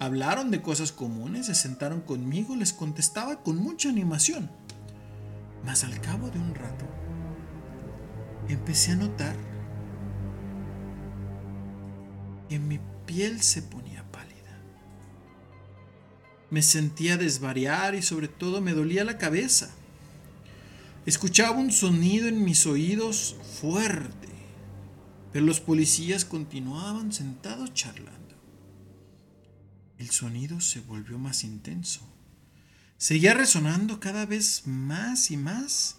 Hablaron 0.00 0.50
de 0.50 0.60
cosas 0.60 0.90
comunes, 0.90 1.46
se 1.46 1.54
sentaron 1.54 2.00
conmigo, 2.00 2.56
les 2.56 2.72
contestaba 2.72 3.42
con 3.42 3.58
mucha 3.58 3.88
animación. 3.88 4.50
Mas 5.64 5.84
al 5.84 6.00
cabo 6.00 6.30
de 6.30 6.38
un 6.38 6.54
rato, 6.54 6.84
empecé 8.48 8.92
a 8.92 8.96
notar 8.96 9.36
que 12.48 12.58
mi 12.58 12.78
piel 13.06 13.40
se 13.42 13.62
ponía 13.62 14.04
pálida. 14.10 14.60
Me 16.50 16.62
sentía 16.62 17.16
desvariar 17.16 17.94
y 17.94 18.02
sobre 18.02 18.28
todo 18.28 18.60
me 18.60 18.74
dolía 18.74 19.04
la 19.04 19.18
cabeza. 19.18 19.70
Escuchaba 21.06 21.58
un 21.58 21.72
sonido 21.72 22.28
en 22.28 22.44
mis 22.44 22.66
oídos 22.66 23.36
fuerte, 23.60 24.28
pero 25.32 25.44
los 25.44 25.60
policías 25.60 26.24
continuaban 26.24 27.12
sentados 27.12 27.74
charlando. 27.74 28.14
El 29.98 30.10
sonido 30.10 30.60
se 30.60 30.80
volvió 30.80 31.18
más 31.18 31.44
intenso. 31.44 32.13
Seguía 33.04 33.34
resonando 33.34 34.00
cada 34.00 34.24
vez 34.24 34.62
más 34.64 35.30
y 35.30 35.36
más. 35.36 35.96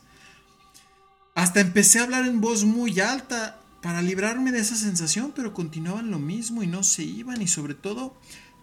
Hasta 1.35 1.59
empecé 1.59 1.99
a 1.99 2.03
hablar 2.05 2.25
en 2.25 2.41
voz 2.41 2.63
muy 2.63 2.99
alta 2.99 3.61
para 3.83 4.01
librarme 4.01 4.51
de 4.51 4.61
esa 4.61 4.75
sensación, 4.75 5.31
pero 5.35 5.53
continuaban 5.53 6.09
lo 6.09 6.17
mismo 6.17 6.63
y 6.63 6.67
no 6.67 6.81
se 6.81 7.03
iban 7.03 7.43
y 7.43 7.47
sobre 7.47 7.75
todo 7.75 8.15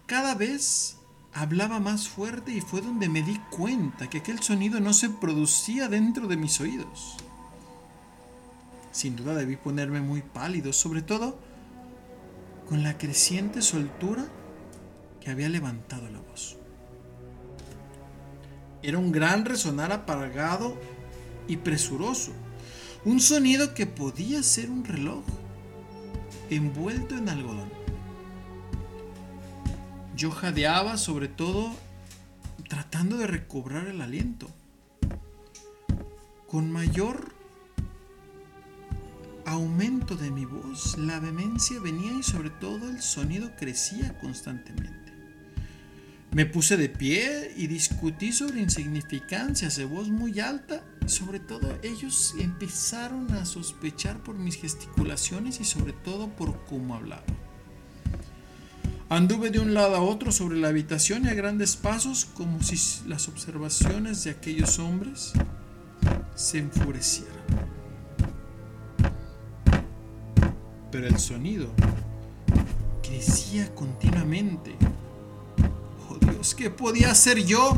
cada 0.07 0.35
vez 0.35 0.97
hablaba 1.31 1.79
más 1.79 2.09
fuerte 2.09 2.51
y 2.51 2.59
fue 2.59 2.81
donde 2.81 3.07
me 3.07 3.23
di 3.23 3.39
cuenta 3.49 4.09
que 4.09 4.17
aquel 4.17 4.43
sonido 4.43 4.81
no 4.81 4.91
se 4.91 5.09
producía 5.09 5.87
dentro 5.87 6.27
de 6.27 6.35
mis 6.35 6.59
oídos. 6.59 7.15
Sin 8.91 9.15
duda 9.15 9.35
debí 9.35 9.55
ponerme 9.55 10.01
muy 10.01 10.21
pálido, 10.21 10.73
sobre 10.73 11.01
todo 11.01 11.39
con 12.67 12.83
la 12.83 12.97
creciente 12.97 13.61
soltura 13.61 14.25
que 15.21 15.31
había 15.31 15.47
levantado 15.47 16.09
la 16.09 16.19
voz. 16.19 16.57
Era 18.83 18.97
un 18.97 19.13
gran 19.13 19.45
resonar 19.45 19.93
apagado 19.93 20.77
y 21.47 21.57
presuroso, 21.57 22.33
un 23.05 23.21
sonido 23.21 23.73
que 23.73 23.87
podía 23.87 24.43
ser 24.43 24.69
un 24.69 24.83
reloj 24.83 25.23
envuelto 26.49 27.17
en 27.17 27.29
algodón. 27.29 27.69
Yo 30.17 30.31
jadeaba 30.31 30.97
sobre 30.97 31.29
todo 31.29 31.71
tratando 32.67 33.17
de 33.17 33.27
recobrar 33.27 33.87
el 33.87 34.01
aliento. 34.01 34.47
Con 36.47 36.71
mayor 36.71 37.33
aumento 39.45 40.15
de 40.15 40.29
mi 40.29 40.45
voz, 40.45 40.97
la 40.97 41.19
vehemencia 41.19 41.79
venía 41.79 42.11
y 42.13 42.23
sobre 42.23 42.49
todo 42.49 42.89
el 42.89 43.01
sonido 43.01 43.51
crecía 43.57 44.19
constantemente. 44.19 45.02
Me 46.33 46.47
puse 46.47 46.77
de 46.77 46.89
pie 46.89 47.53
y 47.55 47.67
discutí 47.67 48.31
sobre 48.31 48.59
insignificancias 48.59 49.75
de 49.75 49.85
voz 49.85 50.09
muy 50.09 50.39
alta. 50.39 50.83
Sobre 51.05 51.39
todo 51.39 51.77
ellos 51.83 52.33
empezaron 52.39 53.31
a 53.33 53.45
sospechar 53.45 54.23
por 54.23 54.33
mis 54.35 54.55
gesticulaciones 54.55 55.59
y 55.59 55.63
sobre 55.63 55.93
todo 55.93 56.29
por 56.29 56.65
cómo 56.65 56.95
hablaba. 56.95 57.23
Anduve 59.09 59.51
de 59.51 59.59
un 59.59 59.75
lado 59.75 59.95
a 59.95 60.01
otro 60.01 60.31
sobre 60.31 60.57
la 60.57 60.69
habitación 60.69 61.25
y 61.25 61.29
a 61.29 61.35
grandes 61.35 61.75
pasos 61.75 62.25
como 62.25 62.63
si 62.63 62.79
las 63.07 63.27
observaciones 63.27 64.23
de 64.23 64.31
aquellos 64.31 64.79
hombres 64.79 65.33
se 66.33 66.57
enfurecieran. 66.57 67.31
Pero 70.91 71.05
el 71.05 71.19
sonido 71.19 71.71
crecía 73.03 73.73
continuamente 73.75 74.75
¿qué 76.53 76.69
podía 76.69 77.11
hacer 77.11 77.45
yo? 77.45 77.77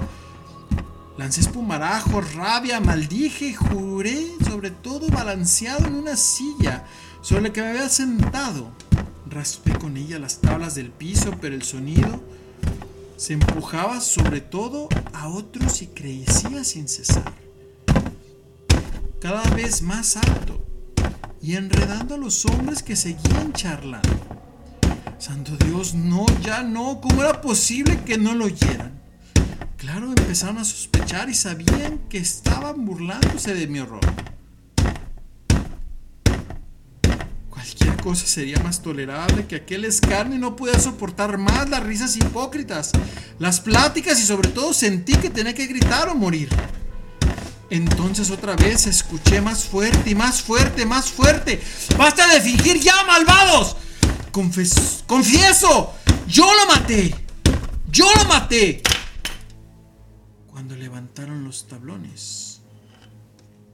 Lancé 1.17 1.41
espumarajos, 1.41 2.33
rabia, 2.33 2.79
maldije, 2.79 3.53
juré, 3.53 4.27
sobre 4.43 4.71
todo 4.71 5.07
balanceado 5.07 5.85
en 5.85 5.93
una 5.95 6.17
silla 6.17 6.85
sobre 7.21 7.43
la 7.43 7.53
que 7.53 7.61
me 7.61 7.69
había 7.69 7.89
sentado. 7.89 8.71
Raspé 9.29 9.77
con 9.77 9.97
ella 9.97 10.17
las 10.17 10.41
tablas 10.41 10.73
del 10.73 10.89
piso, 10.89 11.31
pero 11.39 11.53
el 11.53 11.61
sonido 11.61 12.23
se 13.17 13.33
empujaba 13.33 14.01
sobre 14.01 14.41
todo 14.41 14.89
a 15.13 15.29
otros 15.29 15.81
y 15.83 15.87
crecía 15.87 16.63
sin 16.63 16.87
cesar. 16.87 17.31
Cada 19.21 19.43
vez 19.51 19.81
más 19.83 20.17
alto 20.17 20.59
y 21.41 21.55
enredando 21.55 22.15
a 22.15 22.17
los 22.17 22.45
hombres 22.45 22.81
que 22.81 22.95
seguían 22.95 23.53
charlando. 23.53 24.44
Santo 25.17 25.55
Dios, 25.65 25.93
no, 25.93 26.25
ya 26.41 26.61
no. 26.61 26.99
¿Cómo 27.01 27.21
era 27.21 27.41
posible 27.41 28.01
que 28.05 28.17
no 28.17 28.35
lo 28.35 28.45
oyeran? 28.45 29.01
Claro, 29.77 30.07
empezaron 30.07 30.57
a 30.57 30.65
sospechar 30.65 31.29
y 31.29 31.33
sabían 31.33 31.99
que 32.09 32.17
estaban 32.17 32.85
burlándose 32.85 33.53
de 33.53 33.67
mi 33.67 33.79
horror. 33.79 34.01
Cualquier 37.49 37.95
cosa 37.97 38.25
sería 38.25 38.59
más 38.59 38.81
tolerable 38.81 39.45
que 39.45 39.55
aquel 39.55 39.85
escarnio 39.85 40.37
no 40.37 40.55
pudiera 40.55 40.79
soportar 40.79 41.37
más 41.37 41.69
las 41.69 41.83
risas 41.83 42.15
hipócritas, 42.17 42.91
las 43.39 43.59
pláticas 43.59 44.19
y 44.19 44.25
sobre 44.25 44.49
todo 44.49 44.73
sentí 44.73 45.15
que 45.15 45.29
tenía 45.29 45.53
que 45.53 45.65
gritar 45.65 46.09
o 46.09 46.15
morir. 46.15 46.49
Entonces 47.69 48.29
otra 48.29 48.55
vez 48.55 48.85
escuché 48.85 49.41
más 49.41 49.63
fuerte 49.63 50.11
y 50.11 50.15
más 50.15 50.41
fuerte, 50.41 50.85
más 50.85 51.09
fuerte. 51.09 51.61
¡Basta 51.97 52.27
de 52.27 52.41
fingir 52.41 52.79
ya, 52.79 53.03
malvados! 53.07 53.77
Confieso, 54.35 55.93
yo 56.27 56.45
lo 56.45 56.67
maté. 56.67 57.15
Yo 57.89 58.05
lo 58.17 58.25
maté. 58.25 58.81
Cuando 60.47 60.75
levantaron 60.75 61.45
los 61.45 61.67
tablones, 61.67 62.59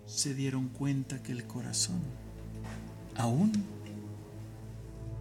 se 0.05 0.35
dieron 0.35 0.67
cuenta 0.69 1.23
que 1.23 1.31
el 1.31 1.47
corazón 1.47 2.01
aún 3.17 3.51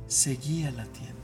seguía 0.09 0.71
latiendo. 0.73 1.20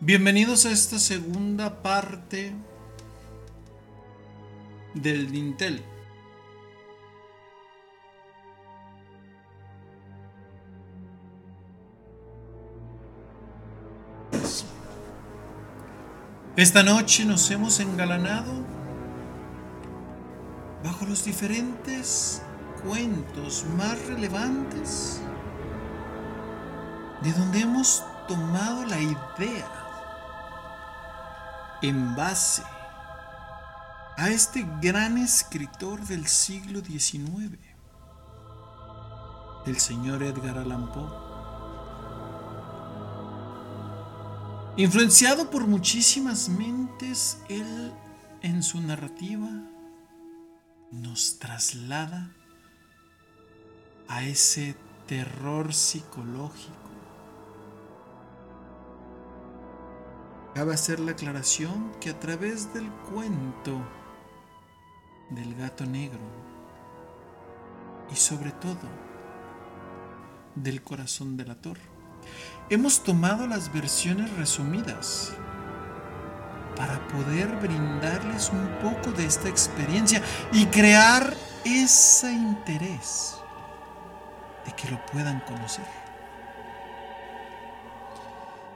Bienvenidos 0.00 0.66
a 0.66 0.72
esta 0.72 0.98
segunda 0.98 1.80
parte 1.80 2.52
del 4.92 5.30
Dintel. 5.30 5.82
Esta 16.56 16.82
noche 16.82 17.24
nos 17.24 17.50
hemos 17.50 17.80
engalanado 17.80 18.52
bajo 20.84 21.06
los 21.06 21.24
diferentes 21.24 22.42
cuentos 22.86 23.64
más 23.76 23.98
relevantes 24.06 25.20
de 27.22 27.32
donde 27.32 27.60
hemos 27.60 28.04
tomado 28.28 28.84
la 28.84 29.00
idea 29.00 29.72
en 31.82 32.14
base 32.14 32.62
a 34.16 34.28
este 34.30 34.66
gran 34.80 35.18
escritor 35.18 36.00
del 36.06 36.26
siglo 36.26 36.80
XIX, 36.80 37.58
el 39.66 39.78
señor 39.78 40.22
Edgar 40.22 40.58
Allan 40.58 40.90
Poe. 40.92 41.26
Influenciado 44.78 45.50
por 45.50 45.66
muchísimas 45.66 46.48
mentes, 46.48 47.38
él 47.48 47.92
en 48.42 48.62
su 48.62 48.80
narrativa 48.80 49.48
nos 50.92 51.38
traslada 51.38 52.35
a 54.08 54.24
ese 54.24 54.76
terror 55.06 55.72
psicológico. 55.72 56.74
Cabe 60.54 60.74
hacer 60.74 61.00
la 61.00 61.12
aclaración 61.12 61.92
que 62.00 62.10
a 62.10 62.18
través 62.18 62.72
del 62.72 62.88
cuento 63.10 63.78
del 65.30 65.54
gato 65.54 65.84
negro 65.84 66.20
y 68.10 68.16
sobre 68.16 68.52
todo 68.52 68.88
del 70.54 70.82
corazón 70.82 71.36
del 71.36 71.50
ator, 71.50 71.76
hemos 72.70 73.02
tomado 73.02 73.46
las 73.46 73.72
versiones 73.72 74.34
resumidas 74.36 75.32
para 76.74 77.06
poder 77.08 77.48
brindarles 77.56 78.50
un 78.50 78.68
poco 78.82 79.12
de 79.12 79.26
esta 79.26 79.48
experiencia 79.48 80.22
y 80.52 80.66
crear 80.66 81.34
ese 81.64 82.32
interés 82.32 83.35
de 84.66 84.72
que 84.72 84.90
lo 84.90 85.04
puedan 85.06 85.40
conocer. 85.40 85.84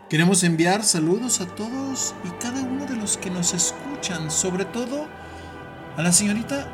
Queremos 0.09 0.43
enviar 0.43 0.83
saludos 0.83 1.41
a 1.41 1.47
todos 1.47 2.15
y 2.25 2.31
cada 2.43 2.63
uno 2.63 2.85
de 2.87 2.97
los 2.97 3.17
que 3.17 3.31
nos 3.31 3.55
escuchan, 3.55 4.31
sobre 4.31 4.65
todo 4.65 5.07
a 5.97 6.03
la 6.03 6.13
señorita 6.13 6.67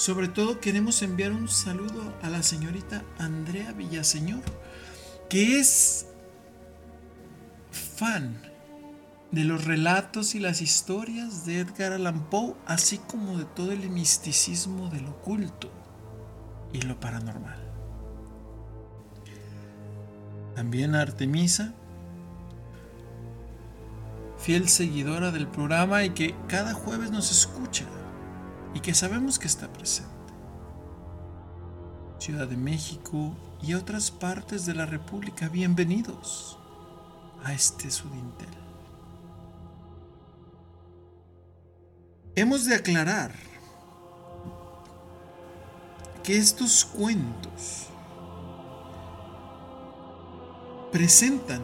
Sobre 0.00 0.28
todo 0.28 0.60
queremos 0.60 1.02
enviar 1.02 1.30
un 1.30 1.46
saludo 1.46 2.16
a 2.22 2.30
la 2.30 2.42
señorita 2.42 3.04
Andrea 3.18 3.72
Villaseñor, 3.72 4.40
que 5.28 5.60
es 5.60 6.06
fan 7.70 8.49
de 9.32 9.44
los 9.44 9.64
relatos 9.64 10.34
y 10.34 10.40
las 10.40 10.60
historias 10.60 11.46
de 11.46 11.60
Edgar 11.60 11.92
Allan 11.92 12.28
Poe, 12.30 12.54
así 12.66 12.98
como 12.98 13.38
de 13.38 13.44
todo 13.44 13.70
el 13.72 13.88
misticismo 13.90 14.88
del 14.90 15.06
oculto 15.06 15.70
y 16.72 16.80
lo 16.82 16.98
paranormal. 16.98 17.58
También 20.54 20.94
Artemisa, 20.94 21.74
fiel 24.38 24.68
seguidora 24.68 25.30
del 25.30 25.46
programa 25.46 26.04
y 26.04 26.10
que 26.10 26.34
cada 26.48 26.74
jueves 26.74 27.10
nos 27.10 27.30
escucha 27.30 27.84
y 28.74 28.80
que 28.80 28.94
sabemos 28.94 29.38
que 29.38 29.46
está 29.46 29.72
presente. 29.72 30.10
Ciudad 32.18 32.48
de 32.48 32.56
México 32.56 33.34
y 33.62 33.74
otras 33.74 34.10
partes 34.10 34.66
de 34.66 34.74
la 34.74 34.86
República, 34.86 35.48
bienvenidos 35.48 36.58
a 37.44 37.52
este 37.52 37.90
Sudintel. 37.90 38.59
Hemos 42.36 42.64
de 42.64 42.76
aclarar 42.76 43.32
que 46.22 46.36
estos 46.36 46.84
cuentos 46.84 47.88
presentan 50.92 51.60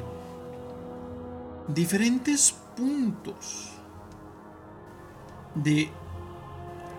diferentes 1.68 2.52
puntos 2.76 3.70
de 5.54 5.88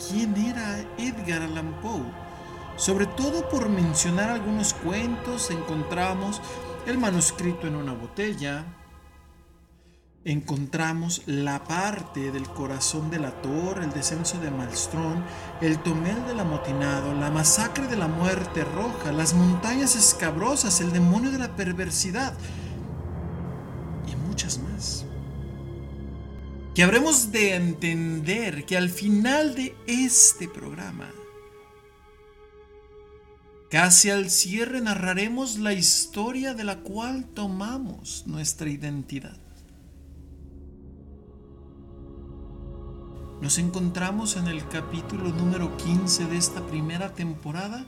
quién 0.08 0.36
era 0.38 0.80
Edgar 0.98 1.42
Allan 1.42 1.74
Poe. 1.82 2.04
Sobre 2.78 3.06
todo 3.06 3.50
por 3.50 3.68
mencionar 3.68 4.30
algunos 4.30 4.74
cuentos, 4.74 5.52
encontramos 5.52 6.42
el 6.86 6.98
manuscrito 6.98 7.68
en 7.68 7.76
una 7.76 7.94
botella, 7.94 8.66
encontramos 10.28 11.22
la 11.26 11.64
parte 11.64 12.34
del 12.34 12.50
corazón 12.50 13.10
de 13.10 13.18
la 13.18 13.32
torre, 13.42 13.86
el 13.86 13.94
descenso 13.94 14.38
de 14.42 14.52
Malstrón, 14.52 15.24
el 15.62 15.80
tomel 15.80 16.26
del 16.28 16.42
amotinado, 16.42 17.14
la 17.14 17.32
masacre 17.32 17.88
de 17.88 17.96
la 17.96 18.10
muerte 18.10 18.66
roja, 18.66 19.14
las 19.14 19.34
montañas 19.34 19.96
escabrosas, 19.96 20.82
el 20.82 20.92
demonio 20.92 21.32
de 21.32 21.40
la 21.40 21.56
perversidad 21.56 22.34
y 24.06 24.16
muchas 24.28 24.60
más. 24.60 25.06
Que 26.76 26.84
habremos 26.84 27.32
de 27.32 27.56
entender 27.56 28.66
que 28.66 28.76
al 28.76 28.90
final 28.90 29.56
de 29.56 29.76
este 29.88 30.50
programa, 30.50 31.10
casi 33.72 34.10
al 34.10 34.30
cierre 34.30 34.82
narraremos 34.82 35.58
la 35.58 35.72
historia 35.72 36.54
de 36.54 36.66
la 36.66 36.80
cual 36.80 37.26
tomamos 37.34 38.26
nuestra 38.28 38.70
identidad. 38.70 39.47
Nos 43.42 43.60
encontramos 43.60 44.36
en 44.36 44.48
el 44.48 44.68
capítulo 44.68 45.30
número 45.30 45.78
15 45.78 46.26
de 46.26 46.38
esta 46.38 46.66
primera 46.66 47.14
temporada, 47.14 47.86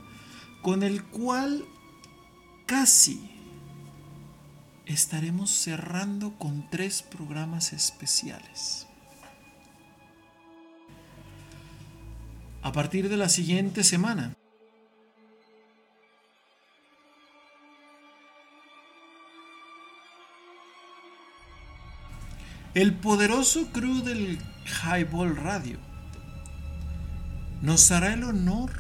con 0.62 0.84
el 0.84 1.04
cual 1.04 1.66
casi 2.68 3.32
estaremos 4.86 5.50
cerrando 5.50 6.38
con 6.38 6.70
tres 6.70 7.02
programas 7.02 7.74
especiales. 7.74 8.86
A 12.62 12.72
partir 12.72 13.10
de 13.10 13.18
la 13.18 13.30
siguiente 13.30 13.84
semana, 13.84 14.36
el 22.82 22.94
poderoso 22.94 23.68
crew 23.74 24.02
del 24.04 24.40
Highball 24.64 25.36
Radio 25.36 25.80
nos 27.62 27.92
hará 27.92 28.14
el 28.14 28.24
honor 28.24 28.72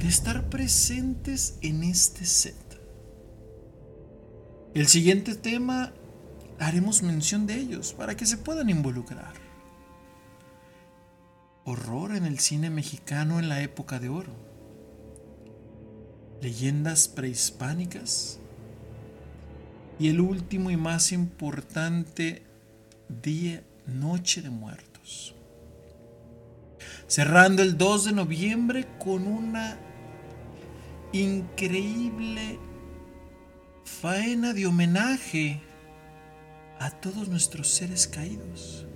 de 0.00 0.08
estar 0.08 0.48
presentes 0.48 1.58
en 1.62 1.84
este 1.84 2.26
set. 2.26 2.56
El 4.74 4.88
siguiente 4.88 5.36
tema 5.36 5.92
haremos 6.58 7.04
mención 7.04 7.46
de 7.46 7.54
ellos 7.54 7.92
para 7.92 8.16
que 8.16 8.26
se 8.26 8.36
puedan 8.36 8.68
involucrar. 8.68 9.34
Horror 11.64 12.16
en 12.16 12.24
el 12.24 12.40
cine 12.40 12.68
mexicano 12.68 13.38
en 13.38 13.48
la 13.48 13.62
época 13.62 14.00
de 14.00 14.08
oro. 14.08 14.34
Leyendas 16.40 17.06
prehispánicas. 17.06 18.40
Y 20.00 20.08
el 20.08 20.20
último 20.20 20.72
y 20.72 20.76
más 20.76 21.12
importante 21.12 22.50
día 23.20 23.62
Noche 23.86 24.42
de 24.42 24.50
Muertos. 24.50 25.34
Cerrando 27.06 27.62
el 27.62 27.76
2 27.76 28.04
de 28.06 28.12
noviembre 28.12 28.86
con 28.98 29.26
una 29.26 29.76
increíble 31.12 32.58
faena 33.84 34.54
de 34.54 34.66
homenaje 34.66 35.60
a 36.78 36.90
todos 36.90 37.28
nuestros 37.28 37.68
seres 37.68 38.06
caídos. 38.06 38.86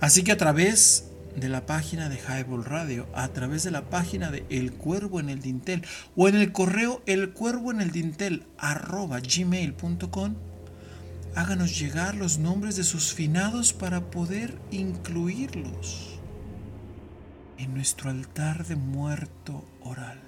Así 0.00 0.24
que 0.24 0.32
a 0.32 0.36
través 0.36 1.10
de 1.36 1.48
la 1.48 1.66
página 1.66 2.08
de 2.08 2.18
Highball 2.18 2.64
Radio, 2.64 3.06
a 3.14 3.28
través 3.28 3.62
de 3.62 3.70
la 3.70 3.88
página 3.88 4.30
de 4.30 4.44
El 4.50 4.72
Cuervo 4.72 5.20
en 5.20 5.28
el 5.28 5.40
Dintel 5.40 5.84
o 6.16 6.28
en 6.28 6.36
el 6.36 6.52
correo 6.52 7.02
el 7.06 7.32
cuervo 7.32 7.70
en 7.70 7.80
el 7.80 7.90
dintel 7.90 8.46
arroba 8.58 9.20
gmail.com 9.20 10.34
háganos 11.36 11.78
llegar 11.78 12.14
los 12.14 12.38
nombres 12.38 12.76
de 12.76 12.84
sus 12.84 13.12
finados 13.12 13.72
para 13.72 14.10
poder 14.10 14.58
incluirlos 14.70 16.18
en 17.58 17.74
nuestro 17.74 18.10
altar 18.10 18.66
de 18.66 18.76
muerto 18.76 19.64
oral. 19.82 20.23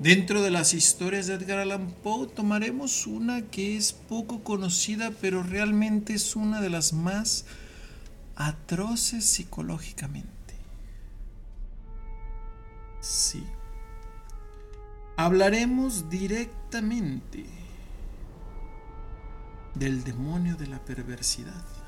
Dentro 0.00 0.40
de 0.40 0.50
las 0.50 0.72
historias 0.72 1.26
de 1.26 1.34
Edgar 1.34 1.58
Allan 1.58 1.90
Poe 2.02 2.26
tomaremos 2.26 3.06
una 3.06 3.42
que 3.42 3.76
es 3.76 3.92
poco 3.92 4.42
conocida, 4.42 5.10
pero 5.20 5.42
realmente 5.42 6.14
es 6.14 6.36
una 6.36 6.62
de 6.62 6.70
las 6.70 6.94
más 6.94 7.44
atroces 8.34 9.26
psicológicamente. 9.26 10.54
Sí. 13.02 13.44
Hablaremos 15.18 16.08
directamente 16.08 17.44
del 19.74 20.02
demonio 20.02 20.56
de 20.56 20.66
la 20.66 20.78
perversidad. 20.78 21.79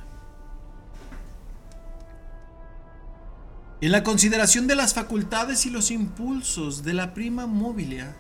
En 3.83 3.91
la 3.91 4.05
consideración 4.05 4.69
de 4.69 4.77
las 4.77 4.95
facultades 4.95 5.67
y 5.67 5.71
los 5.71 5.91
impulsos 5.91 6.85
de 6.85 6.95
la 6.95 7.15
prima 7.15 7.49
mobilia 7.49 8.15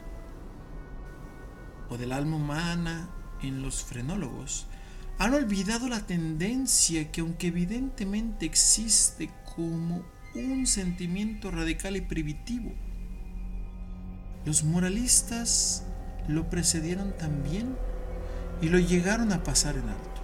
o 1.88 1.96
del 1.96 2.10
alma 2.10 2.34
humana 2.34 3.08
en 3.42 3.62
los 3.62 3.84
frenólogos, 3.84 4.66
han 5.20 5.34
olvidado 5.34 5.88
la 5.88 6.04
tendencia 6.04 7.12
que 7.12 7.20
aunque 7.20 7.46
evidentemente 7.46 8.44
existe 8.44 9.30
como 9.54 10.04
un 10.34 10.66
sentimiento 10.66 11.52
radical 11.52 11.94
y 11.94 12.00
primitivo, 12.00 12.72
los 14.44 14.64
moralistas 14.64 15.84
lo 16.26 16.50
precedieron 16.50 17.16
también 17.16 17.76
y 18.60 18.68
lo 18.68 18.80
llegaron 18.80 19.30
a 19.30 19.44
pasar 19.44 19.76
en 19.76 19.90
alto. 19.90 20.22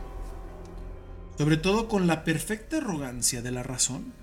Sobre 1.36 1.58
todo 1.58 1.86
con 1.86 2.08
la 2.08 2.24
perfecta 2.24 2.78
arrogancia 2.78 3.40
de 3.40 3.52
la 3.52 3.62
razón 3.62 4.17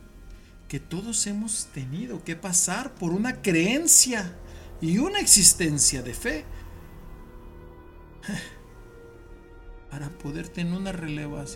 que 0.68 0.80
todos 0.80 1.28
hemos 1.28 1.68
tenido 1.74 2.24
que 2.24 2.36
pasar 2.36 2.96
por 2.96 3.12
una 3.12 3.42
creencia 3.42 4.36
y 4.82 4.98
una 4.98 5.20
existencia 5.20 6.02
de 6.02 6.14
fe 6.14 6.46
para 9.92 10.10
poder 10.10 10.50
tener 10.50 10.74
una, 10.74 10.94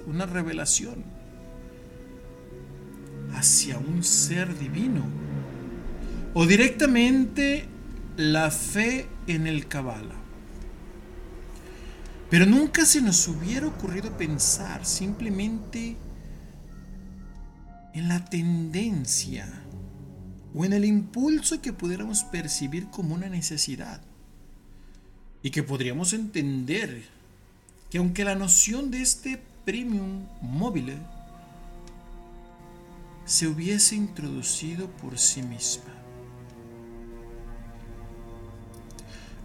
una 0.06 0.26
revelación 0.26 1.03
hacia 3.34 3.77
un 3.77 4.03
ser 4.03 4.57
divino 4.57 5.03
o 6.34 6.45
directamente 6.45 7.68
la 8.18 8.52
fe 8.52 9.07
en 9.27 9.48
el 9.48 9.68
Kabbalah. 9.68 10.15
Pero 12.30 12.45
nunca 12.45 12.86
se 12.86 13.02
nos 13.02 13.27
hubiera 13.27 13.65
ocurrido 13.65 14.15
pensar 14.15 14.86
simplemente 14.86 15.98
en 17.94 18.07
la 18.07 18.26
tendencia 18.26 19.48
o 20.53 20.66
en 20.66 20.74
el 20.74 20.86
impulso 20.86 21.61
que 21.61 21.74
pudiéramos 21.74 22.24
percibir 22.24 22.88
como 22.88 23.16
una 23.16 23.30
necesidad. 23.30 24.02
Y 25.41 25.52
que 25.52 25.64
podríamos 25.64 26.14
entender 26.14 27.03
que 27.90 27.98
aunque 27.98 28.24
la 28.24 28.36
noción 28.36 28.91
de 28.91 29.02
este 29.02 29.41
Premium 29.66 30.26
Mobile 30.41 30.98
se 33.26 33.48
hubiese 33.48 33.95
introducido 33.95 34.90
por 34.90 35.20
sí 35.20 35.44
misma. 35.44 35.94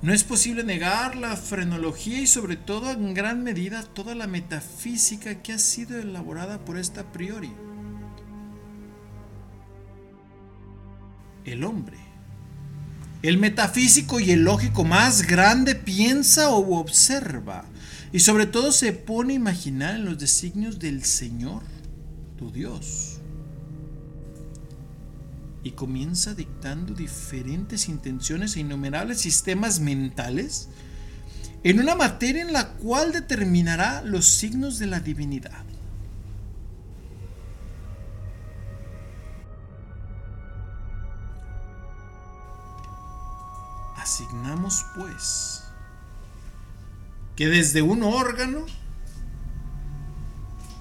No 0.01 0.13
es 0.13 0.25
posible 0.25 0.65
negar 0.65 1.17
la 1.17 1.37
frenología 1.37 2.21
y 2.21 2.27
sobre 2.27 2.57
todo 2.57 2.91
en 2.91 3.15
gran 3.15 3.43
medida 3.43 3.83
toda 3.83 4.15
la 4.15 4.27
metafísica 4.27 5.43
que 5.43 5.53
ha 5.53 5.59
sido 5.59 5.99
elaborada 5.99 6.65
por 6.65 6.79
esta 6.79 7.13
priori. 7.13 7.53
El 11.45 11.65
hombre, 11.65 11.99
el 13.23 13.39
metafísico 13.39 14.21
y 14.21 14.31
el 14.31 14.45
lógico 14.45 14.85
más 14.85 15.27
grande 15.27 15.75
piensa 15.75 16.51
o 16.51 16.79
observa 16.79 17.65
y 18.13 18.21
sobre 18.21 18.47
todo 18.47 18.73
se 18.73 18.93
pone 18.93 19.33
a 19.33 19.37
imaginar 19.37 19.97
en 19.97 20.05
los 20.05 20.19
designios 20.19 20.79
del 20.79 21.05
Señor, 21.05 21.63
tu 22.39 22.51
Dios 22.51 23.15
y 25.65 25.71
comienza 25.71 26.35
dictando 26.35 26.93
diferentes 26.95 27.89
intenciones 27.89 28.55
e 28.55 28.61
innumerables 28.61 29.21
sistemas 29.21 29.81
mentales 29.81 30.69
en 31.65 31.81
una 31.81 31.95
materia 31.95 32.43
en 32.43 32.53
la 32.53 32.69
cual 32.75 33.13
determinará 33.13 34.03
los 34.03 34.27
signos 34.27 34.79
de 34.79 34.87
la 34.87 35.01
divinidad. 35.01 35.65
Pues 44.97 45.65
que 47.37 47.49
desde 47.49 47.83
un 47.83 48.03
órgano 48.03 48.67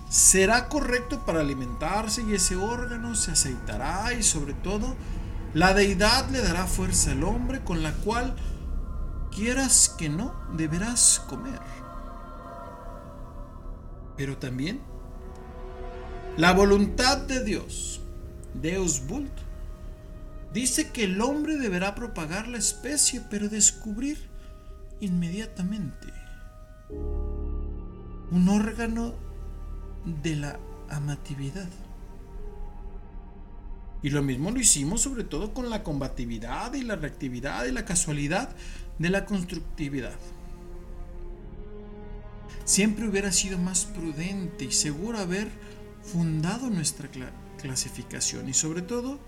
será 0.10 0.70
correcto 0.70 1.26
para 1.26 1.40
alimentarse 1.40 2.22
y 2.22 2.36
ese 2.36 2.56
órgano 2.56 3.16
se 3.16 3.32
aceitará 3.32 4.14
y 4.14 4.22
sobre 4.22 4.54
todo 4.54 4.96
la 5.56 5.74
deidad 5.74 6.30
le 6.30 6.42
dará 6.42 6.68
fuerza 6.68 7.12
al 7.12 7.24
hombre 7.24 7.64
con 7.64 7.82
la 7.82 7.94
cual 7.94 8.36
quieras 9.36 9.90
que 9.98 10.10
no 10.10 10.36
deberás 10.56 11.24
comer. 11.28 11.60
Pero 14.16 14.38
también 14.38 14.80
la 16.38 16.54
voluntad 16.54 17.18
de 17.18 17.44
Dios, 17.44 18.02
Deus 18.54 19.08
Vult, 19.08 19.43
dice 20.54 20.92
que 20.92 21.06
el 21.06 21.20
hombre 21.22 21.58
deberá 21.58 21.96
propagar 21.96 22.48
la 22.48 22.58
especie 22.58 23.22
pero 23.30 23.50
descubrir 23.50 24.18
inmediatamente 25.00 26.14
un 28.32 28.50
órgano 28.50 29.14
de 30.24 30.36
la 30.36 30.60
amatividad. 30.90 31.70
Y 34.02 34.10
lo 34.10 34.22
mismo 34.22 34.52
lo 34.52 34.60
hicimos 34.60 35.02
sobre 35.02 35.24
todo 35.24 35.54
con 35.54 35.70
la 35.70 35.84
combatividad 35.84 36.74
y 36.74 36.82
la 36.82 36.96
reactividad 36.96 37.66
y 37.66 37.72
la 37.72 37.86
casualidad 37.86 38.50
de 39.00 39.10
la 39.10 39.26
constructividad. 39.26 40.18
Siempre 42.66 43.08
hubiera 43.08 43.32
sido 43.32 43.58
más 43.58 43.86
prudente 43.86 44.66
y 44.66 44.72
seguro 44.72 45.20
haber 45.20 45.50
fundado 46.02 46.70
nuestra 46.70 47.10
clasificación 47.58 48.50
y 48.50 48.54
sobre 48.54 48.82
todo 48.82 49.20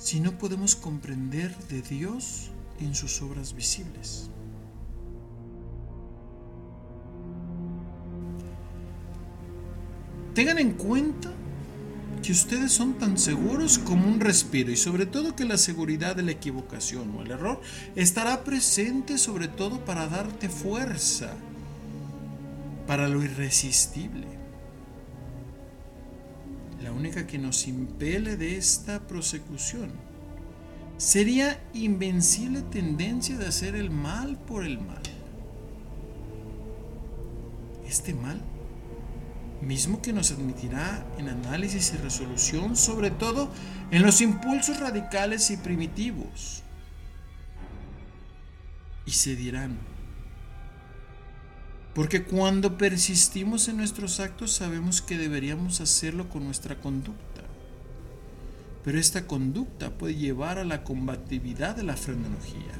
si 0.00 0.18
no 0.18 0.38
podemos 0.38 0.74
comprender 0.74 1.54
de 1.68 1.82
Dios 1.82 2.50
en 2.80 2.94
sus 2.94 3.20
obras 3.20 3.54
visibles. 3.54 4.30
Tengan 10.34 10.58
en 10.58 10.72
cuenta 10.72 11.30
que 12.22 12.32
ustedes 12.32 12.72
son 12.72 12.94
tan 12.94 13.18
seguros 13.18 13.78
como 13.78 14.08
un 14.08 14.20
respiro 14.20 14.70
y 14.70 14.76
sobre 14.76 15.04
todo 15.04 15.36
que 15.36 15.44
la 15.44 15.58
seguridad 15.58 16.16
de 16.16 16.22
la 16.22 16.32
equivocación 16.32 17.14
o 17.16 17.22
el 17.22 17.30
error 17.30 17.60
estará 17.94 18.42
presente 18.42 19.18
sobre 19.18 19.48
todo 19.48 19.84
para 19.84 20.06
darte 20.06 20.48
fuerza 20.48 21.34
para 22.86 23.06
lo 23.06 23.22
irresistible. 23.22 24.39
La 26.82 26.92
única 26.92 27.26
que 27.26 27.38
nos 27.38 27.66
impele 27.66 28.36
de 28.36 28.56
esta 28.56 29.00
prosecución 29.00 29.90
sería 30.96 31.62
invencible 31.74 32.62
tendencia 32.62 33.36
de 33.36 33.46
hacer 33.46 33.74
el 33.74 33.90
mal 33.90 34.38
por 34.38 34.64
el 34.64 34.78
mal. 34.78 35.02
Este 37.86 38.14
mal 38.14 38.40
mismo 39.60 40.00
que 40.00 40.12
nos 40.12 40.30
admitirá 40.30 41.06
en 41.18 41.28
análisis 41.28 41.92
y 41.92 41.98
resolución, 41.98 42.76
sobre 42.76 43.10
todo 43.10 43.50
en 43.90 44.02
los 44.02 44.20
impulsos 44.20 44.80
radicales 44.80 45.50
y 45.50 45.56
primitivos. 45.56 46.62
Y 49.04 49.12
se 49.12 49.36
dirán, 49.36 49.78
porque 51.94 52.22
cuando 52.22 52.78
persistimos 52.78 53.68
en 53.68 53.78
nuestros 53.78 54.20
actos 54.20 54.52
sabemos 54.52 55.02
que 55.02 55.18
deberíamos 55.18 55.80
hacerlo 55.80 56.28
con 56.28 56.44
nuestra 56.44 56.80
conducta, 56.80 57.42
pero 58.84 58.98
esta 58.98 59.26
conducta 59.26 59.90
puede 59.90 60.14
llevar 60.14 60.58
a 60.58 60.64
la 60.64 60.84
combatividad 60.84 61.76
de 61.76 61.82
la 61.82 61.96
frenología. 61.96 62.72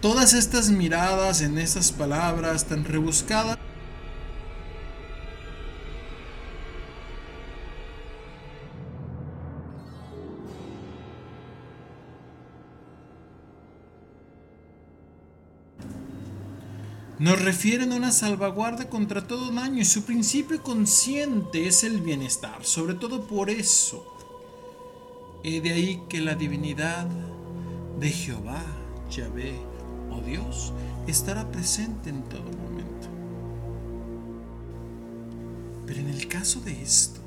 Todas 0.00 0.32
estas 0.32 0.70
miradas 0.70 1.42
en 1.42 1.58
estas 1.58 1.90
palabras 1.90 2.66
tan 2.66 2.84
rebuscadas 2.84 3.58
nos 17.18 17.42
refieren 17.42 17.92
a 17.92 17.96
una 17.96 18.12
salvaguarda 18.12 18.88
contra 18.88 19.26
todo 19.26 19.50
daño 19.50 19.80
y 19.80 19.84
su 19.84 20.04
principio 20.04 20.62
consciente 20.62 21.66
es 21.66 21.82
el 21.82 22.00
bienestar, 22.00 22.64
sobre 22.64 22.94
todo 22.94 23.26
por 23.26 23.50
eso. 23.50 24.06
He 25.42 25.60
de 25.60 25.72
ahí 25.72 26.02
que 26.08 26.20
la 26.20 26.34
divinidad 26.34 27.06
de 27.98 28.10
Jehová, 28.10 28.62
Yahvé, 29.10 29.54
o 30.10 30.20
Dios 30.20 30.72
estará 31.06 31.50
presente 31.50 32.10
en 32.10 32.22
todo 32.24 32.44
momento. 32.44 33.08
Pero 35.86 36.00
en 36.00 36.08
el 36.08 36.28
caso 36.28 36.60
de 36.60 36.80
esto, 36.82 37.20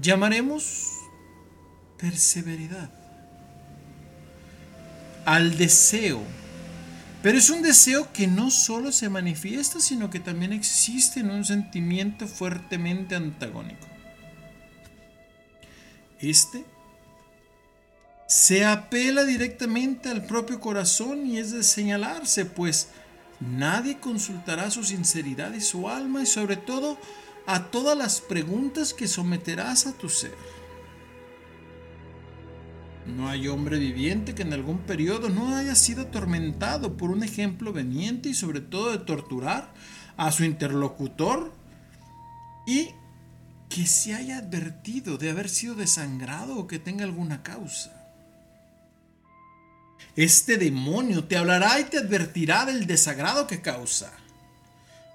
llamaremos 0.00 0.98
perseveridad 1.96 2.90
al 5.24 5.56
deseo. 5.56 6.20
Pero 7.22 7.36
es 7.36 7.50
un 7.50 7.60
deseo 7.62 8.12
que 8.12 8.26
no 8.26 8.50
solo 8.50 8.92
se 8.92 9.10
manifiesta, 9.10 9.80
sino 9.80 10.08
que 10.08 10.20
también 10.20 10.52
existe 10.52 11.20
en 11.20 11.30
un 11.30 11.44
sentimiento 11.44 12.26
fuertemente 12.26 13.14
antagónico. 13.14 13.86
Este 16.18 16.64
se 18.26 18.64
apela 18.64 19.24
directamente 19.24 20.08
al 20.08 20.24
propio 20.24 20.60
corazón 20.60 21.26
y 21.26 21.38
es 21.38 21.50
de 21.50 21.62
señalarse, 21.62 22.44
pues 22.44 22.88
nadie 23.40 23.98
consultará 23.98 24.70
su 24.70 24.84
sinceridad 24.84 25.52
y 25.52 25.60
su 25.60 25.88
alma 25.88 26.22
y 26.22 26.26
sobre 26.26 26.56
todo 26.56 26.96
a 27.46 27.70
todas 27.70 27.98
las 27.98 28.20
preguntas 28.20 28.94
que 28.94 29.08
someterás 29.08 29.86
a 29.86 29.92
tu 29.92 30.08
ser. 30.08 30.34
No 33.06 33.28
hay 33.28 33.48
hombre 33.48 33.78
viviente 33.78 34.34
que 34.34 34.42
en 34.42 34.52
algún 34.52 34.78
periodo 34.78 35.28
no 35.30 35.56
haya 35.56 35.74
sido 35.74 36.02
atormentado 36.02 36.96
por 36.96 37.10
un 37.10 37.22
ejemplo 37.22 37.72
veniente 37.72 38.28
y 38.28 38.34
sobre 38.34 38.60
todo 38.60 38.92
de 38.92 38.98
torturar 38.98 39.72
a 40.16 40.30
su 40.32 40.44
interlocutor 40.44 41.52
y 42.66 42.90
que 43.68 43.86
se 43.86 44.14
haya 44.14 44.38
advertido 44.38 45.16
de 45.16 45.30
haber 45.30 45.48
sido 45.48 45.74
desangrado 45.74 46.58
o 46.58 46.66
que 46.66 46.78
tenga 46.78 47.04
alguna 47.04 47.42
causa. 47.42 48.00
Este 50.16 50.56
demonio 50.56 51.24
te 51.24 51.36
hablará 51.36 51.80
y 51.80 51.84
te 51.84 51.98
advertirá 51.98 52.66
del 52.66 52.86
desagrado 52.86 53.46
que 53.46 53.62
causa. 53.62 54.12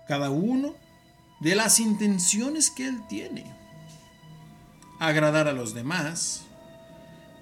Cada 0.07 0.29
uno 0.29 0.73
de 1.41 1.55
las 1.55 1.79
intenciones 1.79 2.69
que 2.69 2.87
él 2.87 3.01
tiene. 3.07 3.45
Agradar 4.99 5.47
a 5.47 5.53
los 5.53 5.73
demás. 5.73 6.44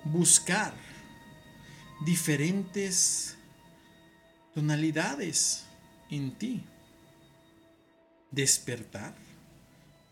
Buscar 0.06 0.76
diferentes 2.06 3.38
tonalidades 4.54 5.66
en 6.10 6.38
ti. 6.38 6.64
Despertar 8.32 9.16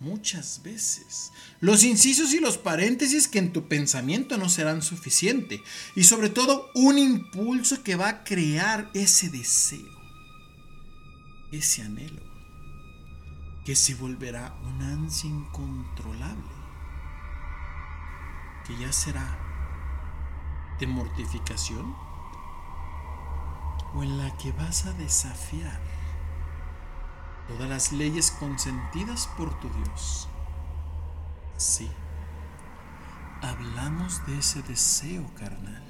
muchas 0.02 0.62
veces. 0.64 1.32
Los 1.60 1.84
incisos 1.84 2.34
y 2.34 2.40
los 2.40 2.58
paréntesis 2.58 3.28
que 3.28 3.40
en 3.40 3.54
tu 3.54 3.68
pensamiento 3.68 4.38
no 4.38 4.50
serán 4.50 4.82
suficiente. 4.82 5.62
Y 5.96 6.04
sobre 6.04 6.30
todo 6.30 6.70
un 6.76 6.98
impulso 6.98 7.84
que 7.84 7.96
va 7.96 8.10
a 8.10 8.24
crear 8.24 8.90
ese 8.94 9.30
deseo, 9.30 10.02
ese 11.52 11.84
anhelo, 11.84 12.22
que 13.64 13.76
se 13.76 13.94
volverá 13.94 14.54
un 14.64 14.82
ansia 14.82 15.30
incontrolable, 15.30 16.50
que 18.66 18.78
ya 18.80 18.92
será 18.92 19.38
de 20.82 20.88
mortificación 20.88 21.96
o 23.94 24.02
en 24.02 24.18
la 24.18 24.36
que 24.38 24.52
vas 24.52 24.88
a 24.88 24.94
desafiar 24.94 25.80
todas 27.48 27.70
las 27.70 27.92
leyes 27.92 28.32
consentidas 28.32 29.28
por 29.38 29.58
tu 29.60 29.70
Dios. 29.70 30.28
Sí, 31.56 31.88
hablamos 33.42 34.26
de 34.26 34.40
ese 34.40 34.64
deseo 34.64 35.24
carnal. 35.36 35.84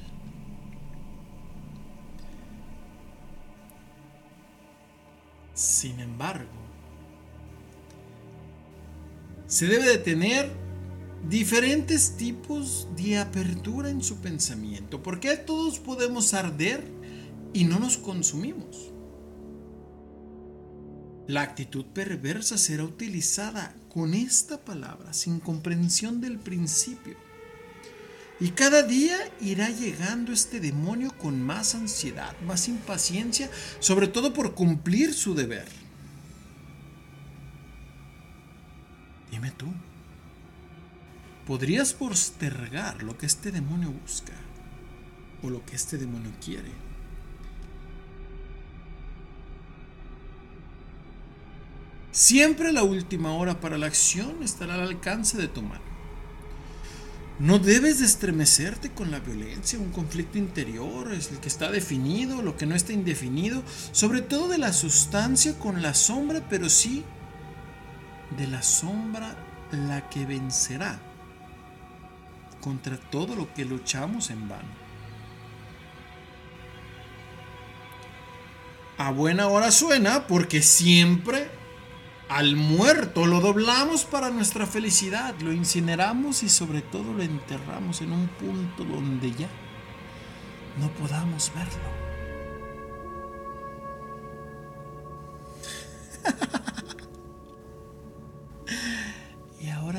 Sin 5.53 6.01
embargo, 6.01 6.49
se 9.47 9.67
debe 9.67 9.85
de 9.85 9.97
tener 9.99 10.70
diferentes 11.29 12.17
tipos 12.17 12.87
de 12.95 13.17
apertura 13.17 13.89
en 13.89 14.03
su 14.03 14.17
pensamiento, 14.17 15.01
porque 15.03 15.37
todos 15.37 15.79
podemos 15.79 16.33
arder 16.33 16.83
y 17.53 17.63
no 17.65 17.79
nos 17.79 17.97
consumimos. 17.97 18.91
La 21.27 21.41
actitud 21.41 21.85
perversa 21.85 22.57
será 22.57 22.83
utilizada 22.83 23.75
con 23.89 24.13
esta 24.13 24.59
palabra 24.65 25.13
sin 25.13 25.39
comprensión 25.39 26.19
del 26.19 26.39
principio. 26.39 27.15
Y 28.39 28.49
cada 28.49 28.81
día 28.81 29.17
irá 29.39 29.69
llegando 29.69 30.33
este 30.33 30.59
demonio 30.59 31.15
con 31.17 31.41
más 31.41 31.75
ansiedad, 31.75 32.35
más 32.41 32.67
impaciencia, 32.67 33.51
sobre 33.79 34.07
todo 34.07 34.33
por 34.33 34.55
cumplir 34.55 35.13
su 35.13 35.35
deber. 35.35 35.67
Dime 39.29 39.51
tú, 39.51 39.67
¿podrías 41.45 41.93
postergar 41.93 43.03
lo 43.03 43.17
que 43.17 43.25
este 43.25 43.51
demonio 43.51 43.91
busca 43.91 44.33
o 45.43 45.49
lo 45.49 45.65
que 45.65 45.75
este 45.75 45.97
demonio 45.97 46.31
quiere? 46.43 46.71
Siempre 52.11 52.73
la 52.73 52.83
última 52.83 53.33
hora 53.33 53.59
para 53.59 53.77
la 53.77 53.87
acción 53.87 54.43
estará 54.43 54.75
al 54.75 54.81
alcance 54.81 55.37
de 55.37 55.47
tu 55.47 55.61
mano. 55.61 55.91
No 57.39 57.57
debes 57.57 57.99
de 57.99 58.05
estremecerte 58.05 58.91
con 58.91 59.09
la 59.09 59.19
violencia, 59.19 59.79
un 59.79 59.91
conflicto 59.91 60.37
interior, 60.37 61.11
es 61.11 61.31
el 61.31 61.39
que 61.39 61.47
está 61.47 61.71
definido, 61.71 62.41
lo 62.41 62.55
que 62.55 62.67
no 62.67 62.75
está 62.75 62.93
indefinido, 62.93 63.63
sobre 63.93 64.21
todo 64.21 64.47
de 64.49 64.59
la 64.59 64.73
sustancia 64.73 65.57
con 65.57 65.81
la 65.81 65.95
sombra, 65.95 66.45
pero 66.49 66.69
sí 66.69 67.03
de 68.37 68.45
la 68.45 68.61
sombra 68.61 69.35
la 69.71 70.07
que 70.09 70.25
vencerá 70.25 70.99
contra 72.61 72.97
todo 72.97 73.35
lo 73.35 73.53
que 73.53 73.65
luchamos 73.65 74.29
en 74.29 74.47
vano. 74.47 74.81
A 78.97 79.11
buena 79.11 79.47
hora 79.47 79.71
suena 79.71 80.27
porque 80.27 80.61
siempre 80.61 81.49
al 82.29 82.55
muerto 82.55 83.25
lo 83.25 83.41
doblamos 83.41 84.05
para 84.05 84.29
nuestra 84.29 84.65
felicidad, 84.65 85.35
lo 85.41 85.51
incineramos 85.51 86.43
y 86.43 86.49
sobre 86.49 86.81
todo 86.81 87.11
lo 87.13 87.23
enterramos 87.23 87.99
en 88.01 88.13
un 88.13 88.27
punto 88.27 88.85
donde 88.85 89.31
ya 89.33 89.49
no 90.79 90.89
podamos 90.93 91.51
verlo. 91.53 92.01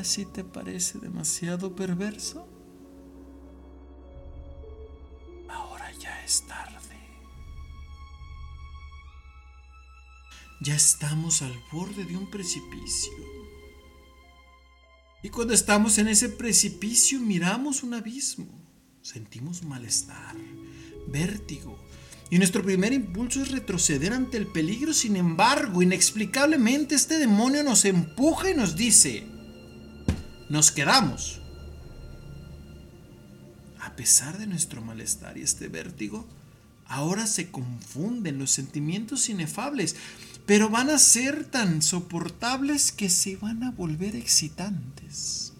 ahora 0.02 0.10
sí 0.10 0.26
te 0.26 0.42
parece 0.42 0.98
demasiado 0.98 1.76
perverso? 1.76 2.48
Ahora 5.48 5.92
ya 5.92 6.24
es 6.24 6.44
tarde. 6.48 6.72
ya 10.64 10.74
estamos 10.76 11.42
al 11.42 11.54
borde 11.72 12.04
de 12.04 12.16
un 12.16 12.28
precipicio. 12.30 13.12
Y 15.22 15.28
cuando 15.28 15.54
estamos 15.54 15.98
en 15.98 16.08
ese 16.08 16.28
precipicio 16.28 17.20
miramos 17.20 17.84
un 17.84 17.94
abismo, 17.94 18.46
sentimos 19.02 19.62
malestar, 19.62 20.36
vértigo. 21.08 21.78
Y 22.30 22.38
nuestro 22.38 22.62
primer 22.64 22.92
impulso 22.92 23.42
es 23.42 23.50
retroceder 23.50 24.12
ante 24.12 24.36
el 24.36 24.46
peligro. 24.46 24.94
Sin 24.94 25.16
embargo, 25.16 25.82
inexplicablemente 25.82 26.94
este 26.94 27.18
demonio 27.18 27.62
nos 27.62 27.84
empuja 27.84 28.50
y 28.50 28.54
nos 28.54 28.74
dice, 28.74 29.31
nos 30.52 30.70
quedamos. 30.70 31.40
A 33.80 33.96
pesar 33.96 34.36
de 34.36 34.46
nuestro 34.46 34.82
malestar 34.82 35.38
y 35.38 35.42
este 35.42 35.68
vértigo, 35.68 36.28
ahora 36.86 37.26
se 37.26 37.50
confunden 37.50 38.38
los 38.38 38.50
sentimientos 38.50 39.28
inefables 39.30 39.96
pero 40.46 40.68
van 40.68 40.90
a 40.90 40.98
ser 40.98 41.44
tan 41.44 41.82
soportables 41.82 42.90
que 42.92 43.08
se 43.08 43.36
van 43.36 43.62
a 43.62 43.70
volver 43.70 44.16
excitantes. 44.16 45.52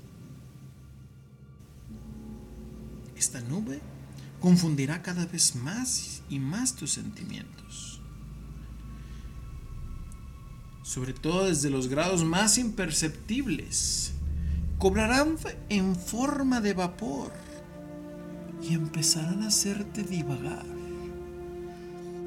Esta 3.16 3.40
nube 3.43 3.81
confundirá 4.40 5.01
cada 5.02 5.24
vez 5.27 5.55
más 5.55 6.23
y 6.28 6.40
más 6.40 6.74
tus 6.74 6.90
sentimientos. 6.90 8.01
Sobre 10.82 11.12
todo 11.12 11.47
desde 11.47 11.70
los 11.70 11.86
grados 11.86 12.24
más 12.24 12.59
imperceptibles. 12.59 14.12
Cobrarán 14.83 15.37
en 15.69 15.95
forma 15.95 16.61
de 16.61 16.75
vapor 16.75 17.31
y 18.61 18.75
empezarán 18.75 19.45
a 19.45 19.47
hacerte 19.47 20.03
divagar 20.03 20.67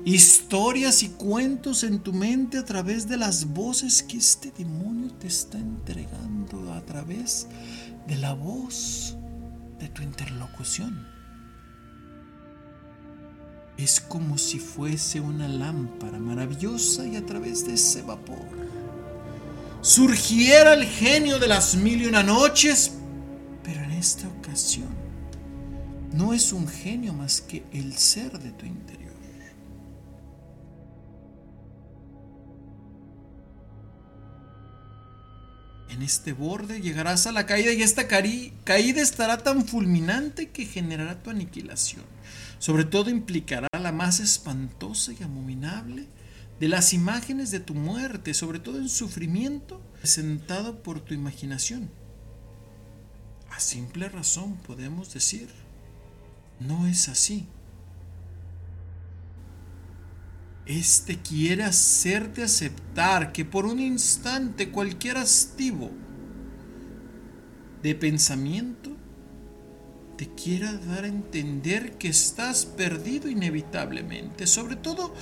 historias 0.06 1.04
y 1.04 1.10
cuentos 1.10 1.84
en 1.84 2.00
tu 2.00 2.14
mente 2.14 2.58
a 2.58 2.64
través 2.64 3.10
de 3.10 3.18
las 3.18 3.54
voces 3.54 4.02
que 4.04 4.16
este 4.16 4.52
demonio 4.52 5.12
te 5.16 5.28
está 5.28 5.58
entregando 5.58 6.72
a 6.72 6.80
través 6.86 7.48
de 8.08 8.16
la 8.16 8.32
voz 8.32 9.18
de 9.78 9.90
tu 9.90 10.02
interlocución. 10.02 11.06
Es 13.76 14.00
como 14.00 14.38
si 14.38 14.60
fuese 14.60 15.20
una 15.20 15.50
lámpara 15.50 16.20
maravillosa 16.20 17.06
y 17.06 17.18
a 17.18 17.26
través 17.26 17.68
de 17.68 17.74
ese 17.74 18.02
vapor 18.02 18.85
surgiera 19.86 20.74
el 20.74 20.84
genio 20.84 21.38
de 21.38 21.48
las 21.48 21.76
mil 21.76 22.02
y 22.02 22.08
una 22.08 22.24
noches, 22.24 22.94
pero 23.64 23.84
en 23.84 23.92
esta 23.92 24.28
ocasión 24.28 24.90
no 26.12 26.34
es 26.34 26.52
un 26.52 26.68
genio 26.68 27.14
más 27.14 27.40
que 27.40 27.64
el 27.72 27.96
ser 27.96 28.40
de 28.40 28.52
tu 28.52 28.66
interior. 28.66 29.06
En 35.88 36.02
este 36.02 36.34
borde 36.34 36.82
llegarás 36.82 37.28
a 37.28 37.32
la 37.32 37.46
caída 37.46 37.72
y 37.72 37.84
esta 37.84 38.08
caída 38.08 39.02
estará 39.02 39.38
tan 39.38 39.66
fulminante 39.66 40.50
que 40.50 40.66
generará 40.66 41.22
tu 41.22 41.30
aniquilación. 41.30 42.04
Sobre 42.58 42.86
todo 42.86 43.12
implicará 43.12 43.68
la 43.80 43.92
más 43.92 44.20
espantosa 44.20 45.14
y 45.14 45.24
abominable 45.24 46.08
de 46.60 46.70
las 46.70 46.94
imágenes 46.94 47.52
de 47.52 47.60
tu 47.60 47.74
muerte, 47.74 48.34
sobre 48.34 48.60
todo 48.60 48.78
en 48.78 48.90
sufrimiento 48.90 49.82
presentado 50.00 50.82
por 50.82 51.02
tu 51.02 51.14
imaginación. 51.14 51.90
A 53.52 53.60
simple 53.60 54.10
razón 54.10 54.58
podemos 54.58 55.14
decir, 55.14 55.50
no 56.60 56.88
es 56.88 57.10
así. 57.10 57.48
Este 60.66 61.20
quiere 61.20 61.64
hacerte 61.64 62.44
aceptar 62.44 63.32
que 63.32 63.46
por 63.46 63.66
un 63.66 63.80
instante 63.80 64.72
cualquier 64.72 65.18
hastivo 65.18 65.92
de 67.84 67.94
pensamiento 67.94 68.96
te 70.18 70.28
quiera 70.34 70.74
dar 70.74 71.04
a 71.04 71.08
entender 71.08 71.98
que 71.98 72.08
estás 72.08 72.66
perdido 72.66 73.30
inevitablemente, 73.30 74.48
sobre 74.48 74.76
todo 74.76 75.14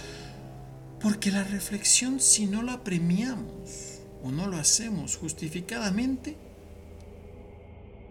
porque 1.04 1.32
la 1.32 1.44
reflexión 1.44 2.22
si 2.22 2.48
no 2.48 2.64
la 2.64 2.84
premiamos 2.84 4.00
o 4.24 4.32
no 4.32 4.48
lo 4.48 4.58
hacemos 4.58 5.18
justificadamente, 5.18 6.38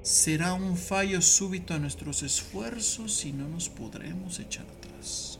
será 0.03 0.53
un 0.53 0.77
fallo 0.77 1.23
súbito 1.23 1.73
a 1.73 1.79
nuestros 1.79 2.23
esfuerzos 2.23 3.25
y 3.25 3.33
no 3.33 3.49
nos 3.49 3.71
podremos 3.71 4.39
echar 4.39 4.67
atrás. 4.67 5.39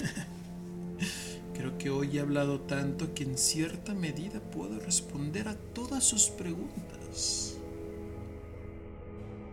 que 1.78 1.90
hoy 1.90 2.16
he 2.16 2.20
hablado 2.20 2.60
tanto 2.60 3.14
que 3.14 3.24
en 3.24 3.36
cierta 3.36 3.94
medida 3.94 4.40
puedo 4.40 4.78
responder 4.80 5.48
a 5.48 5.54
todas 5.54 6.04
sus 6.04 6.28
preguntas. 6.28 7.53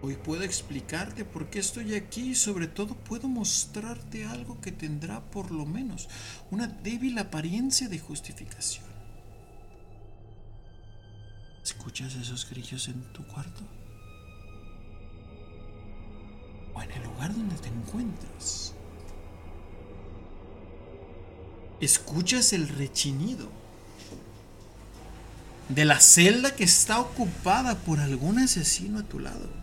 Hoy 0.04 0.16
puedo 0.16 0.42
explicarte 0.42 1.26
por 1.26 1.52
qué 1.52 1.60
estoy 1.60 1.94
aquí 1.94 2.32
y 2.32 2.36
sobre 2.36 2.68
todo 2.68 2.96
puedo 2.96 3.28
mostrarte 3.28 4.26
algo 4.26 4.60
que 4.60 4.72
tendrá 4.72 5.22
por 5.22 5.52
lo 5.52 5.64
menos 5.68 6.10
una 6.50 6.66
débil 6.66 7.20
apariencia 7.20 7.88
de 7.88 8.00
justificación. 8.00 8.86
¿Escuchas 11.64 12.16
esos 12.16 12.50
grillos 12.50 12.88
en 12.88 13.04
tu 13.14 13.24
cuarto? 13.28 13.62
¿O 16.74 16.82
en 16.82 16.92
el 16.92 17.04
lugar 17.04 17.36
donde 17.36 17.56
te 17.58 17.68
encuentras? 17.68 18.74
¿Escuchas 21.80 22.54
el 22.54 22.68
rechinido 22.70 23.50
de 25.70 25.86
la 25.86 26.00
celda 26.00 26.56
que 26.56 26.64
está 26.64 27.00
ocupada 27.00 27.78
por 27.78 28.00
algún 28.00 28.40
asesino 28.40 28.98
a 28.98 29.04
tu 29.04 29.20
lado? 29.20 29.61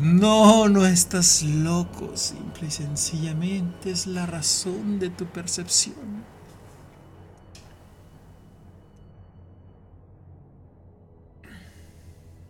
No, 0.00 0.66
no 0.66 0.86
estás 0.86 1.42
loco, 1.42 2.16
simple 2.16 2.68
y 2.68 2.70
sencillamente 2.70 3.90
es 3.90 4.06
la 4.06 4.24
razón 4.24 4.98
de 4.98 5.10
tu 5.10 5.26
percepción. 5.26 6.24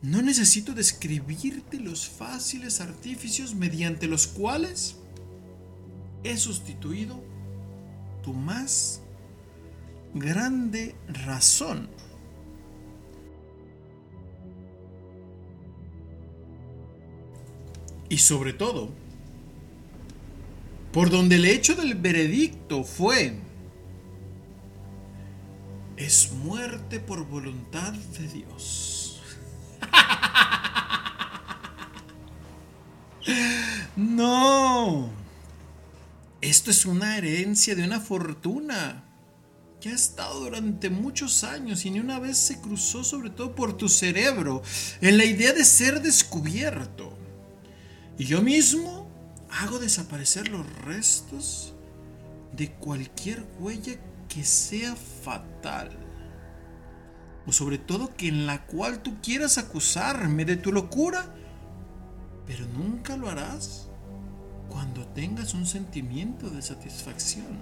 No 0.00 0.22
necesito 0.22 0.74
describirte 0.74 1.80
los 1.80 2.08
fáciles 2.08 2.80
artificios 2.80 3.56
mediante 3.56 4.06
los 4.06 4.28
cuales 4.28 4.94
he 6.22 6.36
sustituido 6.36 7.20
tu 8.22 8.32
más 8.32 9.02
grande 10.14 10.94
razón 11.08 11.88
Y 18.10 18.18
sobre 18.18 18.52
todo, 18.52 18.90
por 20.92 21.08
donde 21.10 21.36
el 21.36 21.46
hecho 21.46 21.76
del 21.76 21.94
veredicto 21.94 22.82
fue, 22.82 23.36
es 25.96 26.32
muerte 26.32 26.98
por 26.98 27.24
voluntad 27.24 27.92
de 27.92 28.26
Dios. 28.26 29.22
no. 33.96 35.08
Esto 36.40 36.72
es 36.72 36.86
una 36.86 37.16
herencia 37.16 37.76
de 37.76 37.84
una 37.84 38.00
fortuna 38.00 39.04
que 39.80 39.90
ha 39.90 39.94
estado 39.94 40.40
durante 40.40 40.90
muchos 40.90 41.44
años 41.44 41.84
y 41.84 41.90
ni 41.90 42.00
una 42.00 42.18
vez 42.18 42.38
se 42.38 42.60
cruzó 42.60 43.04
sobre 43.04 43.30
todo 43.30 43.54
por 43.54 43.76
tu 43.76 43.88
cerebro 43.88 44.64
en 45.00 45.16
la 45.16 45.24
idea 45.24 45.52
de 45.52 45.64
ser 45.64 46.02
descubierto. 46.02 47.19
Y 48.20 48.26
yo 48.26 48.42
mismo 48.42 49.08
hago 49.50 49.78
desaparecer 49.78 50.48
los 50.48 50.66
restos 50.82 51.72
de 52.54 52.70
cualquier 52.70 53.46
huella 53.58 53.94
que 54.28 54.44
sea 54.44 54.94
fatal. 54.94 55.88
O 57.46 57.52
sobre 57.52 57.78
todo 57.78 58.14
que 58.14 58.28
en 58.28 58.46
la 58.46 58.66
cual 58.66 59.02
tú 59.02 59.22
quieras 59.22 59.56
acusarme 59.56 60.44
de 60.44 60.58
tu 60.58 60.70
locura. 60.70 61.34
Pero 62.46 62.66
nunca 62.66 63.16
lo 63.16 63.30
harás 63.30 63.88
cuando 64.68 65.06
tengas 65.06 65.54
un 65.54 65.64
sentimiento 65.64 66.50
de 66.50 66.60
satisfacción. 66.60 67.58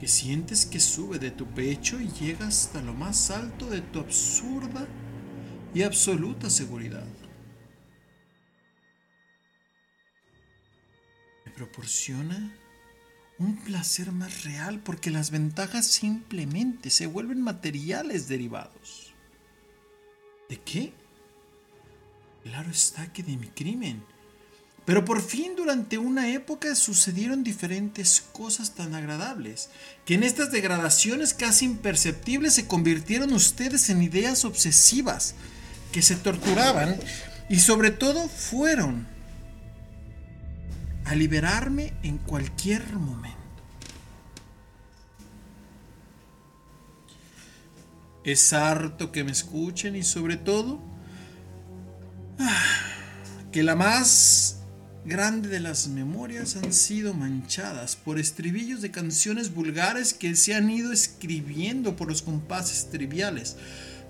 Que 0.00 0.08
sientes 0.08 0.64
que 0.64 0.80
sube 0.80 1.18
de 1.18 1.30
tu 1.30 1.44
pecho 1.44 2.00
y 2.00 2.08
llega 2.08 2.46
hasta 2.46 2.80
lo 2.80 2.94
más 2.94 3.30
alto 3.30 3.68
de 3.68 3.82
tu 3.82 4.00
absurda 4.00 4.86
y 5.74 5.82
absoluta 5.82 6.48
seguridad. 6.48 7.04
Proporciona 11.56 12.54
un 13.38 13.56
placer 13.56 14.12
más 14.12 14.44
real 14.44 14.80
porque 14.80 15.10
las 15.10 15.30
ventajas 15.30 15.86
simplemente 15.86 16.90
se 16.90 17.06
vuelven 17.06 17.42
materiales 17.42 18.28
derivados. 18.28 19.14
¿De 20.48 20.60
qué? 20.60 20.92
Claro 22.44 22.70
está 22.70 23.12
que 23.12 23.22
de 23.22 23.36
mi 23.36 23.48
crimen. 23.48 24.04
Pero 24.84 25.04
por 25.04 25.20
fin 25.20 25.56
durante 25.56 25.98
una 25.98 26.28
época 26.30 26.76
sucedieron 26.76 27.42
diferentes 27.42 28.20
cosas 28.32 28.74
tan 28.76 28.94
agradables, 28.94 29.68
que 30.04 30.14
en 30.14 30.22
estas 30.22 30.52
degradaciones 30.52 31.34
casi 31.34 31.64
imperceptibles 31.64 32.54
se 32.54 32.68
convirtieron 32.68 33.32
ustedes 33.32 33.90
en 33.90 34.02
ideas 34.02 34.44
obsesivas, 34.44 35.34
que 35.90 36.02
se 36.02 36.14
torturaban 36.14 37.00
y 37.48 37.58
sobre 37.58 37.90
todo 37.90 38.28
fueron 38.28 39.15
a 41.06 41.14
liberarme 41.14 41.94
en 42.02 42.18
cualquier 42.18 42.84
momento. 42.94 43.36
Es 48.24 48.52
harto 48.52 49.12
que 49.12 49.22
me 49.22 49.30
escuchen 49.30 49.94
y 49.94 50.02
sobre 50.02 50.36
todo 50.36 50.80
ah, 52.40 52.64
que 53.52 53.62
la 53.62 53.76
más 53.76 54.58
grande 55.04 55.48
de 55.48 55.60
las 55.60 55.86
memorias 55.86 56.56
han 56.56 56.72
sido 56.72 57.14
manchadas 57.14 57.94
por 57.94 58.18
estribillos 58.18 58.82
de 58.82 58.90
canciones 58.90 59.54
vulgares 59.54 60.12
que 60.12 60.34
se 60.34 60.56
han 60.56 60.68
ido 60.68 60.90
escribiendo 60.90 61.94
por 61.94 62.08
los 62.08 62.22
compases 62.22 62.90
triviales 62.90 63.56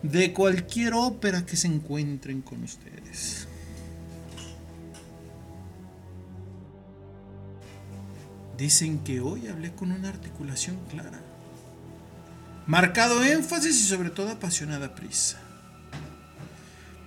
de 0.02 0.32
cualquier 0.32 0.94
ópera 0.94 1.44
que 1.44 1.56
se 1.56 1.66
encuentren 1.66 2.40
con 2.40 2.62
ustedes. 2.62 3.48
Dicen 8.56 9.04
que 9.04 9.20
hoy 9.20 9.48
hablé 9.48 9.74
con 9.74 9.92
una 9.92 10.08
articulación 10.08 10.78
clara, 10.88 11.20
marcado 12.66 13.22
énfasis 13.22 13.80
y 13.82 13.84
sobre 13.84 14.10
todo 14.10 14.30
apasionada 14.30 14.94
prisa. 14.94 15.38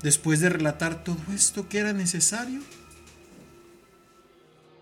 Después 0.04 0.40
de 0.40 0.50
relatar 0.50 1.04
todo 1.04 1.20
esto 1.34 1.68
que 1.68 1.80
era 1.80 1.92
necesario, 1.92 2.62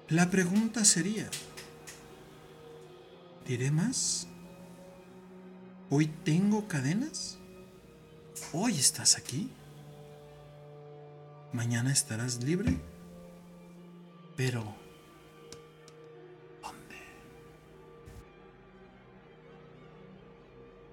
la 0.10 0.30
pregunta 0.30 0.84
sería, 0.84 1.30
¿diré 3.48 3.72
más? 3.72 4.28
¿Hoy 5.90 6.08
tengo 6.26 6.68
cadenas? 6.68 7.38
¿Hoy 8.52 8.78
estás 8.78 9.18
aquí? 9.18 9.50
¿Mañana 11.54 11.94
estarás 11.94 12.44
libre? 12.44 12.78
Pero... 14.36 14.87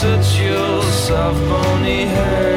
Touch 0.00 0.40
your 0.40 0.82
soft 0.82 1.38
bony 1.46 2.06
hair. 2.06 2.49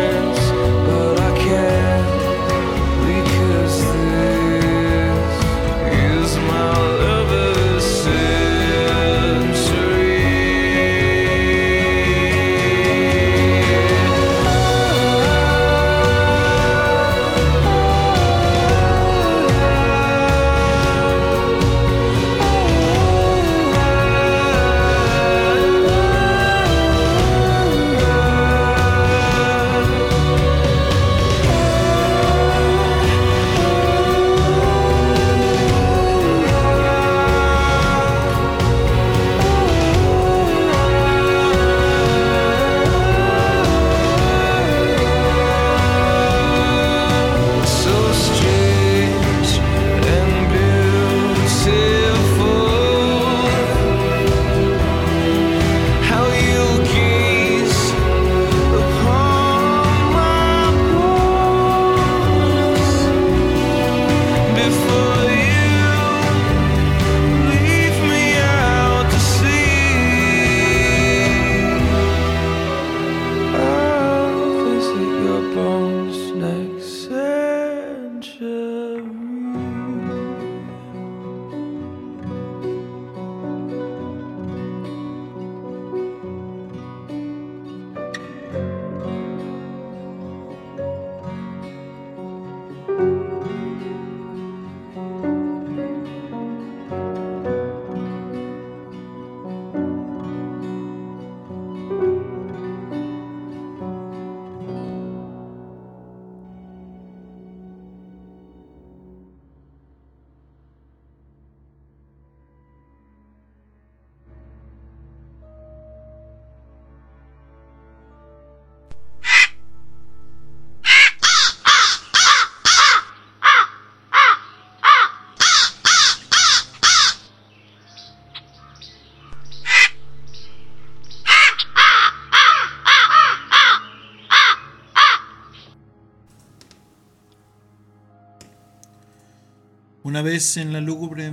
En 140.33 140.73
la 140.73 140.81
lúgubre 140.81 141.31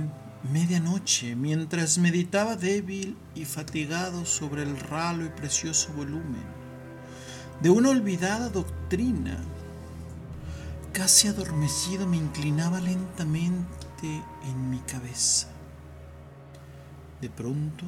medianoche, 0.53 1.35
mientras 1.35 1.97
meditaba 1.97 2.55
débil 2.55 3.17
y 3.33 3.45
fatigado 3.45 4.25
sobre 4.25 4.61
el 4.61 4.79
ralo 4.79 5.25
y 5.25 5.29
precioso 5.29 5.91
volumen 5.93 6.43
de 7.61 7.71
una 7.71 7.89
olvidada 7.89 8.49
doctrina, 8.49 9.39
casi 10.93 11.27
adormecido 11.27 12.05
me 12.05 12.17
inclinaba 12.17 12.79
lentamente 12.79 14.23
en 14.43 14.69
mi 14.69 14.77
cabeza. 14.81 15.47
De 17.21 17.29
pronto, 17.31 17.85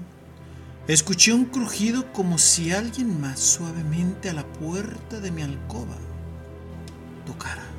escuché 0.87 1.31
un 1.31 1.45
crujido 1.45 2.11
como 2.11 2.39
si 2.39 2.71
alguien 2.71 3.21
más 3.21 3.39
suavemente 3.39 4.31
a 4.31 4.33
la 4.33 4.51
puerta 4.53 5.19
de 5.19 5.29
mi 5.29 5.43
alcoba 5.43 5.97
tocara. 7.27 7.72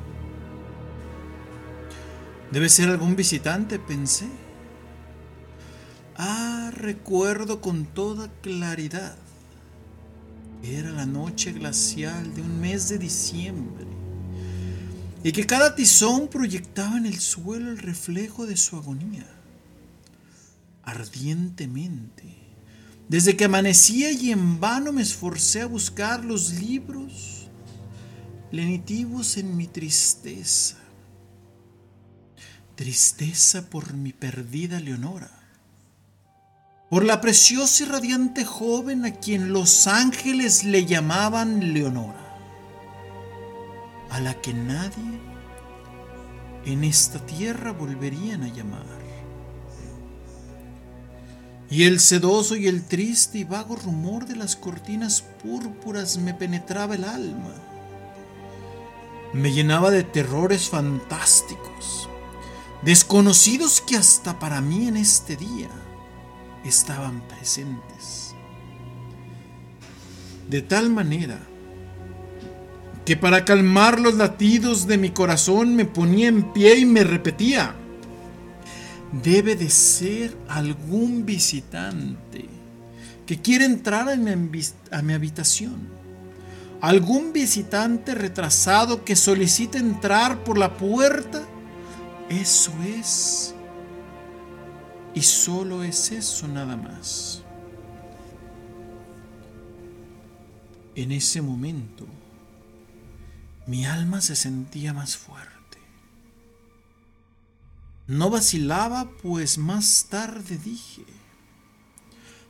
Debe 2.51 2.69
ser 2.69 2.89
algún 2.89 3.15
visitante, 3.15 3.79
pensé. 3.79 4.27
Ah, 6.15 6.71
recuerdo 6.73 7.59
con 7.59 7.85
toda 7.85 8.29
claridad. 8.41 9.17
Era 10.63 10.91
la 10.91 11.05
noche 11.05 11.51
glacial 11.51 12.33
de 12.33 12.41
un 12.41 12.59
mes 12.59 12.89
de 12.89 12.97
diciembre 12.97 13.85
y 15.23 15.31
que 15.31 15.45
cada 15.45 15.75
tizón 15.75 16.27
proyectaba 16.27 16.97
en 16.97 17.07
el 17.07 17.19
suelo 17.19 17.71
el 17.71 17.79
reflejo 17.79 18.45
de 18.45 18.55
su 18.57 18.77
agonía. 18.77 19.27
Ardientemente, 20.83 22.23
desde 23.09 23.35
que 23.35 23.45
amanecía 23.45 24.11
y 24.11 24.31
en 24.31 24.59
vano 24.59 24.91
me 24.93 25.01
esforcé 25.01 25.61
a 25.61 25.65
buscar 25.65 26.23
los 26.23 26.53
libros 26.53 27.49
lenitivos 28.51 29.37
en 29.37 29.57
mi 29.57 29.67
tristeza 29.67 30.84
tristeza 32.75 33.69
por 33.69 33.93
mi 33.93 34.11
perdida 34.11 34.79
Leonora, 34.79 35.31
por 36.89 37.03
la 37.03 37.21
preciosa 37.21 37.83
y 37.83 37.87
radiante 37.87 38.45
joven 38.45 39.05
a 39.05 39.11
quien 39.11 39.53
los 39.53 39.87
ángeles 39.87 40.63
le 40.63 40.85
llamaban 40.85 41.73
Leonora, 41.73 42.37
a 44.11 44.19
la 44.19 44.33
que 44.41 44.53
nadie 44.53 45.19
en 46.65 46.83
esta 46.83 47.19
tierra 47.25 47.71
volverían 47.71 48.43
a 48.43 48.47
llamar. 48.47 48.85
Y 51.69 51.83
el 51.83 51.99
sedoso 51.99 52.55
y 52.55 52.67
el 52.67 52.85
triste 52.85 53.39
y 53.39 53.43
vago 53.43 53.75
rumor 53.75 54.27
de 54.27 54.35
las 54.35 54.55
cortinas 54.55 55.21
púrpuras 55.21 56.17
me 56.17 56.33
penetraba 56.33 56.95
el 56.95 57.05
alma, 57.05 57.53
me 59.33 59.51
llenaba 59.51 59.89
de 59.91 60.03
terrores 60.03 60.69
fantásticos 60.69 62.09
desconocidos 62.85 63.81
que 63.81 63.97
hasta 63.97 64.37
para 64.37 64.61
mí 64.61 64.87
en 64.87 64.97
este 64.97 65.35
día 65.35 65.69
estaban 66.63 67.27
presentes. 67.27 68.35
De 70.47 70.61
tal 70.61 70.91
manera 70.91 71.39
que 73.03 73.17
para 73.17 73.43
calmar 73.43 73.99
los 73.99 74.13
latidos 74.15 74.85
de 74.85 74.99
mi 74.99 75.09
corazón 75.09 75.75
me 75.75 75.85
ponía 75.85 76.27
en 76.27 76.53
pie 76.53 76.77
y 76.77 76.85
me 76.85 77.03
repetía, 77.03 77.73
debe 79.23 79.55
de 79.55 79.69
ser 79.71 80.37
algún 80.47 81.25
visitante 81.25 82.45
que 83.25 83.41
quiere 83.41 83.65
entrar 83.65 84.09
a 84.09 84.15
mi, 84.15 84.61
a 84.91 85.01
mi 85.01 85.13
habitación. 85.13 85.89
Algún 86.81 87.33
visitante 87.33 88.13
retrasado 88.13 89.03
que 89.03 89.15
solicita 89.15 89.79
entrar 89.79 90.43
por 90.43 90.59
la 90.59 90.77
puerta 90.77 91.41
eso 92.29 92.71
es. 92.83 93.53
Y 95.13 95.21
solo 95.21 95.83
es 95.83 96.11
eso 96.11 96.47
nada 96.47 96.75
más. 96.75 97.41
En 100.95 101.11
ese 101.11 101.41
momento, 101.41 102.05
mi 103.67 103.85
alma 103.85 104.21
se 104.21 104.35
sentía 104.35 104.93
más 104.93 105.17
fuerte. 105.17 105.55
No 108.07 108.29
vacilaba, 108.29 109.09
pues 109.21 109.57
más 109.57 110.07
tarde 110.09 110.57
dije, 110.57 111.03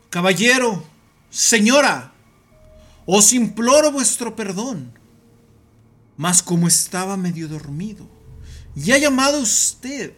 Caballero, 0.09 0.83
señora, 1.29 2.13
os 3.05 3.33
imploro 3.33 3.91
vuestro 3.91 4.35
perdón. 4.35 4.93
Mas 6.17 6.41
como 6.41 6.67
estaba 6.67 7.17
medio 7.17 7.47
dormido, 7.47 8.14
y 8.75 8.91
ha 8.91 8.97
llamado 8.97 9.39
usted 9.39 10.13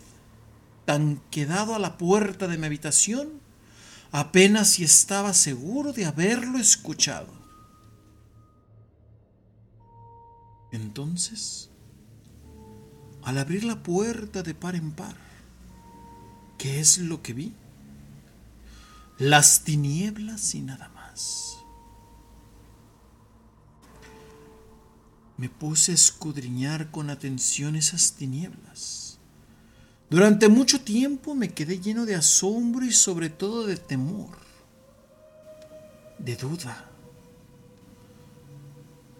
tan 0.86 1.22
quedado 1.30 1.76
a 1.76 1.80
la 1.80 1.98
puerta 1.98 2.48
de 2.48 2.58
mi 2.58 2.66
habitación 2.66 3.30
apenas 4.12 4.70
si 4.70 4.84
estaba 4.84 5.34
seguro 5.34 5.94
de 5.94 6.06
haberlo 6.06 6.58
escuchado. 6.58 7.28
Entonces, 10.72 11.70
al 13.24 13.38
abrir 13.38 13.64
la 13.64 13.84
puerta 13.84 14.44
de 14.44 14.54
par 14.54 14.76
en 14.76 14.92
par, 14.92 15.16
¿qué 16.58 16.80
es 16.80 16.98
lo 16.98 17.22
que 17.22 17.34
vi? 17.34 17.54
Las 19.18 19.64
tinieblas 19.64 20.56
y 20.56 20.62
nada 20.62 20.90
más. 20.90 21.47
Me 25.38 25.49
puse 25.49 25.91
a 25.91 25.95
escudriñar 25.95 26.89
con 26.89 27.09
atención 27.09 27.76
esas 27.76 28.14
tinieblas. 28.14 29.19
Durante 30.09 30.47
mucho 30.47 30.81
tiempo 30.81 31.35
me 31.35 31.49
quedé 31.49 31.80
lleno 31.80 32.05
de 32.05 32.15
asombro 32.15 32.85
y 32.85 32.91
sobre 32.91 33.30
todo 33.30 33.68
de 33.68 33.77
temor, 33.77 34.38
de 36.18 36.35
duda, 36.35 36.89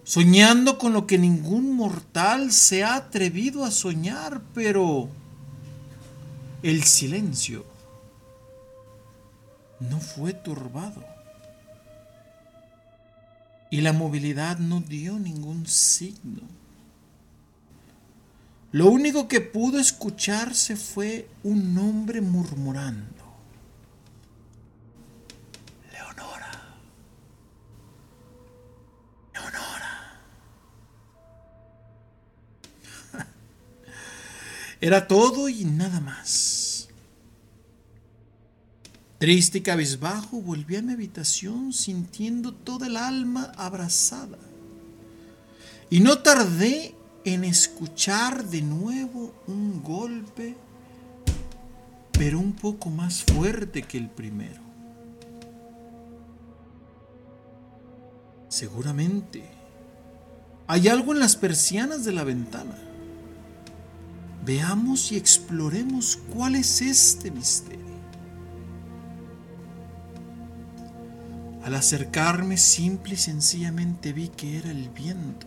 soñando 0.02 0.78
con 0.78 0.92
lo 0.92 1.06
que 1.06 1.18
ningún 1.18 1.76
mortal 1.76 2.50
se 2.50 2.82
ha 2.82 2.96
atrevido 2.96 3.64
a 3.64 3.70
soñar, 3.70 4.42
pero 4.54 5.08
el 6.62 6.82
silencio 6.84 7.64
no 9.78 10.00
fue 10.00 10.32
turbado 10.32 11.17
y 13.70 13.80
la 13.80 13.92
movilidad 13.92 14.58
no 14.58 14.80
dio 14.80 15.18
ningún 15.18 15.66
signo. 15.66 16.42
Lo 18.72 18.88
único 18.88 19.28
que 19.28 19.40
pudo 19.40 19.78
escucharse 19.78 20.76
fue 20.76 21.28
un 21.42 21.76
hombre 21.78 22.20
murmurando. 22.20 23.24
Leonora. 25.90 26.50
Leonora. 29.32 30.20
Era 34.80 35.08
todo 35.08 35.48
y 35.48 35.64
nada 35.64 36.00
más. 36.00 36.67
Triste 39.18 39.58
y 39.58 39.60
cabizbajo 39.62 40.40
volví 40.40 40.76
a 40.76 40.82
mi 40.82 40.92
habitación 40.92 41.72
sintiendo 41.72 42.54
toda 42.54 42.86
el 42.86 42.96
alma 42.96 43.52
abrazada. 43.56 44.38
Y 45.90 45.98
no 45.98 46.18
tardé 46.18 46.94
en 47.24 47.42
escuchar 47.42 48.44
de 48.44 48.62
nuevo 48.62 49.34
un 49.48 49.82
golpe, 49.82 50.56
pero 52.12 52.38
un 52.38 52.52
poco 52.52 52.90
más 52.90 53.24
fuerte 53.24 53.82
que 53.82 53.98
el 53.98 54.08
primero. 54.08 54.62
Seguramente 58.48 59.44
hay 60.68 60.86
algo 60.86 61.12
en 61.12 61.18
las 61.18 61.34
persianas 61.34 62.04
de 62.04 62.12
la 62.12 62.22
ventana. 62.22 62.78
Veamos 64.44 65.10
y 65.10 65.16
exploremos 65.16 66.20
cuál 66.32 66.54
es 66.54 66.80
este 66.80 67.32
misterio. 67.32 67.87
Al 71.64 71.74
acercarme 71.74 72.56
simple 72.56 73.14
y 73.14 73.18
sencillamente 73.18 74.12
vi 74.12 74.28
que 74.28 74.58
era 74.58 74.70
el 74.70 74.88
viento. 74.90 75.46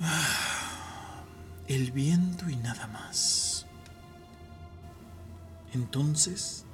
Ah, 0.00 1.24
el 1.68 1.92
viento 1.92 2.48
y 2.50 2.56
nada 2.56 2.86
más. 2.88 3.66
Entonces 5.72 6.64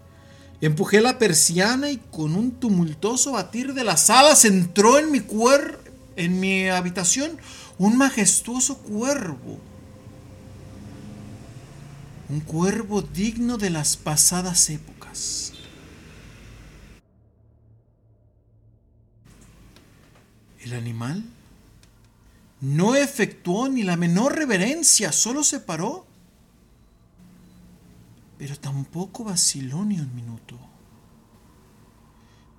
empujé 0.60 1.01
la 1.01 1.19
persiana 1.19 1.90
y 1.90 1.97
con 1.97 2.36
un 2.36 2.52
tumultuoso 2.52 3.32
batir 3.32 3.74
de 3.74 3.85
las 3.85 4.10
alas 4.10 4.44
entró 4.44 4.98
en 4.98 5.10
mi 5.10 5.20
cuer 5.20 5.82
en 6.16 6.39
mi 6.39 6.69
habitación 6.69 7.39
un 7.78 7.97
majestuoso 7.97 8.78
cuervo. 8.78 9.59
Un 12.28 12.40
cuervo 12.40 13.02
digno 13.02 13.59
de 13.59 13.70
las 13.70 13.97
pasadas 13.97 14.70
épocas. 14.70 15.41
El 20.62 20.74
animal 20.74 21.24
no 22.60 22.94
efectuó 22.94 23.68
ni 23.68 23.82
la 23.82 23.97
menor 23.97 24.36
reverencia, 24.36 25.10
solo 25.10 25.43
se 25.43 25.60
paró. 25.60 26.06
Pero 28.39 28.56
tampoco 28.59 29.24
vaciló 29.24 29.84
ni 29.84 29.98
un 29.98 30.14
minuto. 30.14 30.59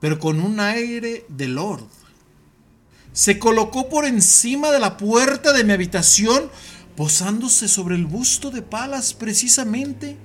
Pero 0.02 0.20
con 0.20 0.42
un 0.42 0.60
aire 0.60 1.26
de 1.30 1.48
lord, 1.48 1.88
se 3.14 3.40
colocó 3.40 3.88
por 3.88 4.06
encima 4.06 4.72
de 4.72 4.80
la 4.80 4.98
puerta 4.98 5.54
de 5.54 5.64
mi 5.64 5.72
habitación, 5.72 6.50
posándose 6.98 7.70
sobre 7.70 7.96
el 7.96 8.06
busto 8.06 8.52
de 8.52 8.62
Palas 8.62 9.14
precisamente 9.14 10.18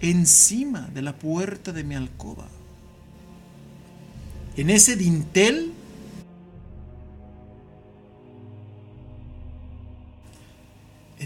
encima 0.00 0.82
de 0.94 1.02
la 1.02 1.18
puerta 1.18 1.72
de 1.72 1.82
mi 1.82 1.96
alcoba. 1.96 2.46
En 4.56 4.70
ese 4.70 4.96
dintel 4.96 5.69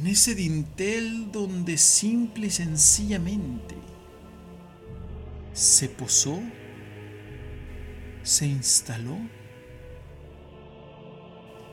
en 0.05 0.11
ese 0.11 0.35
dintel 0.35 1.33
donde 1.33 1.79
simple 1.79 2.49
y 2.49 2.51
sencillamente 2.51 3.75
se 5.55 5.89
posó, 5.89 6.39
se 8.23 8.45
instaló 8.45 9.17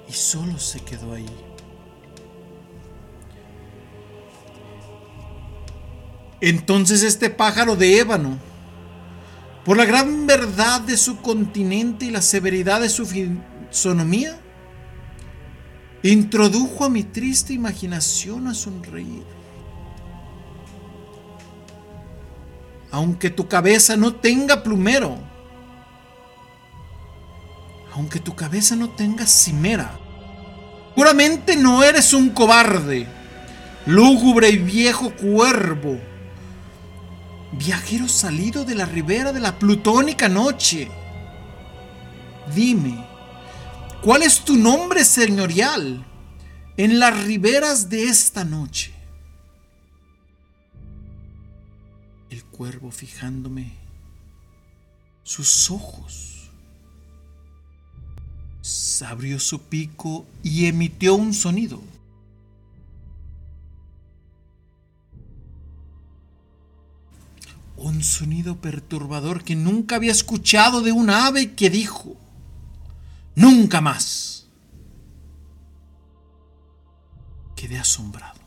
y 0.07 0.13
solo 0.13 0.57
se 0.59 0.79
quedó 0.79 1.13
ahí. 1.13 1.25
Entonces 6.39 7.03
este 7.03 7.29
pájaro 7.29 7.75
de 7.75 7.99
ébano, 7.99 8.39
por 9.65 9.75
la 9.75 9.83
gran 9.83 10.25
verdad 10.25 10.79
de 10.79 10.95
su 10.95 11.17
continente 11.17 12.05
y 12.05 12.11
la 12.11 12.21
severidad 12.21 12.79
de 12.79 12.87
su 12.87 13.05
fisonomía, 13.05 14.39
introdujo 16.03 16.85
a 16.85 16.89
mi 16.89 17.03
triste 17.03 17.53
imaginación 17.53 18.47
a 18.47 18.53
sonreír. 18.53 19.23
Aunque 22.91 23.29
tu 23.29 23.47
cabeza 23.47 23.95
no 23.95 24.15
tenga 24.15 24.63
plumero, 24.63 25.17
aunque 27.93 28.19
tu 28.19 28.35
cabeza 28.35 28.75
no 28.75 28.89
tenga 28.89 29.25
cimera, 29.25 29.97
puramente 30.95 31.55
no 31.55 31.83
eres 31.83 32.13
un 32.13 32.29
cobarde, 32.29 33.07
lúgubre 33.85 34.49
y 34.49 34.57
viejo 34.57 35.11
cuervo, 35.11 35.99
viajero 37.53 38.07
salido 38.07 38.65
de 38.65 38.75
la 38.75 38.85
ribera 38.85 39.31
de 39.31 39.39
la 39.39 39.57
plutónica 39.57 40.27
noche. 40.27 40.89
Dime, 42.53 43.10
¿cuál 44.03 44.23
es 44.23 44.43
tu 44.43 44.55
nombre 44.55 45.05
señorial 45.05 46.05
en 46.77 46.99
las 46.99 47.23
riberas 47.25 47.89
de 47.89 48.03
esta 48.05 48.43
noche? 48.43 48.93
El 52.29 52.43
cuervo 52.45 52.91
fijándome 52.91 53.73
sus 55.23 55.69
ojos 55.69 56.31
abrió 59.03 59.39
su 59.39 59.61
pico 59.61 60.25
y 60.43 60.65
emitió 60.65 61.15
un 61.15 61.33
sonido. 61.33 61.81
Un 67.77 68.03
sonido 68.03 68.57
perturbador 68.57 69.43
que 69.43 69.55
nunca 69.55 69.95
había 69.95 70.11
escuchado 70.11 70.81
de 70.81 70.91
un 70.91 71.09
ave 71.09 71.53
que 71.53 71.69
dijo, 71.69 72.15
nunca 73.35 73.81
más. 73.81 74.47
Quedé 77.55 77.77
asombrado. 77.77 78.39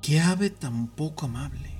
Qué 0.00 0.20
ave 0.20 0.50
tan 0.50 0.88
poco 0.88 1.26
amable. 1.26 1.74